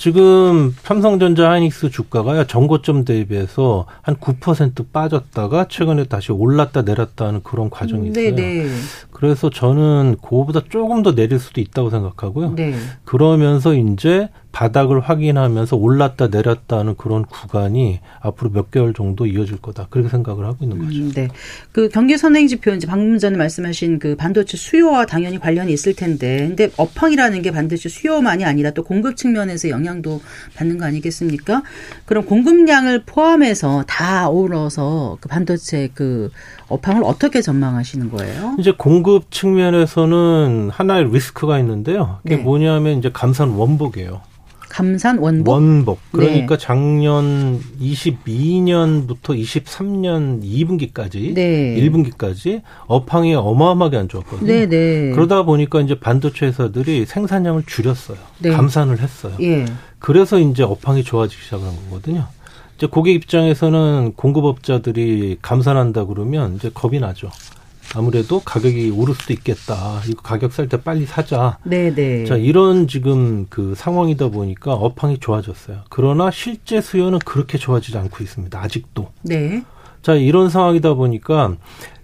지금 0.01 0.75
삼성전자 0.81 1.51
하이닉스 1.51 1.91
주가가 1.91 2.47
전고점 2.47 3.05
대비해서 3.05 3.85
한 4.01 4.15
9% 4.15 4.91
빠졌다가 4.91 5.67
최근에 5.69 6.05
다시 6.05 6.31
올랐다 6.31 6.81
내렸다 6.81 7.27
하는 7.27 7.43
그런 7.43 7.69
과정이 7.69 8.07
음, 8.07 8.13
네, 8.13 8.29
있어요. 8.29 8.35
네네. 8.35 8.69
그래서 9.21 9.51
저는 9.51 10.15
그거보다 10.19 10.61
조금 10.67 11.03
더 11.03 11.13
내릴 11.13 11.37
수도 11.37 11.61
있다고 11.61 11.91
생각하고요. 11.91 12.55
네. 12.55 12.73
그러면서 13.05 13.75
이제 13.75 14.29
바닥을 14.51 14.99
확인하면서 14.99 15.77
올랐다 15.77 16.27
내렸다 16.27 16.79
하는 16.79 16.95
그런 16.95 17.25
구간이 17.25 17.99
앞으로 18.19 18.49
몇 18.49 18.71
개월 18.71 18.95
정도 18.95 19.27
이어질 19.27 19.57
거다. 19.57 19.87
그렇게 19.91 20.09
생각을 20.09 20.45
하고 20.45 20.57
있는 20.61 20.79
거죠. 20.79 20.99
음, 20.99 21.11
네. 21.13 21.27
그 21.71 21.87
경기 21.89 22.17
선행 22.17 22.47
지표 22.47 22.71
이제 22.71 22.87
방금 22.87 23.19
전에 23.19 23.37
말씀하신 23.37 23.99
그 23.99 24.15
반도체 24.15 24.57
수요와 24.57 25.05
당연히 25.05 25.39
관련이 25.39 25.71
있을 25.71 25.93
텐데 25.93 26.47
근데 26.47 26.71
업황이라는 26.77 27.43
게 27.43 27.51
반도체 27.51 27.89
수요만이 27.89 28.43
아니라 28.43 28.71
또 28.71 28.83
공급 28.83 29.17
측면에서 29.17 29.69
영향도 29.69 30.19
받는 30.55 30.79
거 30.79 30.85
아니겠습니까? 30.85 31.61
그럼 32.05 32.25
공급량을 32.25 33.03
포함해서 33.05 33.83
다 33.87 34.27
어우러서 34.27 35.19
그 35.21 35.29
반도체 35.29 35.91
그 35.93 36.31
업황을 36.71 37.03
어떻게 37.03 37.41
전망하시는 37.41 38.09
거예요? 38.11 38.55
이제 38.59 38.71
공급 38.71 39.31
측면에서는 39.31 40.69
하나의 40.71 41.11
리스크가 41.11 41.59
있는데요. 41.59 42.19
그게 42.23 42.37
네. 42.37 42.43
뭐냐면 42.43 42.97
이제 42.97 43.09
감산 43.11 43.49
원복이에요. 43.49 44.21
감산 44.71 45.17
원복. 45.17 45.51
원복. 45.51 45.99
그러니까 46.13 46.55
네. 46.55 46.63
작년 46.63 47.59
22년부터 47.81 49.37
23년 49.37 50.41
2분기까지 50.41 51.33
네. 51.33 51.75
1분기까지 51.75 52.61
업황이 52.87 53.35
어마어마하게 53.35 53.97
안 53.97 54.07
좋았거든요. 54.07 54.47
네, 54.47 54.69
네. 54.69 55.11
그러다 55.11 55.43
보니까 55.43 55.81
이제 55.81 55.99
반도체 55.99 56.45
회사들이 56.45 57.05
생산량을 57.05 57.63
줄였어요. 57.67 58.17
네. 58.39 58.51
감산을 58.51 58.99
했어요. 58.99 59.33
예. 59.41 59.65
그래서 59.99 60.39
이제 60.39 60.63
업황이 60.63 61.03
좋아지기 61.03 61.43
시작한 61.43 61.69
거거든요. 61.89 62.27
이제 62.81 62.87
고객 62.87 63.13
입장에서는 63.13 64.13
공급업자들이 64.15 65.37
감산한다 65.43 66.05
그러면 66.05 66.55
이제 66.55 66.71
겁이 66.73 66.99
나죠. 66.99 67.29
아무래도 67.93 68.39
가격이 68.39 68.89
오를 68.89 69.13
수도 69.13 69.33
있겠다. 69.33 70.01
이거 70.09 70.23
가격 70.23 70.51
살 70.51 70.67
때 70.67 70.81
빨리 70.81 71.05
사자. 71.05 71.59
네네. 71.63 71.93
네. 71.93 72.25
자, 72.25 72.37
이런 72.37 72.87
지금 72.87 73.45
그 73.51 73.75
상황이다 73.75 74.29
보니까 74.29 74.73
업황이 74.73 75.19
좋아졌어요. 75.19 75.81
그러나 75.91 76.31
실제 76.31 76.81
수요는 76.81 77.19
그렇게 77.19 77.59
좋아지지 77.59 77.95
않고 77.99 78.23
있습니다. 78.23 78.59
아직도. 78.59 79.09
네. 79.21 79.63
자, 80.01 80.15
이런 80.15 80.49
상황이다 80.49 80.95
보니까 80.95 81.57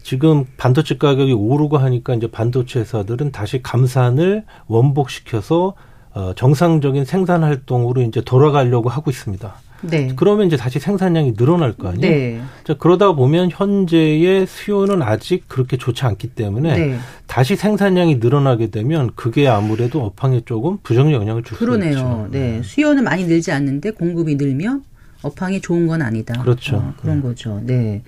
지금 0.03 0.45
반도체 0.57 0.99
가격이 0.99 1.33
오르고 1.33 1.79
하니까 1.79 2.13
이제 2.13 2.29
반도체 2.29 2.81
회사들은 2.81 3.31
다시 3.31 3.63
감산을 3.63 4.43
원복시켜서 4.67 5.73
어, 6.13 6.33
정상적인 6.35 7.03
생산 7.05 7.43
활동으로 7.43 8.03
이제 8.03 8.21
돌아가려고 8.21 8.89
하고 8.89 9.09
있습니다. 9.09 9.55
네. 9.81 10.11
그러면 10.15 10.47
이제 10.47 10.57
다시 10.57 10.79
생산량이 10.79 11.35
늘어날 11.35 11.73
거 11.73 11.89
아니에요. 11.89 12.01
네. 12.11 12.41
자, 12.63 12.73
그러다 12.75 13.13
보면 13.13 13.49
현재의 13.51 14.47
수요는 14.47 15.01
아직 15.01 15.43
그렇게 15.47 15.77
좋지 15.77 16.03
않기 16.05 16.29
때문에 16.29 16.77
네. 16.77 16.99
다시 17.27 17.55
생산량이 17.55 18.15
늘어나게 18.15 18.67
되면 18.71 19.11
그게 19.15 19.47
아무래도 19.47 20.03
업황에 20.03 20.41
조금 20.45 20.77
부정적 20.83 21.13
영향을 21.21 21.43
줄 21.43 21.57
수 21.57 21.63
있죠. 21.63 21.65
그러네요. 21.65 22.27
네. 22.31 22.61
수요는 22.63 23.03
많이 23.03 23.25
늘지 23.25 23.51
않는데 23.51 23.91
공급이 23.91 24.35
늘면 24.35 24.83
업황이 25.21 25.61
좋은 25.61 25.87
건 25.87 26.01
아니다. 26.01 26.41
그렇죠. 26.41 26.77
어, 26.77 26.93
그런 27.01 27.17
네. 27.17 27.21
거죠. 27.23 27.61
네. 27.63 28.01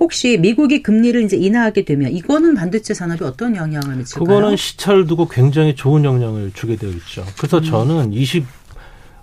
혹시 0.00 0.38
미국이 0.38 0.82
금리를 0.82 1.22
이제 1.22 1.36
인하하게 1.36 1.84
되면 1.84 2.10
이거는 2.10 2.54
반도체 2.54 2.94
산업에 2.94 3.24
어떤 3.24 3.54
영향을 3.54 3.96
미칠까요? 3.96 4.26
그거는 4.26 4.56
시차를 4.56 5.06
두고 5.06 5.28
굉장히 5.28 5.76
좋은 5.76 6.04
영향을 6.04 6.50
주게 6.52 6.74
되어 6.76 6.90
있죠. 6.90 7.24
그래서 7.38 7.58
음. 7.58 7.62
저는 7.62 8.12
20 8.12 8.44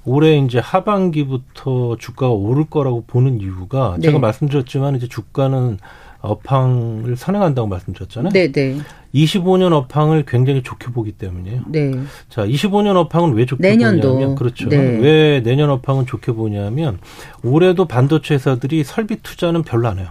올해 0.05 0.37
이제 0.37 0.59
하반기부터 0.59 1.97
주가가 1.97 2.33
오를 2.33 2.65
거라고 2.65 3.03
보는 3.05 3.39
이유가 3.39 3.95
네. 3.97 4.07
제가 4.07 4.19
말씀드렸지만 4.19 4.95
이제 4.95 5.07
주가는 5.07 5.77
업황을 6.21 7.15
선행한다고 7.17 7.67
말씀드렸잖아요. 7.67 8.31
네, 8.31 8.51
네. 8.51 8.77
25년 9.13 9.73
업황을 9.73 10.23
굉장히 10.25 10.63
좋게 10.63 10.91
보기 10.91 11.13
때문이에요. 11.13 11.63
네. 11.67 11.91
자, 12.29 12.45
25년 12.45 12.95
업황은 12.95 13.33
왜 13.33 13.45
좋게 13.45 13.61
내년도. 13.61 14.13
보냐면 14.13 14.35
그렇죠. 14.35 14.69
네. 14.69 14.77
왜 14.77 15.41
내년 15.43 15.69
업황은 15.69 16.05
좋게 16.05 16.31
보냐면 16.33 16.99
올해도 17.43 17.85
반도체 17.85 18.35
회사들이 18.35 18.83
설비 18.83 19.17
투자는 19.21 19.63
별로 19.63 19.87
안 19.87 19.99
해요. 19.99 20.09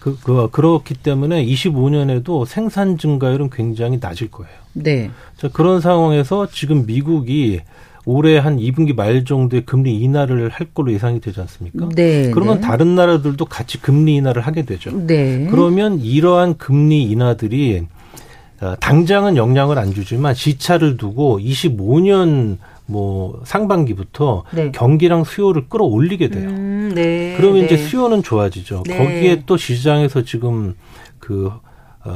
그, 0.00 0.18
그 0.22 0.48
그렇기 0.50 0.94
때문에 0.94 1.44
25년에도 1.44 2.46
생산 2.46 2.98
증가율은 2.98 3.50
굉장히 3.50 3.98
낮을 4.00 4.30
거예요. 4.30 4.54
네. 4.74 5.10
자, 5.36 5.48
그런 5.48 5.80
상황에서 5.80 6.46
지금 6.46 6.86
미국이 6.86 7.60
올해 8.06 8.38
한 8.38 8.58
2분기 8.58 8.94
말 8.94 9.24
정도에 9.24 9.62
금리 9.62 10.00
인하를 10.00 10.50
할 10.50 10.66
걸로 10.74 10.92
예상이 10.92 11.20
되지 11.20 11.40
않습니까? 11.40 11.88
네. 11.94 12.30
그러면 12.30 12.56
네. 12.56 12.60
다른 12.60 12.94
나라들도 12.94 13.44
같이 13.46 13.80
금리 13.80 14.16
인하를 14.16 14.42
하게 14.42 14.64
되죠. 14.64 14.90
네. 15.06 15.46
그러면 15.50 16.00
이러한 16.00 16.58
금리 16.58 17.04
인하들이 17.04 17.86
어, 18.60 18.74
당장은 18.80 19.36
영향을 19.36 19.78
안 19.78 19.92
주지만 19.92 20.34
시차를 20.34 20.96
두고 20.96 21.38
25년 21.40 22.58
뭐 22.86 23.40
상반기부터 23.44 24.44
네. 24.52 24.70
경기랑 24.72 25.24
수요를 25.24 25.68
끌어올리게 25.68 26.28
돼요. 26.28 26.50
음, 26.50 26.92
네. 26.94 27.34
그러면 27.36 27.64
이제 27.64 27.76
네. 27.76 27.82
수요는 27.82 28.22
좋아지죠. 28.22 28.82
네. 28.86 28.98
거기에 28.98 29.42
또 29.46 29.56
시장에서 29.56 30.22
지금 30.22 30.74
그 31.18 31.46
어, 31.46 31.60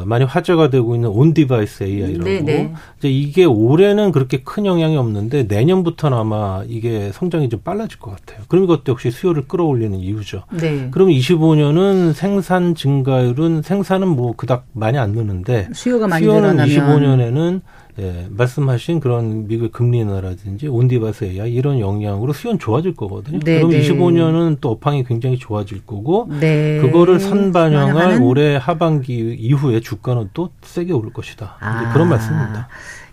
많이 0.05 0.25
화제가 0.25 0.71
되고 0.71 0.95
있는 0.95 1.09
on-device 1.09 1.85
AI라고 1.85 2.25
네네. 2.25 2.43
네. 2.43 2.75
이제 2.99 3.09
이게 3.09 3.45
올해는 3.45 4.13
그렇게 4.13 4.43
큰 4.43 4.67
영향이 4.67 4.97
없는데 4.97 5.45
내년부터는 5.45 6.17
아마 6.17 6.63
이게 6.69 7.11
성장이 7.13 7.49
좀 7.49 7.61
빨라질 7.61 7.99
것 7.99 8.11
같아요. 8.11 8.45
그럼 8.49 8.65
이것도 8.65 8.93
역시 8.93 9.11
수요를 9.11 9.49
끌어올리는 9.49 9.99
이유죠. 9.99 10.43
네. 10.53 10.89
그럼 10.91 11.09
25년은 11.09 12.13
생산 12.13 12.75
증가율은 12.75 13.63
생산은 13.63 14.09
뭐 14.09 14.35
그닥 14.37 14.67
많이 14.73 14.99
안 14.99 15.13
느는데 15.13 15.69
수요가 15.73 16.07
많이 16.07 16.25
수요는 16.25 16.57
늘어나면 16.57 16.69
25년에는 16.69 17.61
예, 18.01 18.29
말씀하신 18.31 19.01
그런 19.01 19.49
미국 19.49 19.73
금리 19.73 19.99
인하라든지 19.99 20.69
on-device 20.69 21.25
AI 21.25 21.53
이런 21.53 21.81
영향으로 21.81 22.33
수요는 22.33 22.61
좋아질 22.61 22.95
거거든요. 22.95 23.41
네, 23.41 23.57
그럼 23.57 23.71
네. 23.71 23.83
25년은 23.83 24.59
또 24.61 24.71
업황이 24.71 25.03
굉장히 25.03 25.37
좋아질 25.37 25.85
거고 25.85 26.29
네. 26.41 26.79
그거를 26.81 27.19
선반영할 27.19 28.23
올해 28.23 28.57
하반기 28.57 29.35
이후에 29.39 29.81
주가는 29.81 30.31
또 30.33 30.51
세게 30.63 30.93
오를 30.93 31.13
것이다. 31.13 31.57
아. 31.59 31.93
그런 31.93 32.09
말씀입니다. 32.09 32.69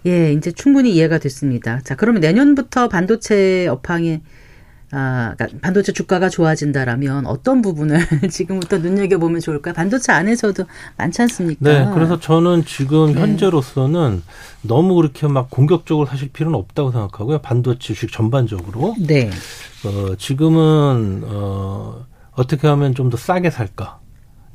예, 0.06 0.32
이제 0.34 0.52
충분히 0.52 0.94
이해가 0.94 1.18
됐습니다. 1.18 1.80
자, 1.84 1.96
그러면 1.96 2.22
내년부터 2.22 2.88
반도체 2.88 3.66
업황이 3.68 4.22
아, 4.98 5.34
그러니까 5.36 5.60
반도체 5.62 5.92
주가가 5.92 6.30
좋아진다라면 6.30 7.26
어떤 7.26 7.62
부분을 7.62 8.00
지금부터 8.32 8.78
눈여겨보면 8.78 9.42
좋을까요? 9.42 9.74
반도체 9.74 10.14
안에서도 10.14 10.64
많지 10.98 11.22
않습니까? 11.24 11.60
네, 11.62 11.90
그래서 11.94 12.18
저는 12.20 12.64
지금 12.66 13.14
네. 13.14 13.20
현재로서는 13.20 14.24
너무 14.62 14.96
그렇게 14.96 15.28
막 15.28 15.50
공격적으로 15.50 16.08
사실 16.08 16.30
필요는 16.32 16.58
없다고 16.58 16.92
생각하고요. 16.92 17.40
반도체 17.40 17.94
주식 17.94 18.12
전반적으로. 18.12 18.96
네. 19.00 19.30
어, 19.86 20.16
지금은, 20.16 21.24
어, 21.26 22.06
어떻게 22.32 22.68
하면 22.68 22.94
좀 22.96 23.10
더 23.10 23.18
싸게 23.18 23.50
살까? 23.50 24.00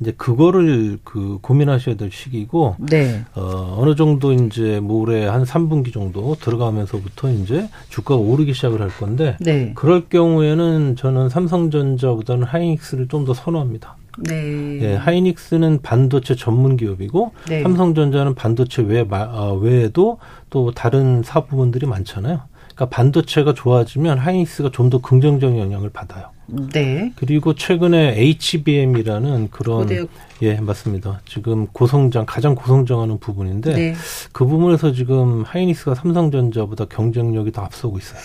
이제 0.01 0.11
그거를 0.17 0.97
그 1.03 1.37
고민하셔야 1.41 1.95
될 1.95 2.11
시기고 2.11 2.75
네. 2.89 3.23
어 3.35 3.77
어느 3.79 3.95
정도 3.95 4.33
이제 4.33 4.79
모레 4.79 5.27
한 5.27 5.43
3분기 5.43 5.93
정도 5.93 6.35
들어가면서부터 6.35 7.31
이제 7.31 7.69
주가가 7.89 8.19
오르기 8.19 8.53
시작을 8.53 8.81
할 8.81 8.89
건데 8.89 9.37
네. 9.39 9.71
그럴 9.75 10.09
경우에는 10.09 10.95
저는 10.95 11.29
삼성전자보다는 11.29 12.43
하이닉스를 12.45 13.07
좀 13.07 13.21
더 13.21 13.35
선호합니다. 13.35 13.97
네. 14.17 14.79
예, 14.81 14.95
하이닉스는 14.95 15.81
반도체 15.83 16.35
전문 16.35 16.75
기업이고 16.75 17.31
네. 17.47 17.61
삼성전자는 17.61 18.33
반도체 18.33 18.81
외 18.81 19.05
어, 19.07 19.53
외에도 19.61 20.17
또 20.49 20.71
다른 20.71 21.21
사업 21.23 21.49
부분들이 21.49 21.85
많잖아요. 21.85 22.41
그러니까 22.81 22.85
반도체가 22.89 23.53
좋아지면 23.53 24.17
하이닉스가 24.17 24.71
좀 24.71 24.91
더 24.91 24.97
긍정적인 24.99 25.57
영향을 25.57 25.89
받아요. 25.89 26.31
네. 26.73 27.13
그리고 27.15 27.53
최근에 27.53 28.15
HBM이라는 28.17 29.49
그런 29.51 29.83
고대역. 29.83 30.09
예 30.41 30.55
맞습니다. 30.55 31.21
지금 31.25 31.67
고성장 31.67 32.25
가장 32.25 32.55
고성장하는 32.55 33.19
부분인데 33.19 33.73
네. 33.73 33.93
그 34.33 34.45
부분에서 34.45 34.91
지금 34.91 35.43
하이닉스가 35.43 35.95
삼성전자보다 35.95 36.85
경쟁력이 36.85 37.53
더 37.53 37.61
앞서고 37.61 37.99
있어요. 37.99 38.19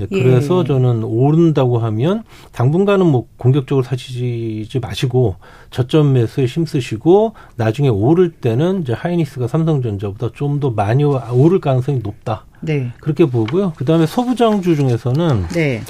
예, 0.00 0.06
그래서 0.06 0.60
예. 0.60 0.68
저는 0.68 1.02
오른다고 1.02 1.78
하면 1.78 2.22
당분간은 2.52 3.04
뭐 3.06 3.26
공격적으로 3.38 3.82
사시지 3.82 4.78
마시고 4.80 5.34
저점 5.70 6.12
매수에 6.12 6.44
힘쓰시고 6.44 7.32
나중에 7.56 7.88
오를 7.88 8.30
때는 8.30 8.82
이제 8.82 8.92
하이닉스가 8.92 9.48
삼성전자보다 9.48 10.30
좀 10.34 10.60
더 10.60 10.70
많이 10.70 11.02
오를 11.02 11.60
가능성이 11.60 11.98
높다. 12.04 12.44
네. 12.60 12.92
그렇게 13.00 13.24
보고요. 13.24 13.72
그 13.76 13.84
다음에 13.84 14.06
소부장주 14.06 14.76
중에서는 14.76 15.48
네. 15.48 15.82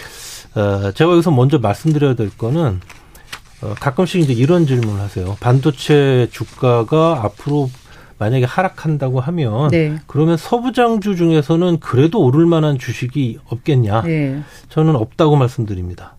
어, 0.54 0.92
제가 0.92 1.12
여기서 1.12 1.30
먼저 1.30 1.58
말씀드려야 1.58 2.14
될 2.14 2.30
거는 2.36 2.80
어, 3.62 3.74
가끔씩 3.80 4.20
이제 4.20 4.32
이런 4.32 4.66
질문을 4.66 5.00
하세요. 5.00 5.36
반도체 5.40 6.28
주가가 6.30 7.20
앞으로 7.24 7.70
만약에 8.18 8.44
하락한다고 8.44 9.20
하면 9.20 9.68
네. 9.68 9.96
그러면 10.06 10.36
서부장주 10.36 11.16
중에서는 11.16 11.78
그래도 11.80 12.20
오를 12.20 12.46
만한 12.46 12.78
주식이 12.78 13.38
없겠냐? 13.46 14.02
네. 14.02 14.42
저는 14.68 14.96
없다고 14.96 15.36
말씀드립니다. 15.36 16.16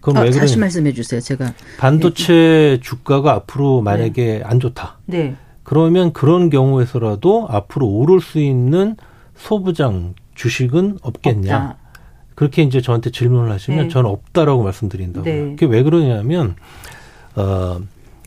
그럼 0.00 0.18
아, 0.18 0.20
왜 0.22 0.30
다시 0.30 0.58
말씀해 0.58 0.92
주세요. 0.92 1.20
제가 1.20 1.54
반도체 1.78 2.32
네. 2.32 2.80
주가가 2.80 3.32
앞으로 3.32 3.80
만약에 3.82 4.38
네. 4.38 4.42
안 4.44 4.60
좋다. 4.60 4.98
네. 5.06 5.36
그러면 5.62 6.12
그런 6.12 6.50
경우에서라도 6.50 7.46
앞으로 7.48 7.86
오를 7.86 8.20
수 8.20 8.40
있는 8.40 8.96
소부장 9.42 10.14
주식은 10.34 10.98
없겠냐? 11.02 11.56
없다. 11.56 11.76
그렇게 12.34 12.62
이제 12.62 12.80
저한테 12.80 13.10
질문을 13.10 13.50
하시면 13.50 13.84
네. 13.84 13.88
저는 13.88 14.08
없다라고 14.08 14.62
말씀드린다고요. 14.62 15.34
네. 15.34 15.50
그게 15.50 15.66
왜 15.66 15.82
그러냐면 15.82 16.56
어 17.34 17.80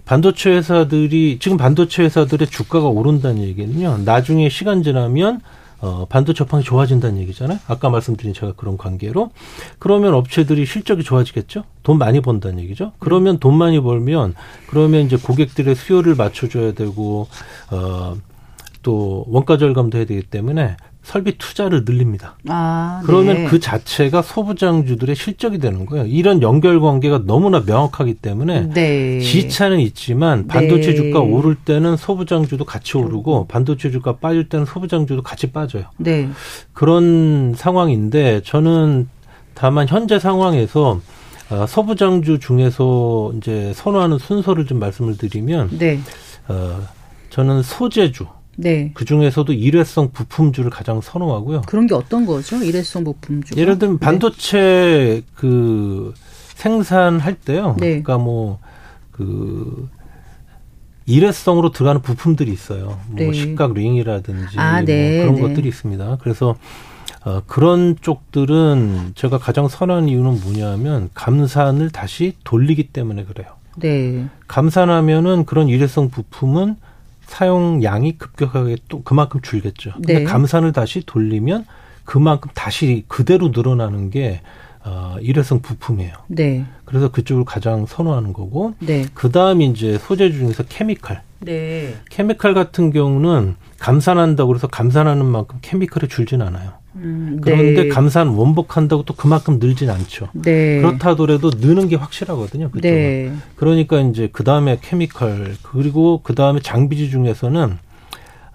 반도체 0.06 0.52
회사들이 0.52 1.40
지금 1.40 1.58
반도체 1.58 2.04
회사들의 2.04 2.48
주가가 2.48 2.88
오른다는 2.88 3.42
얘기는요. 3.42 4.00
나중에 4.06 4.50
시간 4.50 4.84
지나면 4.84 5.42
어, 5.82 6.06
반도체 6.08 6.44
업황이 6.44 6.64
좋아진다는 6.64 7.20
얘기잖아요. 7.22 7.60
아까 7.68 7.90
말씀드린 7.90 8.34
제가 8.34 8.54
그런 8.54 8.78
관계로. 8.78 9.32
그러면 9.78 10.14
업체들이 10.14 10.66
실적이 10.66 11.04
좋아지겠죠? 11.04 11.64
돈 11.84 11.98
많이 11.98 12.22
번다는 12.22 12.60
얘기죠? 12.60 12.94
그러면 12.98 13.40
돈 13.40 13.56
많이 13.58 13.80
벌면, 13.80 14.36
그러면 14.68 15.06
이제 15.06 15.18
고객들의 15.18 15.76
수요를 15.76 16.16
맞춰줘야 16.16 16.72
되고, 16.72 17.28
어, 17.72 18.16
또 18.84 19.26
원가 19.28 19.58
절감도 19.58 19.98
해야 19.98 20.06
되기 20.06 20.22
때문에 20.22 20.78
설비 21.06 21.38
투자를 21.38 21.84
늘립니다. 21.86 22.36
아, 22.48 23.02
그러면 23.06 23.36
네. 23.36 23.46
그 23.46 23.60
자체가 23.60 24.24
소부장주들의 24.24 25.16
실적이 25.16 25.60
되는 25.60 25.86
거예요. 25.86 26.06
이런 26.08 26.42
연결 26.42 26.80
관계가 26.82 27.22
너무나 27.26 27.62
명확하기 27.64 28.16
때문에 28.16 28.70
네. 28.74 29.20
지차는 29.20 29.80
있지만 29.82 30.48
반도체 30.48 30.90
네. 30.90 30.96
주가 30.96 31.20
오를 31.20 31.54
때는 31.54 31.96
소부장주도 31.96 32.66
같이 32.66 32.98
오르고 32.98 33.46
반도체 33.48 33.92
주가 33.92 34.16
빠질 34.18 34.50
때는 34.50 34.66
소부장주도 34.66 35.22
같이 35.22 35.52
빠져요. 35.52 35.86
네. 35.98 36.28
그런 36.74 37.54
상황인데 37.56 38.42
저는 38.44 39.08
다만 39.54 39.88
현재 39.88 40.18
상황에서 40.18 41.00
어, 41.52 41.68
소부장주 41.68 42.40
중에서 42.40 43.32
이제 43.38 43.72
선호하는 43.76 44.18
순서를 44.18 44.66
좀 44.66 44.80
말씀을 44.80 45.18
드리면 45.18 45.78
네. 45.78 46.00
어, 46.48 46.82
저는 47.30 47.62
소재주 47.62 48.26
네. 48.58 48.92
그 48.94 49.06
중에서도 49.06 49.52
일회성 49.54 50.12
부품주를 50.12 50.70
가장 50.70 51.02
선호하고요. 51.02 51.62
그런 51.68 51.88
게 51.88 51.96
어떤 51.96 52.26
거죠? 52.26 52.58
일회성 52.58 53.04
부품주. 53.04 53.56
예를 53.58 53.80
들면 53.80 54.00
네. 54.00 54.06
반도체 54.06 54.58
네. 54.58 55.22
그 55.36 56.14
생산할 56.54 57.36
때요. 57.36 57.76
네. 57.80 58.02
그러니까 58.02 58.18
뭐 58.18 58.60
그 59.16 59.88
일회성으로 61.06 61.72
들어가는 61.72 62.02
부품들이 62.02 62.52
있어요. 62.52 63.00
뭐 63.08 63.16
네. 63.16 63.32
식각 63.32 63.74
링이라든지 63.74 64.60
아, 64.60 64.74
뭐 64.74 64.82
네. 64.82 65.20
그런 65.20 65.36
네. 65.36 65.42
것들이 65.42 65.70
있습니다. 65.70 66.18
그래서 66.22 66.56
어, 67.24 67.42
그런 67.48 67.96
쪽들은 68.02 69.14
제가 69.16 69.38
가장 69.38 69.68
선호하는 69.68 70.10
이유는 70.10 70.42
뭐냐면 70.42 71.10
감산을 71.14 71.92
다시 71.92 72.34
돌리기 72.44 72.90
때문에 72.90 73.24
그래요. 73.24 73.48
네. 73.78 74.26
감산하면은 74.48 75.46
그런 75.46 75.70
일회성 75.70 76.10
부품은 76.10 76.76
사용량이 77.26 78.18
급격하게 78.18 78.78
또 78.88 79.04
그만큼 79.04 79.42
줄겠죠. 79.42 79.94
근데 79.94 80.20
네. 80.20 80.24
감산을 80.24 80.72
다시 80.72 81.04
돌리면 81.06 81.66
그만큼 82.04 82.52
다시 82.54 83.04
그대로 83.08 83.50
늘어나는 83.50 84.10
게 84.10 84.42
어, 84.84 85.18
일회성 85.20 85.62
부품이에요. 85.62 86.14
네. 86.28 86.66
그래서 86.86 87.10
그쪽을 87.12 87.44
가장 87.44 87.88
선호하는 87.88 88.34
거고. 88.34 88.76
네. 88.80 89.06
그 89.16 89.32
다음 89.32 89.62
이제 89.62 89.98
소재 89.98 90.32
중에서 90.32 90.64
케미칼. 90.70 91.24
네. 91.40 91.96
케미칼 92.10 92.54
같은 92.54 92.92
경우는 92.92 93.56
감산한다고 93.80 94.50
그래서 94.50 94.68
감산하는 94.68 95.26
만큼 95.26 95.58
케미칼이 95.62 96.08
줄진 96.08 96.42
않아요. 96.44 96.74
음, 96.96 97.40
그런데 97.42 97.84
네. 97.84 97.88
감산 97.90 98.30
원복한다고 98.30 99.04
또 99.04 99.14
그만큼 99.14 99.60
늘진 99.60 99.90
않죠. 99.90 100.30
네. 100.34 100.80
그렇다 100.82 101.12
하더라도 101.12 101.52
느는 101.54 101.90
게 101.90 101.96
확실하거든요. 101.96 102.72
그쪽은. 102.72 102.90
네. 102.90 103.34
그러니까 103.56 104.00
이제 104.02 104.30
그 104.32 104.44
다음에 104.44 104.78
케미컬 104.82 105.56
그리고 105.62 106.22
그 106.24 106.36
다음에 106.36 106.60
장비지 106.62 107.10
중에서는 107.10 107.78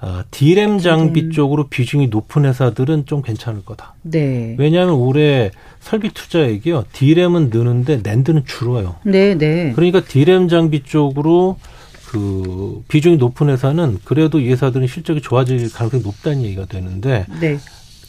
어, 0.03 0.23
디램 0.31 0.79
장비 0.79 1.25
음. 1.25 1.31
쪽으로 1.31 1.69
비중이 1.69 2.07
높은 2.09 2.47
회사들은 2.47 3.05
좀 3.05 3.21
괜찮을 3.21 3.65
거다. 3.67 3.95
네. 4.03 4.57
왜냐하면 4.59 4.95
올해 4.95 5.51
설비 5.81 6.09
투자액이요. 6.09 6.85
디램은 6.93 7.51
느는데 7.53 8.01
낸드는 8.03 8.47
줄어요. 8.47 8.97
네, 9.05 9.37
네. 9.37 9.73
그러니까 9.75 10.01
디램 10.01 10.49
장비 10.49 10.83
쪽으로 10.85 11.59
그 12.07 12.83
비중이 12.89 13.19
높은 13.19 13.51
회사는 13.51 13.99
그래도 14.05 14.41
이 14.41 14.49
회사들은 14.49 14.87
실적이 14.87 15.21
좋아질 15.21 15.71
가능성이 15.71 16.03
높다는 16.03 16.43
얘기가 16.43 16.65
되는데 16.65 17.27
네. 17.41 17.59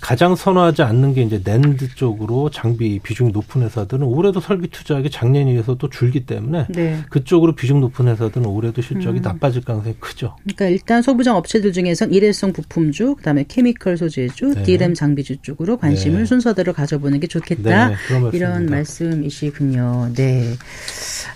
가장 0.02 0.36
선호하지 0.36 0.82
않는 0.82 1.14
게 1.14 1.22
이제 1.22 1.40
낸드 1.44 1.96
쪽으로 1.96 2.50
장비 2.50 3.00
비중이 3.00 3.32
높은 3.32 3.62
회사들은 3.62 4.04
올해도 4.04 4.40
설비 4.40 4.68
투자액이 4.68 5.12
작년에 5.12 5.52
비해서 5.52 5.76
또 5.76 5.90
줄기 5.90 6.26
때문에 6.26 6.66
네. 6.70 6.98
그쪽으로 7.10 7.54
비중 7.56 7.80
높은 7.80 8.08
회사들은 8.08 8.48
올해도 8.48 8.82
실적이 8.82 9.20
음. 9.20 9.22
나빠질 9.22 9.64
가능성이 9.64 9.96
크죠. 10.00 10.36
그러니까 10.44 10.66
일단 10.66 11.02
소부장 11.02 11.38
업체들 11.38 11.72
중에선 11.72 12.12
일회성 12.14 12.52
부품주, 12.52 13.16
그다음에 13.16 13.46
케미컬 13.48 13.96
소재주, 13.96 14.56
네. 14.56 14.64
디램 14.64 14.96
장비주 14.96 15.38
쪽으로 15.44 15.78
관심을 15.78 16.20
네. 16.20 16.26
순서대로 16.26 16.74
가져보는 16.74 17.20
게 17.20 17.28
좋겠다. 17.28 17.90
네, 17.90 17.96
이런 18.34 18.66
말씀이시군요. 18.66 20.14
네. 20.16 20.56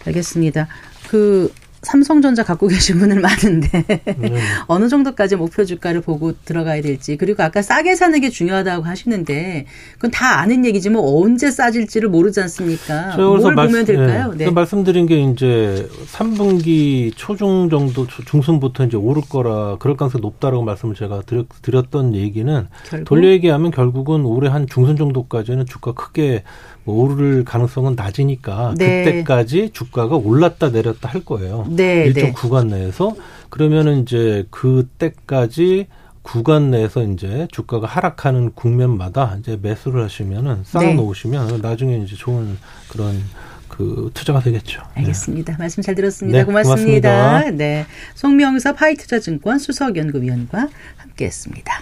알겠습니다. 0.08 0.68
그 1.08 1.52
삼성전자 1.86 2.44
갖고 2.44 2.68
계신 2.68 2.98
분들 2.98 3.20
많은데 3.20 3.84
네. 4.18 4.34
어느 4.68 4.90
정도까지 4.90 5.36
목표 5.36 5.64
주가를 5.66 6.02
보고 6.02 6.34
들어가야 6.44 6.82
될지 6.82 7.16
그리고 7.16 7.44
아까 7.44 7.62
싸게 7.62 7.96
사는 7.96 8.20
게 8.20 8.30
중요하다고 8.30 8.84
하시는데 8.84 9.68
그건 9.94 10.12
다 10.12 10.40
아는 10.40 10.66
얘기지만 10.66 11.02
뭐 11.02 11.24
언제 11.24 11.52
싸질지를 11.52 12.10
모르지 12.10 12.42
않습니까? 12.42 13.16
뭘 13.16 13.54
말씀, 13.54 13.56
보면 13.56 13.86
될까요? 13.86 14.34
네. 14.36 14.46
네. 14.46 14.52
말씀드린 14.52 15.06
게 15.06 15.22
이제 15.22 15.88
3분기 16.12 17.14
초중 17.16 17.70
정도 17.70 18.08
중순부터 18.08 18.86
이제 18.86 18.98
오를 18.98 19.22
거라 19.28 19.78
그럴 19.78 19.96
가능성이 19.96 20.22
높다라고 20.22 20.64
말씀을 20.64 20.96
제가 20.96 21.22
드렸, 21.62 21.92
던 21.92 22.16
얘기는 22.16 22.68
결국? 22.90 23.06
돌려 23.06 23.30
얘기하면 23.30 23.70
결국은 23.70 24.26
올해 24.26 24.50
한 24.50 24.66
중순 24.66 24.98
정도까지는 24.98 25.68
주가 25.68 25.94
크게 25.94 26.44
오를 26.86 27.44
가능성은 27.44 27.96
낮으니까 27.96 28.76
네. 28.78 29.04
그때까지 29.04 29.72
주가가 29.74 30.16
올랐다 30.16 30.70
내렸다 30.70 31.10
할 31.10 31.26
거예요. 31.26 31.66
네, 31.70 32.06
일정 32.06 32.26
네. 32.28 32.32
구간 32.32 32.68
내에서 32.68 33.16
그러면은 33.50 34.04
이제 34.04 34.46
그때까지 34.52 35.88
구간 36.22 36.72
내에서 36.72 37.04
이제 37.04 37.48
주가가 37.52 37.88
하락하는 37.88 38.52
국면마다 38.54 39.38
이제 39.40 39.60
매수를 39.62 40.04
하시면은 40.04 40.64
쌓아 40.64 40.94
놓으시면 40.94 41.48
네. 41.48 41.58
나중에 41.60 41.98
이제 41.98 42.16
좋은 42.16 42.58
그런 42.90 43.22
그 43.68 44.10
투자가 44.14 44.40
되겠죠. 44.40 44.82
네. 44.96 45.02
알겠습니다. 45.02 45.54
네. 45.54 45.58
말씀 45.60 45.84
잘 45.84 45.96
들었습니다. 45.96 46.40
네, 46.40 46.44
고맙습니다. 46.46 47.12
고맙습니다. 47.12 47.52
네. 47.52 47.86
송명섭 48.16 48.82
하이투자증권 48.82 49.60
수석연구위원과 49.60 50.70
함께했습니다. 50.98 51.82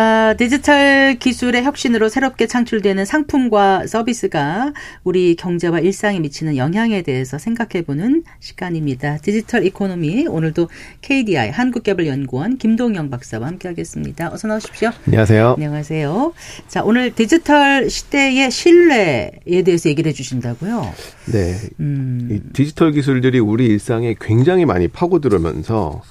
아, 0.00 0.32
디지털 0.38 1.16
기술의 1.18 1.64
혁신으로 1.64 2.08
새롭게 2.08 2.46
창출되는 2.46 3.04
상품과 3.04 3.88
서비스가 3.88 4.72
우리 5.02 5.34
경제와 5.34 5.80
일상에 5.80 6.20
미치는 6.20 6.56
영향에 6.56 7.02
대해서 7.02 7.36
생각해보는 7.36 8.22
시간입니다. 8.38 9.16
디지털 9.16 9.64
economy 9.66 10.28
오늘도 10.28 10.68
KDI 11.02 11.50
한국개발연구원 11.50 12.58
김동영 12.58 13.10
박사와 13.10 13.48
함께하겠습니다. 13.48 14.32
어서 14.32 14.46
나오십시오. 14.46 14.90
안녕하세요. 15.08 15.54
안녕하세요. 15.56 16.32
자 16.68 16.84
오늘 16.84 17.12
디지털 17.12 17.90
시대의 17.90 18.52
신뢰에 18.52 19.62
대해서 19.64 19.88
얘기를 19.88 20.08
해주신다고요? 20.10 20.94
네. 21.32 21.56
음. 21.80 22.28
이 22.30 22.52
디지털 22.52 22.92
기술들이 22.92 23.40
우리 23.40 23.66
일상에 23.66 24.14
굉장히 24.20 24.64
많이 24.64 24.86
파고들으면서 24.86 26.02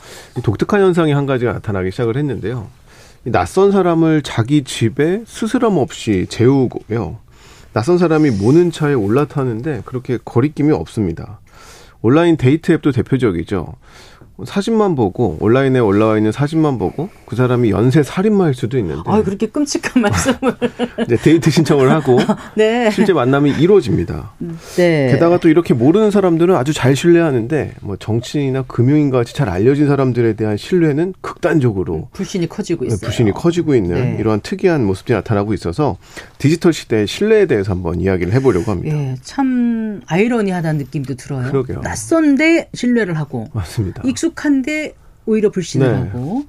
독특한 0.44 0.82
현상이 0.82 1.14
한 1.14 1.26
가지가 1.26 1.54
나타나기 1.54 1.92
시작을 1.92 2.18
했는데요. 2.18 2.68
낯선 3.30 3.74
사람을 3.74 4.22
자기 4.22 4.64
집에 4.64 5.24
스스럼 5.26 5.78
없이 5.78 6.28
재우고요. 6.30 7.20
낯선 7.74 7.98
사람이 7.98 8.32
모는 8.32 8.72
차에 8.72 8.94
올라타는데 8.94 9.82
그렇게 9.84 10.18
거리낌이 10.24 10.72
없습니다. 10.72 11.42
온라인 12.02 12.38
데이트 12.38 12.72
앱도 12.72 12.94
대표적이죠. 12.94 13.76
사진만 14.46 14.96
보고 14.96 15.38
온라인에 15.40 15.80
올라와 15.80 16.18
있는 16.18 16.32
사진만 16.32 16.78
보고 16.78 17.10
그 17.26 17.36
사람이 17.36 17.72
연쇄 17.72 18.04
살인마일 18.04 18.54
수도 18.54 18.78
있는데. 18.78 19.02
아 19.06 19.24
그렇게 19.24 19.48
끔찍한 19.48 20.02
말씀을. 20.02 20.56
이제 21.06 21.16
데이트 21.18 21.50
신청을 21.50 21.90
하고 21.92 22.20
네. 22.56 22.92
실제 22.92 23.14
만남이 23.14 23.52
이루어집니다. 23.60 24.34
네. 24.76 25.10
게다가 25.12 25.40
또 25.40 25.50
이렇게 25.50 25.74
모르는 25.74 26.12
사람들은 26.12 26.56
아주 26.56 26.74
잘 26.74 26.96
신뢰하는데 26.96 27.74
뭐 27.82 27.96
정치인이나 27.98 28.64
금융인과 28.68 29.20
같이 29.20 29.34
잘 29.34 29.50
알려진 29.50 29.88
사람들에 29.88 30.34
대한 30.34 30.56
신뢰는 30.58 31.14
극단적으로 31.22 32.10
불신이 32.14 32.48
커지고 32.48 32.86
있어요. 32.86 33.00
불신이 33.02 33.32
커지고 33.32 33.74
있는 33.76 33.96
네. 33.96 34.18
이러한 34.20 34.42
특이한 34.42 34.86
모습들이 34.86 35.16
나타나고 35.16 35.54
있어서 35.56 35.98
디지털 36.38 36.74
시대의 36.74 37.08
신뢰에 37.08 37.46
대해서 37.48 37.72
한번 37.72 38.00
이야기를 38.02 38.34
해보려고 38.34 38.72
합니다. 38.72 38.96
예, 38.96 39.16
참 39.24 40.02
아이러니하다는 40.06 40.78
느낌도 40.78 41.16
들어요. 41.16 41.50
그러게요. 41.50 41.80
낯선데 41.82 42.70
신뢰를 42.74 43.18
하고 43.18 43.48
맞습니다. 43.54 44.04
익숙 44.06 44.27
한데 44.36 44.94
오히려 45.26 45.52
불신을 45.52 45.88
네. 45.88 45.94
하고 45.94 46.46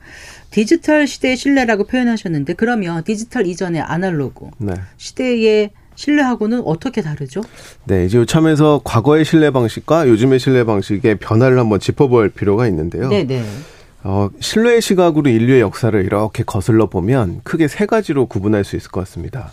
디지털 0.51 1.07
시대의 1.07 1.37
신뢰라고 1.37 1.85
표현하셨는데 1.85 2.55
그러면 2.55 3.05
디지털 3.05 3.47
이전의 3.47 3.83
아날로그 3.83 4.51
네. 4.59 4.74
시대의 4.97 5.70
신뢰하고는 5.97 6.62
어떻게 6.64 7.03
다르죠? 7.03 7.43
네, 7.85 8.05
이제 8.05 8.18
요참에서 8.18 8.83
과거의 8.85 9.24
신뢰 9.24 9.51
방식과 9.51 10.09
요즘의 10.09 10.39
신뢰 10.39 10.62
방식의 10.62 11.16
변화를 11.16 11.59
한번 11.59 11.81
짚어볼 11.81 12.31
필요가 12.31 12.68
있는데요. 12.68 13.09
네, 13.09 13.24
네. 13.24 13.43
어, 14.05 14.31
신뢰의 14.39 14.81
시각으로 14.81 15.29
인류의 15.29 15.61
역사를 15.61 16.05
이렇게 16.05 16.45
거슬러 16.45 16.87
보면 16.87 17.41
크게 17.43 17.66
세 17.66 17.85
가지로 17.85 18.26
구분할 18.26 18.62
수 18.64 18.76
있을 18.76 18.93
것 18.93 19.01
같습니다. 19.01 19.51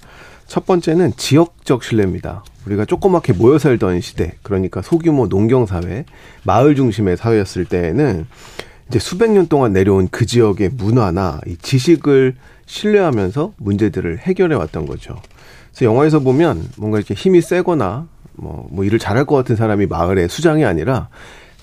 첫 0.47 0.65
번째는 0.65 1.13
지역적 1.17 1.83
신뢰입니다. 1.83 2.43
우리가 2.65 2.85
조그맣게 2.85 3.33
모여 3.33 3.57
살던 3.57 4.01
시대, 4.01 4.33
그러니까 4.41 4.81
소규모 4.81 5.27
농경 5.27 5.65
사회, 5.65 6.05
마을 6.43 6.75
중심의 6.75 7.17
사회였을 7.17 7.65
때에는 7.65 8.25
이제 8.87 8.99
수백 8.99 9.31
년 9.31 9.47
동안 9.47 9.73
내려온 9.73 10.07
그 10.09 10.25
지역의 10.25 10.69
문화나 10.73 11.39
이 11.47 11.57
지식을 11.57 12.35
신뢰하면서 12.65 13.53
문제들을 13.57 14.19
해결해 14.19 14.55
왔던 14.55 14.85
거죠. 14.85 15.15
그래서 15.71 15.85
영화에서 15.85 16.19
보면 16.19 16.69
뭔가 16.77 16.97
이렇게 16.97 17.13
힘이 17.13 17.41
세거나 17.41 18.07
뭐, 18.33 18.67
뭐 18.71 18.83
일을 18.83 18.99
잘할 18.99 19.25
것 19.25 19.35
같은 19.35 19.55
사람이 19.55 19.87
마을의 19.87 20.29
수장이 20.29 20.65
아니라 20.65 21.09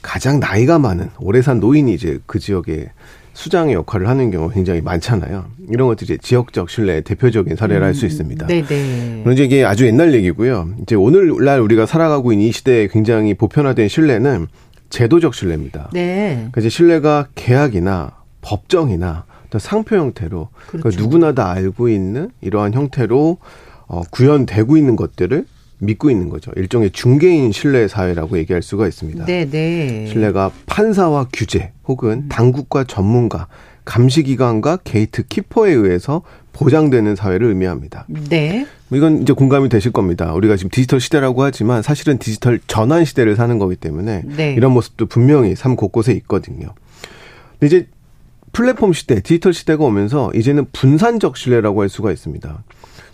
가장 0.01 0.41
나이가 0.41 0.79
많은 0.79 1.11
오래 1.21 1.43
산 1.43 1.61
노인이 1.61 1.93
이제 1.95 2.19
그 2.27 2.39
지역에 2.39 2.91
수장의 3.35 3.75
역할을 3.75 4.09
하는 4.09 4.31
경우가 4.31 4.55
굉장히 4.55 4.81
많잖아요. 4.81 5.47
이런 5.71 5.89
것들이 5.89 6.19
지역적 6.19 6.69
신뢰의 6.69 7.03
대표적인 7.03 7.57
사례를 7.57 7.83
음, 7.83 7.87
할수 7.87 8.07
있습니다. 8.07 8.47
네네. 8.47 9.21
물론 9.23 9.33
이제 9.33 9.45
이게 9.45 9.65
아주 9.65 9.87
옛날 9.87 10.13
얘기고요. 10.15 10.71
이제 10.83 10.95
오늘날 10.95 11.61
우리가 11.61 11.87
살아가고 11.87 12.33
있는 12.33 12.47
이 12.47 12.53
시대에 12.53 12.89
굉장히 12.89 13.35
보편화된 13.35 13.89
신뢰는 13.89 14.49
제도적 14.91 15.35
신뢰입니다. 15.35 15.91
네. 15.93 16.35
그러니까 16.37 16.61
이제 16.61 16.69
신뢰가 16.69 17.29
계약이나 17.35 18.13
법정이나 18.43 19.25
또 19.49 19.59
상표 19.59 19.97
형태로 19.97 20.49
그러니까 20.53 20.71
그렇죠. 20.71 20.81
그러니까 20.83 21.03
누구나 21.03 21.33
다 21.33 21.51
알고 21.51 21.89
있는 21.89 22.31
이러한 22.41 22.75
형태로 22.75 23.39
어, 23.87 24.03
구현되고 24.11 24.77
있는 24.77 24.97
것들을 24.97 25.47
믿고 25.83 26.11
있는 26.11 26.29
거죠. 26.29 26.53
일종의 26.57 26.91
중개인 26.91 27.53
신뢰 27.53 27.89
사회라고 27.89 28.39
얘기할 28.39 28.63
수가 28.63 28.87
있습니다. 28.87 29.27
네, 29.27 29.45
네. 29.49 30.07
신뢰가 30.07 30.53
판사와 30.67 31.29
규제 31.33 31.73
혹은 31.87 32.11
음. 32.11 32.29
당국과 32.29 32.85
전문가, 32.85 33.49
감시기관과 33.85 34.79
게이트 34.85 35.27
키퍼에 35.27 35.73
의해서 35.73 36.23
보장되는 36.53 37.17
사회를 37.17 37.49
의미합니다. 37.49 38.07
네. 38.29 38.67
뭐 38.89 38.99
이건 38.99 39.23
이제 39.23 39.33
공감이 39.33 39.69
되실 39.69 39.91
겁니다. 39.91 40.33
우리가 40.35 40.57
지금 40.57 40.71
디지털 40.71 41.01
시대라고 41.01 41.43
하지만 41.43 41.83
사실은 41.83 42.19
디지털 42.19 42.61
전환 42.67 43.05
시대를 43.05 43.35
사는 43.35 43.59
거기 43.59 43.75
때문에 43.75 44.23
네. 44.25 44.55
이런 44.55 44.73
모습도 44.73 45.07
분명히 45.07 45.57
삶 45.57 45.75
곳곳에 45.75 46.13
있거든요. 46.13 46.75
근데 47.59 47.67
이제 47.67 47.89
플랫폼 48.53 48.93
시대, 48.93 49.21
디지털 49.21 49.55
시대가 49.55 49.85
오면서 49.85 50.31
이제는 50.35 50.67
분산적 50.73 51.37
신뢰라고 51.37 51.81
할 51.81 51.89
수가 51.89 52.13
있습니다. 52.13 52.63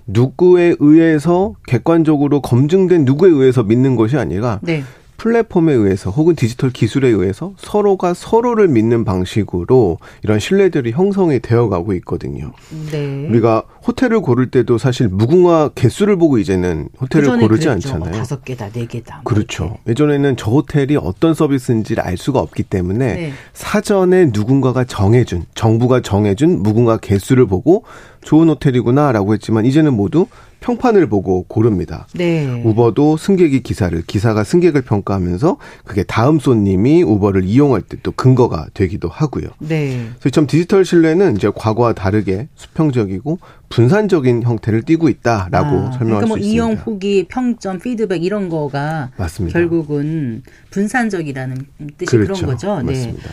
누구에 0.08 0.74
의해서 0.80 1.54
객관적으로 1.66 2.40
검증된 2.40 3.04
누구에 3.04 3.30
의해서 3.30 3.62
믿는 3.62 3.94
것이 3.94 4.16
아니라 4.16 4.58
네. 4.62 4.82
플랫폼에 5.18 5.72
의해서 5.72 6.10
혹은 6.10 6.36
디지털 6.36 6.70
기술에 6.70 7.08
의해서 7.08 7.52
서로가 7.58 8.14
서로를 8.14 8.68
믿는 8.68 9.04
방식으로 9.04 9.98
이런 10.22 10.38
신뢰들이 10.38 10.92
형성이 10.92 11.40
되어가고 11.40 11.92
있거든요. 11.94 12.52
네. 12.92 13.26
우리가 13.28 13.64
호텔을 13.84 14.20
고를 14.20 14.50
때도 14.52 14.78
사실 14.78 15.08
무궁화 15.08 15.70
개수를 15.74 16.16
보고 16.16 16.38
이제는 16.38 16.88
호텔을 17.00 17.36
고르지 17.40 17.66
그랬죠. 17.66 17.70
않잖아요. 17.72 18.12
다섯 18.12 18.44
개다, 18.44 18.70
네 18.70 18.86
개다. 18.86 19.22
뭐 19.24 19.24
그렇죠. 19.24 19.76
예전에는 19.88 20.36
저 20.36 20.52
호텔이 20.52 20.96
어떤 20.96 21.34
서비스인지를 21.34 22.00
알 22.00 22.16
수가 22.16 22.38
없기 22.38 22.62
때문에 22.62 23.14
네. 23.14 23.32
사전에 23.54 24.26
누군가가 24.26 24.84
정해준 24.84 25.46
정부가 25.56 26.00
정해준 26.00 26.62
무궁화 26.62 26.98
개수를 26.98 27.46
보고 27.46 27.82
좋은 28.28 28.46
호텔이구나라고 28.50 29.32
했지만 29.32 29.64
이제는 29.64 29.94
모두 29.94 30.26
평판을 30.60 31.08
보고 31.08 31.44
고릅니다. 31.48 32.06
네. 32.14 32.60
우버도 32.62 33.16
승객이 33.16 33.62
기사를 33.62 33.98
기사가 34.06 34.44
승객을 34.44 34.82
평가하면서 34.82 35.56
그게 35.86 36.02
다음 36.02 36.38
손님이 36.38 37.02
우버를 37.04 37.44
이용할 37.44 37.80
때 37.80 37.96
또 38.02 38.12
근거가 38.12 38.66
되기도 38.74 39.08
하고요. 39.08 39.46
네. 39.60 40.08
그래서 40.20 40.28
참 40.30 40.46
디지털 40.46 40.84
신뢰는 40.84 41.36
이제 41.36 41.50
과거와 41.54 41.94
다르게 41.94 42.48
수평적이고 42.54 43.38
분산적인 43.70 44.42
형태를 44.42 44.82
띠고 44.82 45.08
있다라고 45.08 45.66
아, 45.66 45.92
설명할 45.92 45.98
그러니까 45.98 46.26
뭐 46.26 46.36
수 46.36 46.44
있습니다. 46.44 46.52
이용 46.52 46.72
후기, 46.74 47.24
평점, 47.28 47.78
피드백 47.78 48.22
이런 48.22 48.50
거가 48.50 49.10
맞습니다. 49.16 49.58
결국은 49.58 50.42
분산적이라는 50.70 51.56
뜻이 51.96 52.10
그렇죠. 52.10 52.34
그런 52.34 52.52
거죠. 52.52 52.82
네. 52.82 52.92
맞습니다. 52.92 53.30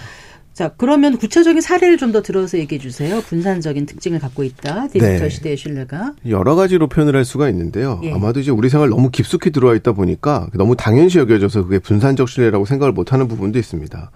자, 0.55 0.71
그러면 0.77 1.17
구체적인 1.17 1.61
사례를 1.61 1.97
좀 1.97 2.05
더 2.15 2.21
들어서 2.21 2.57
얘기해 2.57 2.79
주세요. 2.79 3.19
분산적인 3.19 3.85
특징을 3.87 4.19
갖고 4.19 4.43
있다. 4.43 4.87
디지털 4.87 5.19
네. 5.19 5.29
시대의 5.29 5.57
신뢰가. 5.57 6.13
여러 6.29 6.55
가지로 6.55 6.87
표현을 6.87 7.15
할 7.15 7.25
수가 7.25 7.49
있는데요. 7.49 7.99
예. 8.03 8.13
아마도 8.13 8.39
이제 8.39 8.51
우리 8.51 8.69
생활 8.69 8.89
너무 8.89 9.09
깊숙이 9.09 9.49
들어와 9.49 9.75
있다 9.75 9.91
보니까 9.91 10.47
너무 10.53 10.75
당연시 10.77 11.17
여겨져서 11.19 11.63
그게 11.63 11.79
분산적 11.79 12.29
신뢰라고 12.29 12.65
생각을 12.65 12.93
못 12.93 13.11
하는 13.11 13.27
부분도 13.27 13.59
있습니다. 13.59 14.11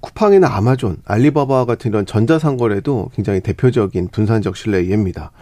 쿠팡이나 0.00 0.54
아마존, 0.54 0.98
알리바바 1.04 1.64
같은 1.64 1.90
이런 1.90 2.06
전자상거래도 2.06 3.10
굉장히 3.16 3.40
대표적인 3.40 4.08
분산적 4.12 4.56
신뢰의 4.56 4.90
예입니다. 4.90 5.32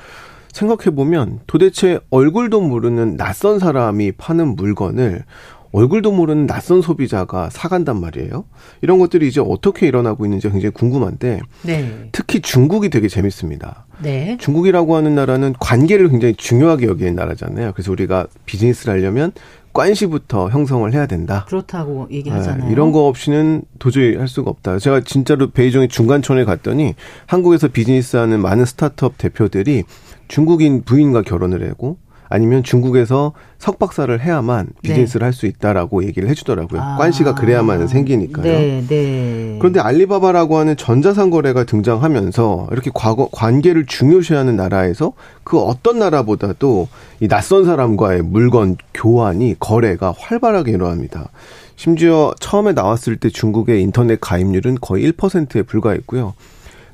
생각해보면 0.53 1.41
도대체 1.47 2.01
얼굴도 2.11 2.61
모르는 2.62 3.16
낯선 3.16 3.59
사람이 3.59 4.12
파는 4.12 4.57
물건을 4.57 5.24
얼굴도 5.73 6.12
모르는 6.12 6.47
낯선 6.47 6.83
소비자가 6.83 7.49
사간단 7.51 8.01
말이에요. 8.01 8.45
이런 8.83 8.99
것들이 8.99 9.29
이제 9.29 9.41
어떻게 9.41 9.87
일어나고 9.87 10.25
있는지 10.27 10.51
굉장히 10.51 10.73
궁금한데 10.73 11.41
네. 11.62 12.09
특히 12.12 12.41
중국이 12.41 12.91
되게 12.91 13.09
재밌습니다. 13.09 13.87
네. 14.03 14.37
중국이라고 14.41 14.97
하는 14.97 15.14
나라는 15.14 15.55
관계를 15.61 16.09
굉장히 16.09 16.35
중요하게 16.35 16.87
여기는 16.87 17.14
나라잖아요. 17.14 17.73
그래서 17.73 17.93
우리가 17.93 18.27
비즈니스를 18.47 18.95
하려면 18.95 19.33
관시부터 19.73 20.49
형성을 20.49 20.93
해야 20.93 21.07
된다. 21.07 21.45
그렇다고 21.49 22.09
얘기하잖아요. 22.11 22.66
네, 22.66 22.73
이런 22.73 22.91
거 22.91 23.07
없이는 23.07 23.62
도저히 23.79 24.16
할 24.16 24.27
수가 24.27 24.51
없다. 24.51 24.79
제가 24.79 25.03
진짜로 25.03 25.51
베이징의 25.51 25.89
중간촌에 25.89 26.45
갔더니 26.45 26.95
한국에서 27.27 27.68
비즈니스하는 27.68 28.41
많은 28.41 28.64
스타트업 28.64 29.16
대표들이 29.18 29.85
중국인 30.27 30.83
부인과 30.83 31.23
결혼을 31.23 31.68
하고 31.68 31.99
아니면 32.31 32.62
중국에서 32.62 33.33
석박사를 33.59 34.18
해야만 34.20 34.68
비즈니스를 34.83 35.24
네. 35.24 35.24
할수 35.26 35.47
있다라고 35.47 36.05
얘기를 36.05 36.28
해주더라고요. 36.31 36.81
아. 36.81 36.97
관시가 36.97 37.35
그래야만 37.35 37.89
생기니까요. 37.89 38.45
네, 38.45 38.85
네. 38.89 39.57
그런데 39.59 39.81
알리바바라고 39.81 40.57
하는 40.57 40.76
전자상 40.76 41.31
거래가 41.31 41.64
등장하면서 41.64 42.68
이렇게 42.70 42.91
과거 42.95 43.28
관계를 43.31 43.85
중요시하는 43.85 44.57
나라에서 44.57 45.12
그 45.43 45.59
어떤 45.59 45.99
나라보다도 45.99 46.89
이 47.18 47.28
낯선 47.28 47.66
사람과의 47.66 48.22
물건 48.22 48.76
교환이 48.95 49.57
거래가 49.59 50.14
활발하게 50.16 50.70
일어납니다. 50.70 51.31
심지어 51.74 52.33
처음에 52.39 52.72
나왔을 52.72 53.16
때 53.16 53.28
중국의 53.28 53.83
인터넷 53.83 54.20
가입률은 54.20 54.78
거의 54.81 55.11
1%에 55.12 55.62
불과했고요. 55.62 56.35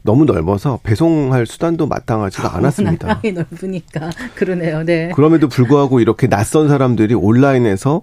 너무 0.06 0.24
넓어서 0.24 0.80
배송할 0.82 1.44
수단도 1.46 1.86
마땅하지가 1.86 2.56
않았습니다. 2.56 3.20
땅이 3.20 3.32
넓으니까 3.34 4.10
그러네요. 4.34 4.82
네. 4.84 5.10
그럼에도 5.14 5.48
불구하고 5.48 6.00
이렇게 6.00 6.26
낯선 6.28 6.68
사람들이 6.68 7.12
온라인에서 7.12 8.02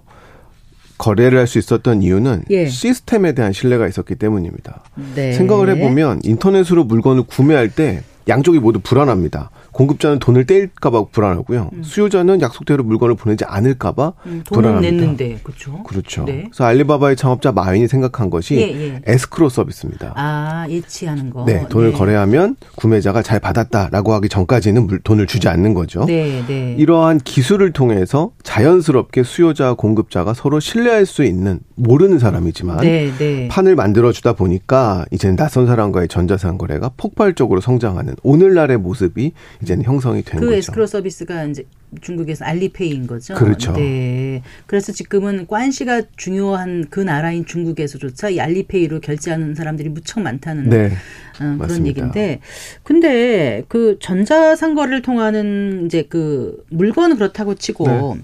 거래를 0.98 1.38
할 1.40 1.46
수 1.48 1.58
있었던 1.58 2.02
이유는 2.02 2.44
예. 2.50 2.66
시스템에 2.66 3.32
대한 3.32 3.52
신뢰가 3.52 3.88
있었기 3.88 4.14
때문입니다. 4.14 4.84
네. 5.16 5.32
생각을 5.32 5.68
해보면 5.70 6.20
인터넷으로 6.22 6.84
물건을 6.84 7.24
구매할 7.24 7.68
때 7.68 8.02
양쪽이 8.28 8.60
모두 8.60 8.78
불안합니다. 8.80 9.50
공급자는 9.74 10.20
돈을 10.20 10.46
떼일까봐 10.46 11.06
불안하고요. 11.10 11.70
음. 11.72 11.82
수요자는 11.82 12.40
약속대로 12.40 12.84
물건을 12.84 13.16
보내지 13.16 13.44
않을까봐 13.44 14.12
음, 14.26 14.42
불안합니다. 14.46 14.90
냈는데 14.90 15.40
그렇죠. 15.42 15.82
그렇죠. 15.82 16.24
네. 16.24 16.44
그래서 16.44 16.64
알리바바의 16.64 17.16
창업자 17.16 17.50
마윈이 17.52 17.88
생각한 17.88 18.30
것이 18.30 18.54
예, 18.54 18.60
예. 18.60 19.02
에스크로 19.04 19.48
서비스입니다. 19.48 20.14
아 20.16 20.64
예치하는 20.68 21.30
거. 21.30 21.44
네, 21.44 21.66
돈을 21.68 21.90
네. 21.90 21.98
거래하면 21.98 22.56
구매자가 22.76 23.22
잘 23.22 23.40
받았다라고 23.40 24.12
하기 24.14 24.28
전까지는 24.28 24.86
물, 24.86 25.00
돈을 25.00 25.26
주지 25.26 25.48
않는 25.48 25.74
거죠. 25.74 26.04
네, 26.06 26.44
네. 26.46 26.76
이러한 26.78 27.18
기술을 27.18 27.72
통해서 27.72 28.30
자연스럽게 28.44 29.24
수요자와 29.24 29.74
공급자가 29.74 30.34
서로 30.34 30.60
신뢰할 30.60 31.04
수 31.04 31.24
있는 31.24 31.58
모르는 31.74 32.20
사람이지만 32.20 32.78
네, 32.78 33.12
네. 33.18 33.48
판을 33.48 33.74
만들어 33.74 34.12
주다 34.12 34.34
보니까 34.34 35.04
이제는 35.10 35.34
낯선 35.34 35.66
사람과의 35.66 36.06
전자상거래가 36.06 36.92
폭발적으로 36.96 37.60
성장하는 37.60 38.14
오늘날의 38.22 38.78
모습이 38.78 39.32
이제는 39.64 39.84
형성이 39.84 40.22
된 40.22 40.38
그 40.38 40.46
거죠. 40.46 40.50
그 40.50 40.54
에스크로 40.54 40.86
서비스가 40.86 41.44
이제 41.44 41.64
중국에서 42.00 42.44
알리페이인 42.44 43.06
거죠. 43.06 43.34
그렇죠. 43.34 43.72
네. 43.72 44.42
그래서 44.66 44.92
지금은 44.92 45.46
관시가 45.46 46.02
중요한 46.16 46.86
그 46.90 47.00
나라인 47.00 47.44
중국에서조차 47.46 48.30
이 48.30 48.40
알리페이로 48.40 49.00
결제하는 49.00 49.54
사람들이 49.54 49.88
무척 49.88 50.20
많다는 50.20 50.68
네. 50.70 50.92
어, 51.40 51.56
그런 51.60 51.86
얘기인데, 51.86 52.40
근데 52.82 53.62
그 53.68 53.98
전자상거래를 54.00 55.02
통하는 55.02 55.84
이제 55.86 56.02
그 56.08 56.64
물건은 56.70 57.16
그렇다고 57.16 57.54
치고. 57.54 57.86
네. 57.88 58.22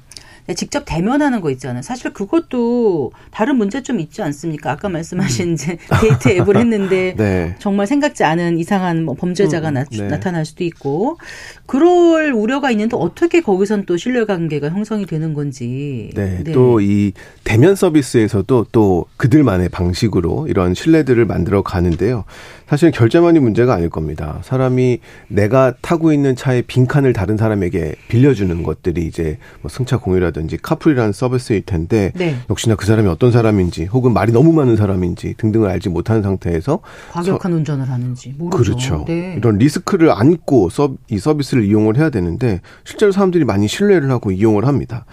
직접 0.56 0.84
대면하는 0.84 1.40
거 1.40 1.50
있잖아요. 1.52 1.82
사실 1.82 2.12
그것도 2.12 3.12
다른 3.30 3.56
문제점 3.56 4.00
있지 4.00 4.20
않습니까? 4.22 4.72
아까 4.72 4.88
말씀하신 4.88 5.54
이제 5.54 5.78
데이트 6.00 6.28
앱을 6.40 6.56
했는데 6.56 7.14
네. 7.18 7.54
정말 7.60 7.86
생각지 7.86 8.24
않은 8.24 8.58
이상한 8.58 9.04
뭐 9.04 9.14
범죄자가 9.14 9.68
음, 9.68 9.74
나, 9.74 9.84
네. 9.84 10.08
나타날 10.08 10.44
수도 10.44 10.64
있고 10.64 11.18
그럴 11.66 12.32
우려가 12.32 12.70
있는데 12.72 12.96
어떻게 12.96 13.40
거기선 13.40 13.86
또 13.86 13.96
신뢰관계가 13.96 14.70
형성이 14.70 15.06
되는 15.06 15.34
건지. 15.34 16.10
네. 16.14 16.42
네. 16.42 16.52
또 16.52 16.80
이 16.80 17.12
대면 17.44 17.74
서비스에서도 17.74 18.66
또 18.72 19.06
그들만의 19.16 19.68
방식으로 19.68 20.46
이런 20.48 20.74
신뢰들을 20.74 21.24
만들어 21.26 21.62
가는데요. 21.62 22.24
사실 22.70 22.92
결제만이 22.92 23.40
문제가 23.40 23.74
아닐 23.74 23.90
겁니다. 23.90 24.38
사람이 24.44 25.00
내가 25.26 25.74
타고 25.82 26.12
있는 26.12 26.36
차의 26.36 26.62
빈칸을 26.62 27.12
다른 27.12 27.36
사람에게 27.36 27.96
빌려주는 28.06 28.62
것들이 28.62 29.06
이제 29.06 29.38
뭐 29.60 29.68
승차 29.68 29.96
공유라든지 29.96 30.56
카풀이라는 30.58 31.12
서비스일 31.12 31.62
텐데 31.62 32.12
네. 32.14 32.36
역시나 32.48 32.76
그 32.76 32.86
사람이 32.86 33.08
어떤 33.08 33.32
사람인지 33.32 33.86
혹은 33.86 34.12
말이 34.12 34.30
너무 34.30 34.52
많은 34.52 34.76
사람인지 34.76 35.34
등등을 35.36 35.68
알지 35.68 35.88
못하는 35.88 36.22
상태에서 36.22 36.78
과격한 37.10 37.50
서, 37.50 37.56
운전을 37.56 37.90
하는지 37.90 38.36
모르죠. 38.38 38.62
그렇죠. 38.62 39.04
네. 39.08 39.34
이런 39.36 39.58
리스크를 39.58 40.12
안고 40.12 40.68
서, 40.70 40.94
이 41.10 41.18
서비스를 41.18 41.64
이용을 41.64 41.96
해야 41.96 42.08
되는데 42.08 42.60
실제로 42.84 43.10
사람들이 43.10 43.44
많이 43.44 43.66
신뢰를 43.66 44.08
하고 44.12 44.30
이용을 44.30 44.68
합니다. 44.68 45.06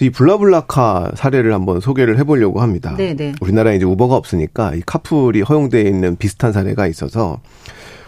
이 0.00 0.10
블라블라카 0.10 1.12
사례를 1.16 1.52
한번 1.52 1.80
소개를 1.80 2.18
해보려고 2.18 2.60
합니다. 2.60 2.94
네네. 2.96 3.14
네. 3.14 3.32
우리나라에 3.40 3.76
이제 3.76 3.84
우버가 3.84 4.14
없으니까 4.14 4.74
이 4.74 4.82
카풀이 4.84 5.42
허용되어 5.42 5.82
있는 5.82 6.16
비슷한 6.16 6.52
사례가 6.52 6.86
있어서 6.86 7.40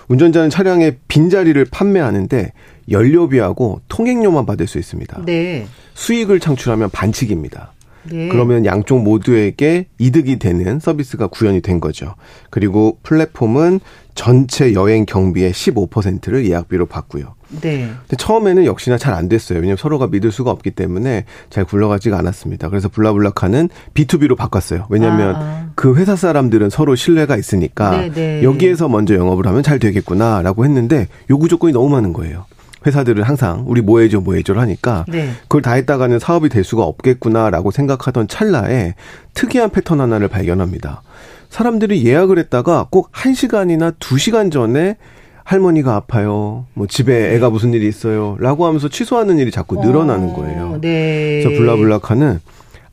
운전자는 0.08 0.50
차량의 0.50 0.98
빈자리를 1.08 1.64
판매하는데 1.70 2.52
연료비하고 2.90 3.80
통행료만 3.88 4.46
받을 4.46 4.66
수 4.66 4.78
있습니다. 4.78 5.24
네. 5.24 5.66
수익을 5.94 6.40
창출하면 6.40 6.90
반칙입니다. 6.90 7.72
네. 8.10 8.28
그러면 8.28 8.64
양쪽 8.64 9.02
모두에게 9.02 9.86
이득이 9.98 10.38
되는 10.38 10.80
서비스가 10.80 11.26
구현이 11.26 11.60
된 11.60 11.80
거죠. 11.80 12.14
그리고 12.50 12.98
플랫폼은 13.02 13.80
전체 14.14 14.72
여행 14.74 15.06
경비의 15.06 15.52
15%를 15.52 16.46
예약비로 16.46 16.86
받고요. 16.86 17.34
네. 17.60 17.90
근데 18.00 18.16
처음에는 18.16 18.64
역시나 18.64 18.96
잘 18.96 19.10
안 19.10 19.28
됐어요. 19.28 19.58
왜냐하면 19.58 19.76
서로가 19.76 20.06
믿을 20.06 20.30
수가 20.30 20.50
없기 20.52 20.70
때문에 20.70 21.24
잘 21.50 21.64
굴러가지가 21.64 22.16
않았습니다. 22.18 22.68
그래서 22.68 22.88
블라블라카는 22.88 23.68
B2B로 23.94 24.36
바꿨어요. 24.36 24.86
왜냐하면 24.88 25.34
아. 25.36 25.70
그 25.74 25.96
회사 25.96 26.14
사람들은 26.14 26.70
서로 26.70 26.94
신뢰가 26.94 27.36
있으니까 27.36 27.90
네네. 27.90 28.12
네. 28.12 28.42
여기에서 28.44 28.88
먼저 28.88 29.14
영업을 29.14 29.46
하면 29.48 29.62
잘 29.64 29.80
되겠구나라고 29.80 30.64
했는데 30.64 31.08
요구 31.28 31.48
조건이 31.48 31.72
너무 31.72 31.88
많은 31.88 32.12
거예요. 32.12 32.44
회사들은 32.86 33.24
항상 33.24 33.64
우리 33.66 33.82
뭐 33.82 34.00
해줘 34.00 34.20
뭐 34.20 34.34
해줘를 34.36 34.60
하니까 34.62 35.04
네. 35.08 35.32
그걸 35.42 35.60
다 35.60 35.72
했다가는 35.72 36.18
사업이 36.18 36.48
될 36.48 36.64
수가 36.64 36.84
없겠구나라고 36.84 37.72
생각하던 37.72 38.28
찰나에 38.28 38.94
특이한 39.34 39.70
패턴 39.70 40.00
하나를 40.00 40.28
발견합니다. 40.28 41.02
사람들이 41.50 42.06
예약을 42.06 42.38
했다가 42.38 42.86
꼭 42.90 43.10
1시간이나 43.12 43.98
2시간 43.98 44.52
전에 44.52 44.96
할머니가 45.50 45.96
아파요. 45.96 46.66
뭐 46.74 46.86
집에 46.86 47.34
애가 47.34 47.50
무슨 47.50 47.74
일이 47.74 47.88
있어요. 47.88 48.36
라고 48.38 48.66
하면서 48.66 48.88
취소하는 48.88 49.38
일이 49.38 49.50
자꾸 49.50 49.84
늘어나는 49.84 50.30
어, 50.30 50.34
거예요. 50.36 50.78
네. 50.80 51.42
그래서 51.42 51.60
블라블라카는 51.60 52.38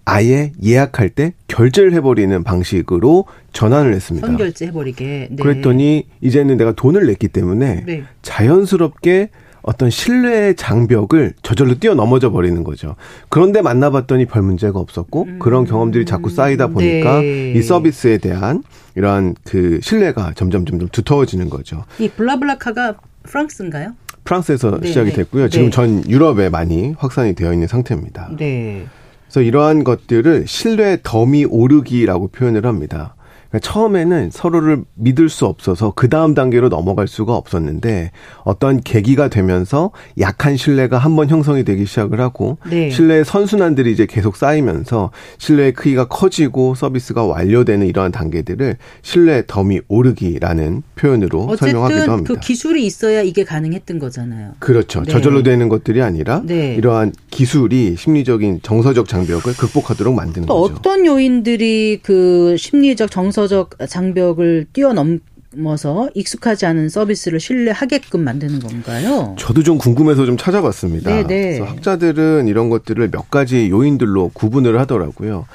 아예 0.06 0.54
예약할 0.64 1.10
때 1.10 1.34
결제를 1.48 1.94
해버리는 1.94 2.44
방식으로 2.44 3.26
전환을 3.54 3.94
했습니다. 3.94 4.26
선결제 4.26 4.68
해버리게. 4.68 5.28
네. 5.30 5.36
그랬더니 5.36 6.08
이제는 6.22 6.58
내가 6.58 6.72
돈을 6.72 7.06
냈기 7.06 7.28
때문에 7.28 7.84
네. 7.86 8.04
자연스럽게 8.24 9.30
어떤 9.68 9.90
신뢰의 9.90 10.56
장벽을 10.56 11.34
저절로 11.44 11.78
뛰어넘어져 11.78 12.32
버리는 12.32 12.64
거죠. 12.64 12.96
그런데 13.28 13.62
만나봤더니 13.62 14.26
별 14.26 14.42
문제가 14.42 14.80
없었고 14.80 15.24
음. 15.24 15.40
그런 15.40 15.66
경험들이 15.66 16.06
자꾸 16.06 16.30
쌓이다 16.30 16.68
보니까 16.68 17.20
네. 17.20 17.52
이 17.52 17.62
서비스에 17.62 18.18
대한 18.18 18.64
이러한 18.96 19.36
그 19.44 19.82
신뢰가 19.84 20.32
점점 20.36 20.66
점점 20.66 20.88
두터워지는 20.88 21.50
거죠. 21.50 21.84
이 22.00 22.08
블라블라카가 22.08 22.96
프랑스인가요? 23.24 23.92
프랑스에서 24.24 24.80
네. 24.80 24.88
시작이 24.88 25.12
됐고요. 25.12 25.50
지금 25.50 25.66
네. 25.66 25.72
전 25.72 26.10
유럽에 26.10 26.48
많이 26.48 26.96
확산이 26.98 27.36
되어 27.36 27.52
있는 27.52 27.68
상태입니다. 27.68 28.30
네. 28.38 28.86
그래서 29.26 29.42
이러한 29.42 29.84
것들을 29.84 30.46
신뢰 30.48 31.00
덤이 31.04 31.44
오르기라고 31.44 32.30
표현을 32.30 32.66
합니다. 32.66 33.17
그러니까 33.50 33.60
처음에는 33.60 34.30
서로를 34.32 34.84
믿을 34.96 35.30
수 35.30 35.46
없어서 35.46 35.94
그 35.96 36.10
다음 36.10 36.34
단계로 36.34 36.70
넘어갈 36.70 37.08
수가 37.08 37.36
없었는데 37.36 38.12
어떤 38.44 38.82
계기가 38.82 39.30
되면서 39.30 39.92
약한 40.20 40.58
신뢰가 40.58 40.98
한번 40.98 41.30
형성이 41.30 41.64
되기 41.64 41.86
시작을 41.86 42.20
하고 42.20 42.58
네. 42.70 42.90
신뢰의 42.90 43.26
선순환들이 43.26 43.92
이제 43.92 44.06
계속 44.06 44.36
쌓이면서 44.36 45.12
신뢰의 45.38 45.74
크기가 45.74 46.08
커지고 46.08 46.76
서비스가 46.76 47.26
완료되는 47.26 47.88
이러한 47.88 48.12
단계들을 48.12 48.78
신뢰 49.02 49.44
덤이 49.48 49.82
오르기라는 49.88 50.84
표현으로 50.96 51.56
설명하기도 51.56 52.12
합니다. 52.12 52.34
그 52.34 52.40
기술이 52.40 52.86
있어야 52.86 53.22
이게 53.22 53.44
가능했던 53.44 54.00
거잖아요. 54.00 54.54
그렇죠. 54.60 55.04
네. 55.04 55.12
저절로 55.12 55.44
되는 55.44 55.70
것들이 55.70 56.02
아니라 56.02 56.42
네. 56.46 56.76
이러한 56.76 57.14
기술이 57.30 57.96
심리적인 57.98 58.60
정서적 58.64 59.08
장벽을 59.08 59.54
극복하도록 59.54 60.14
만드는 60.14 60.48
거죠. 60.48 60.76
어떤 60.76 61.06
요인들이 61.06 62.00
그 62.02 62.56
심리적 62.58 63.12
정서 63.12 63.37
정서적 63.38 63.76
장벽을 63.88 64.66
뛰어넘어서 64.74 66.10
익숙하지 66.16 66.66
않은 66.66 66.90
서비스를 66.90 67.40
신뢰하게끔 67.40 68.24
만드는 68.24 68.60
건가요? 68.60 69.36
저도 69.38 69.62
좀 69.62 69.78
궁금해서 69.78 70.26
좀 70.26 70.38
찾아봤습니다. 70.38 71.10
네네. 71.10 71.28
네. 71.28 71.58
그래서 71.58 71.66
학자들은 71.66 72.48
이런 72.48 72.70
것들을 72.70 73.12
몇 73.12 73.30
가지 73.30 73.70
요인들로 73.70 74.32
구분을 74.34 74.80
하더라고요. 74.80 75.46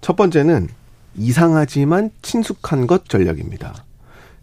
첫 0.00 0.14
번째는 0.14 0.68
이상하지만 1.16 2.10
친숙한 2.22 2.86
것 2.86 3.08
전략입니다. 3.08 3.74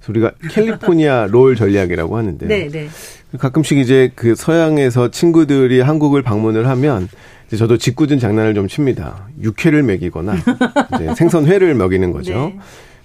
우리가 0.09 0.31
캘리포니아 0.49 1.27
롤 1.31 1.55
전략이라고 1.55 2.17
하는데요. 2.17 2.49
네, 2.49 2.67
네. 2.67 2.89
가끔씩 3.37 3.77
이제 3.77 4.11
그 4.15 4.33
서양에서 4.33 5.11
친구들이 5.11 5.81
한국을 5.81 6.23
방문을 6.23 6.67
하면 6.67 7.07
저도 7.55 7.77
짓궂은 7.77 8.19
장난을 8.19 8.55
좀 8.55 8.67
칩니다. 8.67 9.27
육회를 9.41 9.83
먹이거나 9.83 10.35
생선회를 11.15 11.75
먹이는 11.75 12.11
거죠. 12.11 12.33
네. 12.33 12.59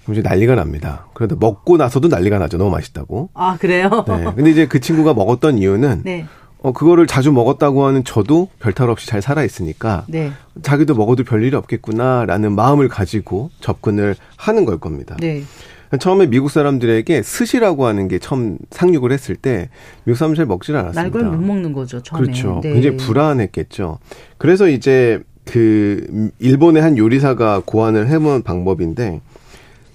그럼 0.05 0.13
이제 0.13 0.21
난리가 0.21 0.55
납니다. 0.55 1.07
그런데 1.13 1.35
먹고 1.37 1.77
나서도 1.77 2.07
난리가 2.07 2.37
나죠. 2.37 2.57
너무 2.57 2.69
맛있다고. 2.71 3.29
아, 3.33 3.57
그래요? 3.57 4.05
네. 4.07 4.23
근데 4.35 4.51
이제 4.51 4.67
그 4.67 4.79
친구가 4.79 5.13
먹었던 5.15 5.57
이유는 5.57 6.01
네. 6.03 6.25
어, 6.61 6.71
그거를 6.71 7.07
자주 7.07 7.31
먹었다고 7.31 7.85
하는 7.85 8.03
저도 8.03 8.49
별탈 8.59 8.89
없이 8.89 9.07
잘 9.07 9.21
살아있으니까 9.21 10.05
네. 10.07 10.31
자기도 10.61 10.95
먹어도 10.95 11.23
별일이 11.23 11.55
없겠구나라는 11.55 12.53
마음을 12.53 12.87
가지고 12.87 13.49
접근을 13.59 14.15
하는 14.37 14.65
걸 14.65 14.79
겁니다. 14.79 15.15
네. 15.19 15.43
처음에 15.99 16.27
미국 16.27 16.49
사람들에게 16.49 17.21
스시라고 17.21 17.85
하는 17.85 18.07
게 18.07 18.19
처음 18.19 18.57
상륙을 18.71 19.11
했을 19.11 19.35
때 19.35 19.69
미국 20.03 20.17
사람들 20.17 20.37
잘 20.37 20.45
먹질 20.45 20.75
않았습니다. 20.75 21.01
날걸 21.01 21.23
못 21.23 21.43
먹는 21.43 21.73
거죠. 21.73 22.01
처음에. 22.01 22.25
그렇죠. 22.25 22.59
네. 22.63 22.73
굉장히 22.73 22.97
불안했겠죠. 22.97 23.99
그래서 24.37 24.67
이제 24.67 25.21
그 25.45 26.31
일본의 26.39 26.81
한 26.81 26.97
요리사가 26.97 27.61
고안을 27.65 28.07
해본 28.07 28.43
방법인데 28.43 29.21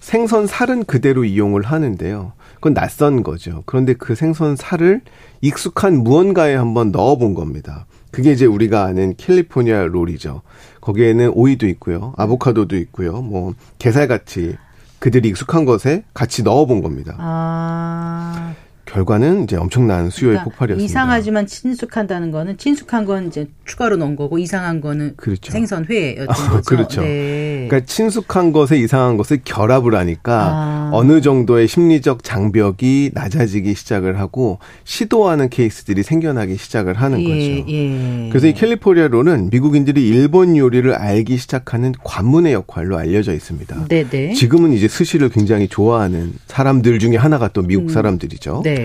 생선 0.01 0.47
살은 0.47 0.85
그대로 0.85 1.25
이용을 1.25 1.63
하는데요. 1.63 2.33
그건 2.55 2.75
낯선 2.75 3.23
거죠. 3.23 3.63
그런데 3.67 3.95
그 3.95 4.15
생선 4.15 4.57
살을 4.57 5.03
익숙한 5.41 6.03
무언가에 6.03 6.55
한번 6.55 6.91
넣어본 6.91 7.35
겁니다. 7.35 7.87
그게 8.11 8.33
이제 8.33 8.45
우리가 8.45 8.85
아는 8.85 9.15
캘리포니아 9.17 9.85
롤이죠. 9.85 10.43
거기에는 10.81 11.31
오이도 11.35 11.69
있고요. 11.69 12.13
아보카도도 12.17 12.77
있고요. 12.77 13.23
뭐 13.23 13.55
게살같이 13.79 14.57
그들이 14.99 15.29
익숙한 15.31 15.65
것에 15.65 16.05
같이 16.13 16.43
넣어본 16.43 16.83
겁니다. 16.83 17.15
아. 17.19 18.55
결과는 18.91 19.45
이제 19.45 19.57
엄청난 19.57 20.11
수요의 20.11 20.35
그러니까 20.35 20.45
폭발이었습니다. 20.51 20.85
이상하지만 20.85 21.47
친숙한다는 21.47 22.33
거는 22.33 22.59
친숙한 22.59 23.05
건 23.05 23.29
이제 23.29 23.47
추가로 23.65 23.97
넣은 23.97 24.17
거고 24.17 24.39
이상한 24.39 24.81
거는 24.81 25.15
그렇죠. 25.17 25.53
생선 25.53 25.87
회였던 25.89 26.29
아, 26.29 26.51
거죠. 26.51 26.63
그렇죠. 26.65 27.01
네. 27.03 27.67
그러니까 27.69 27.87
친숙한 27.87 28.51
것에 28.51 28.77
이상한 28.79 29.17
것을 29.17 29.41
결합을 29.45 29.95
하니까 29.95 30.51
아. 30.53 30.91
어느 30.93 31.21
정도의 31.21 31.69
심리적 31.69 32.25
장벽이 32.25 33.13
낮아지기 33.15 33.75
시작을 33.75 34.19
하고 34.19 34.59
시도하는 34.83 35.51
케이스들이 35.51 36.03
생겨나기 36.03 36.57
시작을 36.57 36.95
하는 36.95 37.21
예, 37.21 37.25
거죠. 37.25 37.71
예. 37.73 38.29
그래서 38.31 38.49
이 38.49 38.55
캘리포니아로는 38.55 39.51
미국인들이 39.51 40.09
일본 40.09 40.57
요리를 40.57 40.93
알기 40.93 41.37
시작하는 41.37 41.95
관문의 42.03 42.55
역할로 42.55 42.99
알려져 42.99 43.33
있습니다. 43.35 43.87
네네. 43.87 44.09
네. 44.11 44.33
지금은 44.35 44.73
이제 44.73 44.89
스시를 44.89 45.29
굉장히 45.29 45.69
좋아하는 45.69 46.33
사람들 46.49 46.99
중에 46.99 47.17
하나가 47.17 47.47
또 47.47 47.63
미국 47.63 47.85
음. 47.85 47.89
사람들이죠. 47.89 48.63
네. 48.65 48.80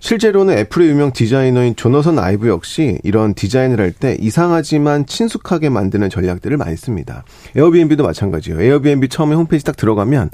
실제로는 0.00 0.56
애플의 0.58 0.88
유명 0.90 1.12
디자이너인 1.12 1.74
조너선 1.74 2.18
아이브 2.20 2.48
역시 2.48 2.98
이런 3.02 3.34
디자인을 3.34 3.80
할 3.80 3.92
때 3.92 4.16
이상하지만 4.20 5.06
친숙하게 5.06 5.70
만드는 5.70 6.08
전략들을 6.08 6.56
많이 6.56 6.76
씁니다. 6.76 7.24
에어비앤비도 7.56 8.04
마찬가지예요. 8.04 8.60
에어비앤비 8.62 9.08
처음에 9.08 9.34
홈페이지 9.34 9.64
딱 9.64 9.76
들어가면 9.76 10.30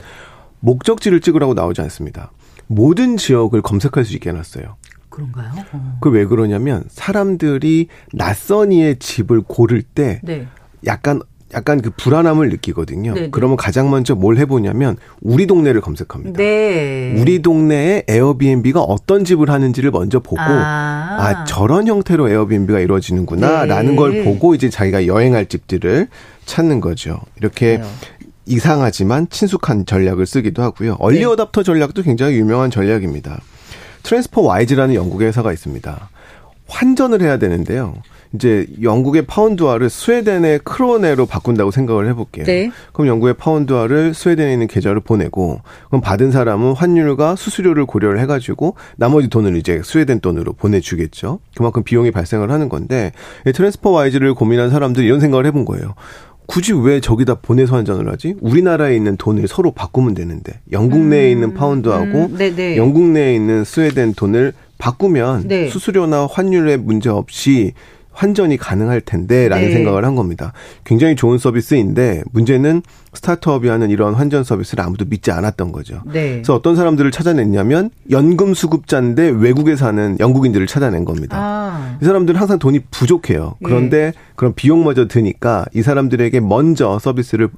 목적지를 0.60 1.20
찍으라고 1.20 1.54
나오지 1.54 1.80
않습니다. 1.82 2.30
모든 2.66 3.16
지역을 3.16 3.62
검색할 3.62 4.04
수 4.04 4.12
있게 4.14 4.30
해놨어요. 4.30 4.76
그런가요? 5.08 5.52
어. 5.72 5.98
그왜 6.00 6.26
그러냐면 6.26 6.84
사람들이 6.88 7.88
낯선 8.12 8.72
이의 8.72 8.98
집을 8.98 9.42
고를 9.42 9.82
때 9.82 10.20
네. 10.24 10.46
약간 10.86 11.20
약간 11.54 11.80
그 11.80 11.90
불안함을 11.90 12.48
느끼거든요. 12.50 13.14
네네. 13.14 13.28
그러면 13.30 13.56
가장 13.56 13.90
먼저 13.90 14.14
뭘 14.14 14.36
해보냐면 14.38 14.96
우리 15.20 15.46
동네를 15.46 15.80
검색합니다. 15.80 16.36
네. 16.36 17.14
우리 17.18 17.42
동네에 17.42 18.04
에어비앤비가 18.08 18.80
어떤 18.80 19.24
집을 19.24 19.50
하는지를 19.50 19.90
먼저 19.90 20.20
보고 20.20 20.40
아, 20.40 21.16
아 21.20 21.44
저런 21.44 21.86
형태로 21.86 22.28
에어비앤비가 22.28 22.80
이루어지는구나라는 22.80 23.90
네. 23.92 23.96
걸 23.96 24.24
보고 24.24 24.54
이제 24.54 24.68
자기가 24.68 25.06
여행할 25.06 25.46
집들을 25.46 26.08
찾는 26.44 26.80
거죠. 26.80 27.20
이렇게 27.38 27.78
그래요. 27.78 27.90
이상하지만 28.46 29.28
친숙한 29.30 29.86
전략을 29.86 30.26
쓰기도 30.26 30.62
하고요. 30.62 30.96
얼리 30.98 31.20
네. 31.20 31.24
어답터 31.24 31.62
전략도 31.62 32.02
굉장히 32.02 32.36
유명한 32.36 32.70
전략입니다. 32.70 33.40
TransferWise라는 34.02 34.94
영국의 34.94 35.28
회사가 35.28 35.52
있습니다. 35.52 36.10
환전을 36.66 37.22
해야 37.22 37.38
되는데요. 37.38 37.94
이제 38.34 38.66
영국의 38.82 39.22
파운드화를 39.26 39.88
스웨덴의 39.88 40.60
크로네로 40.64 41.26
바꾼다고 41.26 41.70
생각을 41.70 42.08
해볼게요. 42.08 42.44
네. 42.44 42.70
그럼 42.92 43.06
영국의 43.06 43.34
파운드화를 43.34 44.12
스웨덴에 44.12 44.52
있는 44.52 44.66
계좌로 44.66 45.00
보내고 45.00 45.60
그럼 45.86 46.00
받은 46.00 46.32
사람은 46.32 46.72
환율과 46.72 47.36
수수료를 47.36 47.86
고려를 47.86 48.18
해가지고 48.20 48.74
나머지 48.96 49.28
돈을 49.28 49.56
이제 49.56 49.80
스웨덴 49.84 50.20
돈으로 50.20 50.52
보내주겠죠. 50.54 51.38
그만큼 51.56 51.84
비용이 51.84 52.10
발생을 52.10 52.50
하는 52.50 52.68
건데 52.68 53.12
TransferWise를 53.52 54.34
고민한 54.34 54.70
사람들이 54.70 55.06
이런 55.06 55.20
생각을 55.20 55.46
해본 55.46 55.64
거예요. 55.64 55.94
굳이 56.46 56.72
왜 56.74 57.00
저기다 57.00 57.36
보내서 57.36 57.76
환전을 57.76 58.10
하지? 58.12 58.34
우리나라에 58.40 58.94
있는 58.94 59.16
돈을 59.16 59.48
서로 59.48 59.70
바꾸면 59.70 60.14
되는데 60.14 60.60
영국 60.72 61.00
내에 61.00 61.30
있는 61.30 61.50
음, 61.50 61.54
파운드하고 61.54 62.30
음, 62.32 62.76
영국 62.76 63.04
내에 63.04 63.34
있는 63.34 63.64
스웨덴 63.64 64.12
돈을 64.12 64.52
바꾸면 64.76 65.48
네. 65.48 65.68
수수료나 65.68 66.26
환율에 66.30 66.76
문제 66.76 67.08
없이 67.08 67.72
환전이 68.14 68.56
가능할 68.56 69.00
텐데라는 69.02 69.68
네. 69.68 69.72
생각을 69.72 70.04
한 70.04 70.14
겁니다. 70.14 70.52
굉장히 70.84 71.16
좋은 71.16 71.38
서비스인데 71.38 72.22
문제는 72.32 72.82
스타트업이 73.12 73.68
하는 73.68 73.90
이런 73.90 74.14
환전 74.14 74.44
서비스를 74.44 74.82
아무도 74.82 75.04
믿지 75.04 75.30
않았던 75.30 75.72
거죠. 75.72 76.00
네. 76.06 76.32
그래서 76.34 76.54
어떤 76.54 76.76
사람들을 76.76 77.10
찾아냈냐면 77.10 77.90
연금 78.10 78.54
수급자인데 78.54 79.30
외국에 79.30 79.76
사는 79.76 80.16
영국인들을 80.18 80.66
찾아낸 80.66 81.04
겁니다. 81.04 81.36
아. 81.38 81.98
이 82.00 82.04
사람들은 82.04 82.40
항상 82.40 82.58
돈이 82.58 82.80
부족해요. 82.90 83.54
그런데 83.62 84.06
네. 84.06 84.12
그런 84.36 84.54
비용마저 84.54 85.06
드니까 85.06 85.64
이 85.74 85.82
사람들에게 85.82 86.40
먼저 86.40 86.98
서비스를 86.98 87.48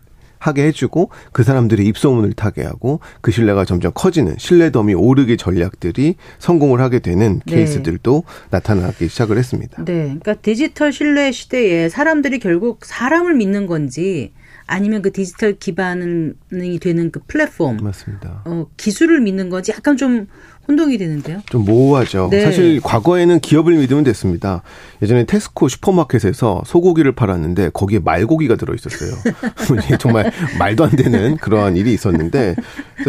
하게 0.46 0.64
해주고 0.66 1.10
그 1.32 1.42
사람들이 1.42 1.86
입소문을 1.86 2.32
타게 2.32 2.62
하고 2.62 3.00
그 3.20 3.30
신뢰가 3.30 3.64
점점 3.64 3.92
커지는 3.94 4.36
신뢰덤이 4.38 4.94
오르기 4.94 5.36
전략들이 5.36 6.16
성공을 6.38 6.80
하게 6.80 7.00
되는 7.00 7.40
네. 7.46 7.56
케이스들도 7.56 8.24
나타나기 8.50 9.08
시작을 9.08 9.38
했습니다. 9.38 9.84
네. 9.84 10.04
그러니까 10.04 10.34
디지털 10.34 10.92
신뢰 10.92 11.32
시대에 11.32 11.88
사람들이 11.88 12.38
결국 12.38 12.84
사람을 12.84 13.34
믿는 13.34 13.66
건지 13.66 14.32
아니면 14.66 15.00
그 15.00 15.12
디지털 15.12 15.54
기반이 15.58 16.34
되는 16.80 17.10
그 17.12 17.20
플랫폼 17.26 17.76
맞습니다. 17.76 18.42
어, 18.44 18.66
기술을 18.76 19.20
믿는 19.20 19.48
건지 19.48 19.72
약간 19.74 19.96
좀 19.96 20.26
혼동이 20.68 20.98
되는데요. 20.98 21.40
좀 21.46 21.64
모호하죠. 21.64 22.28
네. 22.30 22.42
사실 22.42 22.80
과거에는 22.80 23.40
기업을 23.40 23.74
믿으면 23.76 24.04
됐습니다. 24.04 24.62
예전에 25.02 25.24
테스코 25.24 25.68
슈퍼마켓에서 25.68 26.62
소고기를 26.66 27.12
팔았는데 27.12 27.70
거기에 27.72 28.00
말고기가 28.00 28.56
들어 28.56 28.74
있었어요. 28.74 29.12
정말 29.98 30.30
말도 30.58 30.84
안 30.84 30.90
되는 30.90 31.36
그러한 31.36 31.76
일이 31.76 31.92
있었는데 31.92 32.56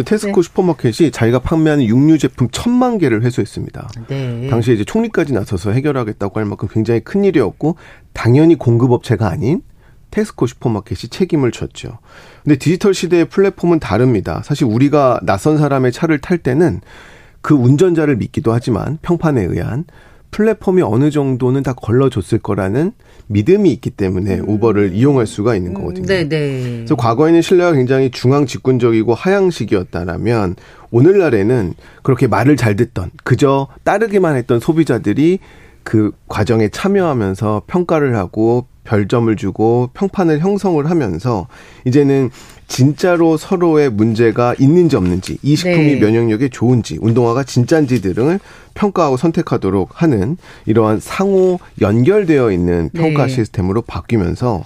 테스코 0.05 0.41
네. 0.41 0.47
슈퍼마켓이 0.47 1.11
자기가 1.11 1.39
판매하는 1.39 1.85
육류 1.85 2.17
제품 2.17 2.47
천만 2.51 2.97
개를 2.97 3.23
회수했습니다. 3.23 3.89
네. 4.07 4.47
당시에 4.49 4.75
이제 4.75 4.83
총리까지 4.83 5.33
나서서 5.33 5.71
해결하겠다고 5.71 6.39
할 6.39 6.45
만큼 6.45 6.67
굉장히 6.71 6.99
큰 6.99 7.23
일이었고 7.23 7.77
당연히 8.13 8.55
공급업체가 8.55 9.27
아닌 9.27 9.61
테스코 10.11 10.47
슈퍼마켓이 10.47 11.09
책임을 11.09 11.51
졌죠. 11.51 11.99
근데 12.43 12.57
디지털 12.57 12.93
시대의 12.93 13.25
플랫폼은 13.25 13.79
다릅니다. 13.79 14.41
사실 14.45 14.65
우리가 14.65 15.19
낯선 15.23 15.57
사람의 15.57 15.91
차를 15.91 16.19
탈 16.19 16.37
때는 16.37 16.81
그 17.47 17.53
운전자를 17.53 18.17
믿기도 18.17 18.51
하지만 18.51 18.97
평판에 19.01 19.41
의한 19.41 19.85
플랫폼이 20.31 20.81
어느 20.81 21.09
정도는 21.09 21.63
다 21.63 21.71
걸러줬을 21.71 22.39
거라는 22.39 22.91
믿음이 23.27 23.71
있기 23.71 23.91
때문에 23.91 24.39
음. 24.39 24.49
우버를 24.49 24.91
이용할 24.91 25.25
수가 25.25 25.55
있는 25.55 25.73
거거든요. 25.73 26.05
네, 26.07 26.27
네. 26.27 26.59
그래서 26.79 26.97
과거에는 26.97 27.41
신뢰가 27.41 27.71
굉장히 27.71 28.11
중앙 28.11 28.47
집권적이고 28.47 29.13
하향식이었다라면 29.13 30.57
오늘날에는 30.91 31.73
그렇게 32.03 32.27
말을 32.27 32.57
잘 32.57 32.75
듣던 32.75 33.11
그저 33.23 33.69
따르기만 33.85 34.35
했던 34.35 34.59
소비자들이 34.59 35.39
그 35.83 36.11
과정에 36.27 36.67
참여하면서 36.67 37.61
평가를 37.65 38.17
하고 38.17 38.67
별점을 38.87 39.35
주고 39.35 39.89
평판을 39.93 40.39
형성을 40.39 40.89
하면서 40.89 41.47
이제는 41.85 42.31
진짜로 42.67 43.37
서로의 43.37 43.89
문제가 43.89 44.55
있는지 44.57 44.95
없는지 44.95 45.37
이 45.41 45.55
식품이 45.55 45.95
네. 45.95 45.99
면역력에 45.99 46.49
좋은지 46.49 46.97
운동화가 46.99 47.43
진짠지 47.43 48.01
등을 48.01 48.39
평가하고 48.73 49.17
선택하도록 49.17 50.01
하는 50.01 50.37
이러한 50.65 50.99
상호 50.99 51.59
연결되어 51.81 52.51
있는 52.51 52.89
평가 52.93 53.27
네. 53.27 53.33
시스템으로 53.33 53.81
바뀌면서 53.81 54.65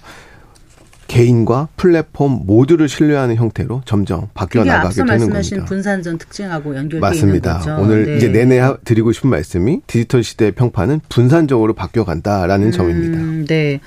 개인과 1.08 1.68
플랫폼 1.76 2.44
모두를 2.46 2.88
신뢰하는 2.88 3.36
형태로 3.36 3.82
점점 3.84 4.30
바뀌어 4.34 4.64
나가게 4.64 4.96
되는 4.96 5.08
겁니다. 5.08 5.34
말씀하신 5.34 5.66
분산전 5.66 6.18
특징하고 6.18 6.76
연결되어 6.76 7.02
맞습니다. 7.02 7.60
있는 7.60 7.76
거죠. 7.76 7.84
오늘 7.84 8.06
네. 8.06 8.18
이제 8.18 8.30
내내 8.30 8.62
드리고 8.86 9.12
싶은 9.12 9.30
말씀이 9.30 9.82
디지털 9.88 10.24
시대의 10.24 10.54
평판은 10.54 11.02
분산적으로 11.10 11.74
바뀌어 11.74 12.06
간다라는 12.06 12.68
음, 12.68 12.72
점입니다. 12.72 13.54
네. 13.54 13.82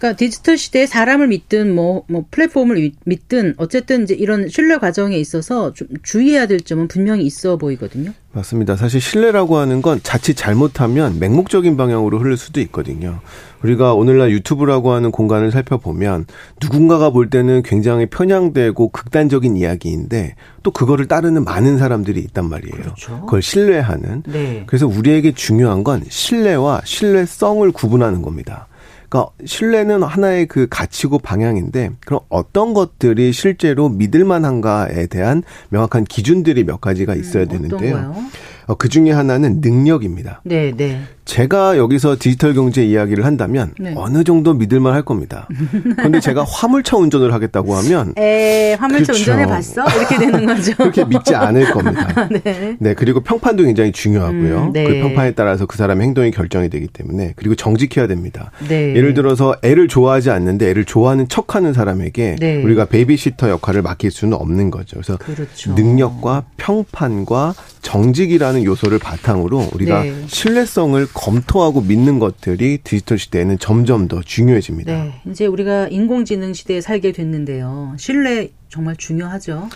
그러니까 0.00 0.16
디지털 0.16 0.56
시대에 0.56 0.86
사람을 0.86 1.28
믿든 1.28 1.74
뭐, 1.74 2.04
뭐 2.08 2.24
플랫폼을 2.30 2.90
믿든 3.04 3.54
어쨌든 3.58 4.04
이제 4.04 4.14
이런 4.14 4.48
신뢰 4.48 4.78
과정에 4.78 5.16
있어서 5.18 5.74
좀 5.74 5.88
주의해야 6.02 6.46
될 6.46 6.60
점은 6.60 6.88
분명히 6.88 7.24
있어 7.26 7.58
보이거든요. 7.58 8.12
맞습니다. 8.32 8.76
사실 8.76 8.98
신뢰라고 8.98 9.58
하는 9.58 9.82
건 9.82 10.00
자칫 10.02 10.34
잘못하면 10.34 11.18
맹목적인 11.18 11.76
방향으로 11.76 12.18
흐를 12.18 12.38
수도 12.38 12.60
있거든요. 12.62 13.20
우리가 13.62 13.92
오늘날 13.92 14.30
유튜브라고 14.30 14.92
하는 14.92 15.10
공간을 15.10 15.50
살펴보면 15.50 16.24
누군가가 16.62 17.10
볼 17.10 17.28
때는 17.28 17.62
굉장히 17.62 18.06
편향되고 18.06 18.88
극단적인 18.88 19.58
이야기인데 19.58 20.34
또 20.62 20.70
그거를 20.70 21.08
따르는 21.08 21.44
많은 21.44 21.76
사람들이 21.76 22.20
있단 22.20 22.48
말이에요. 22.48 22.74
그렇죠. 22.74 23.20
그걸 23.22 23.42
신뢰하는. 23.42 24.22
네. 24.26 24.62
그래서 24.66 24.86
우리에게 24.86 25.32
중요한 25.32 25.84
건 25.84 26.04
신뢰와 26.08 26.82
신뢰성을 26.84 27.70
구분하는 27.72 28.22
겁니다. 28.22 28.68
그러니까 29.10 29.32
신뢰는 29.44 30.04
하나의 30.04 30.46
그 30.46 30.68
가치고 30.70 31.18
방향인데 31.18 31.90
그럼 32.06 32.20
어떤 32.28 32.72
것들이 32.72 33.32
실제로 33.32 33.88
믿을 33.88 34.24
만한가에 34.24 35.08
대한 35.08 35.42
명확한 35.70 36.04
기준들이 36.04 36.64
몇 36.64 36.80
가지가 36.80 37.16
있어야 37.16 37.42
음, 37.42 37.48
되는데요. 37.48 38.14
어, 38.66 38.74
그 38.76 38.88
중에 38.88 39.10
하나는 39.10 39.60
능력입니다. 39.60 40.42
네, 40.44 40.70
네. 40.70 41.02
제가 41.30 41.78
여기서 41.78 42.16
디지털 42.18 42.54
경제 42.54 42.84
이야기를 42.84 43.24
한다면 43.24 43.72
네. 43.78 43.94
어느 43.94 44.24
정도 44.24 44.52
믿을만 44.52 44.94
할 44.94 45.02
겁니다. 45.02 45.46
그런데 45.96 46.18
제가 46.18 46.42
화물차 46.42 46.96
운전을 46.96 47.32
하겠다고 47.32 47.76
하면 47.76 48.14
에 48.18 48.74
화물차 48.74 49.12
그렇죠. 49.12 49.30
운전해 49.30 49.46
봤어? 49.46 49.84
이렇게 49.96 50.18
되는 50.18 50.44
거죠. 50.44 50.74
그렇게 50.76 51.04
믿지 51.04 51.36
않을 51.36 51.70
겁니다. 51.70 52.28
네. 52.42 52.76
네. 52.80 52.94
그리고 52.94 53.20
평판도 53.20 53.62
굉장히 53.62 53.92
중요하고요. 53.92 54.58
음, 54.58 54.72
네. 54.72 54.82
그 54.82 54.94
평판에 54.94 55.34
따라서 55.34 55.66
그 55.66 55.76
사람의 55.76 56.04
행동이 56.04 56.32
결정이 56.32 56.68
되기 56.68 56.88
때문에 56.88 57.34
그리고 57.36 57.54
정직해야 57.54 58.08
됩니다. 58.08 58.50
네. 58.66 58.96
예를 58.96 59.14
들어서 59.14 59.54
애를 59.62 59.86
좋아하지 59.86 60.30
않는데 60.30 60.68
애를 60.70 60.84
좋아하는 60.84 61.28
척하는 61.28 61.72
사람에게 61.72 62.38
네. 62.40 62.60
우리가 62.60 62.86
베이비시터 62.86 63.50
역할을 63.50 63.82
맡길 63.82 64.10
수는 64.10 64.36
없는 64.36 64.72
거죠. 64.72 64.96
그래서 64.96 65.16
그렇죠. 65.18 65.74
능력과 65.74 66.42
평판과 66.56 67.54
정직이라는 67.82 68.64
요소를 68.64 68.98
바탕으로 68.98 69.68
우리가 69.72 70.02
네. 70.02 70.14
신뢰성을 70.26 71.06
검토하고 71.20 71.82
믿는 71.82 72.18
것들이 72.18 72.78
디지털 72.82 73.18
시대에는 73.18 73.58
점점 73.58 74.08
더 74.08 74.22
중요해집니다. 74.22 75.04
네. 75.04 75.20
이제 75.30 75.44
우리가 75.44 75.88
인공지능 75.88 76.54
시대에 76.54 76.80
살게 76.80 77.12
됐는데요. 77.12 77.94
신뢰 77.98 78.50
정말 78.70 78.96
중요하죠. 78.96 79.68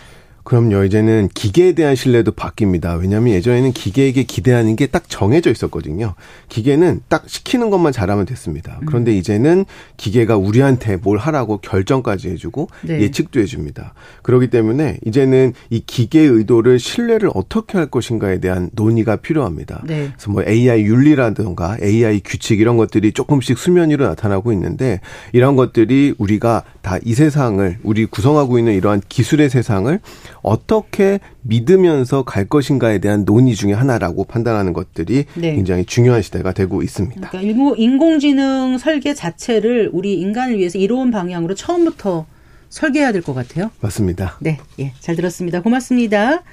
그럼요. 0.45 0.83
이제는 0.85 1.27
기계에 1.33 1.73
대한 1.73 1.95
신뢰도 1.95 2.31
바뀝니다. 2.31 2.99
왜냐하면 3.01 3.33
예전에는 3.33 3.73
기계에게 3.73 4.23
기대하는 4.23 4.75
게 4.77 4.85
딱 4.95 5.09
정해져 5.09 5.51
있었거든요. 5.51 6.13
기계는 6.47 7.01
딱 7.09 7.27
시키는 7.27 7.69
것만 7.71 7.91
잘하면 7.91 8.25
됐습니다. 8.25 8.77
음. 8.81 8.85
그런데 8.85 9.13
이제는 9.17 9.65
기계가 9.97 10.37
우리한테 10.37 10.95
뭘 10.97 11.17
하라고 11.17 11.57
결정까지 11.57 12.29
해주고 12.29 12.69
네. 12.83 13.01
예측도 13.01 13.39
해줍니다. 13.41 13.93
그렇기 14.21 14.47
때문에 14.51 14.99
이제는 15.05 15.53
이 15.69 15.81
기계의 15.85 16.27
의도를 16.29 16.79
신뢰를 16.79 17.29
어떻게 17.33 17.77
할 17.77 17.87
것인가에 17.87 18.39
대한 18.39 18.69
논의가 18.73 19.17
필요합니다. 19.17 19.81
네. 19.85 20.11
그래서 20.15 20.31
뭐 20.31 20.43
AI 20.47 20.83
윤리라든가 20.83 21.77
AI 21.81 22.21
규칙 22.23 22.59
이런 22.61 22.77
것들이 22.77 23.11
조금씩 23.11 23.57
수면 23.57 23.89
위로 23.89 24.07
나타나고 24.07 24.53
있는데 24.53 25.01
이런 25.33 25.55
것들이 25.55 26.13
우리가 26.17 26.63
다 26.81 26.99
이 27.03 27.13
세상을 27.13 27.79
우리 27.83 28.05
구성하고 28.05 28.57
있는 28.59 28.73
이러한 28.73 29.01
기술의 29.09 29.49
세상을 29.49 29.99
어떻게 30.45 31.19
믿으면서 31.41 32.23
갈 32.23 32.45
것인가에 32.45 32.99
대한 32.99 33.25
논의 33.25 33.55
중의 33.55 33.75
하나라고 33.75 34.23
판단하는 34.25 34.73
것들이 34.73 35.25
네. 35.33 35.55
굉장히 35.55 35.85
중요한 35.85 36.21
시대가 36.21 36.53
되고 36.53 36.81
있습니다. 36.83 37.29
그러니까 37.29 37.73
인공지능 37.77 38.77
설계 38.77 39.13
자체를 39.13 39.89
우리 39.91 40.13
인간을 40.21 40.57
위해서 40.59 40.77
이로운 40.77 41.09
방향으로 41.11 41.55
처음부터 41.55 42.25
설계해야 42.69 43.11
될 43.11 43.21
것 43.21 43.33
같아요. 43.33 43.71
맞습니다. 43.81 44.37
네, 44.39 44.59
예, 44.79 44.93
잘 44.99 45.15
들었습니다. 45.15 45.61
고맙습니다. 45.61 46.43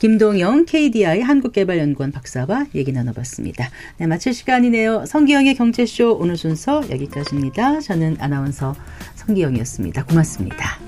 김동영 0.00 0.64
KDI 0.66 1.20
한국개발연구원 1.20 2.10
박사와 2.12 2.66
얘기 2.74 2.90
나눠봤습니다. 2.92 3.70
네, 3.98 4.06
마칠 4.06 4.34
시간이네요. 4.34 5.06
성기영의 5.06 5.54
경제쇼 5.54 6.18
오늘 6.20 6.36
순서 6.36 6.82
여기까지입니다. 6.90 7.80
저는 7.80 8.16
아나운서 8.18 8.74
성기영이었습니다. 9.14 10.04
고맙습니다. 10.04 10.78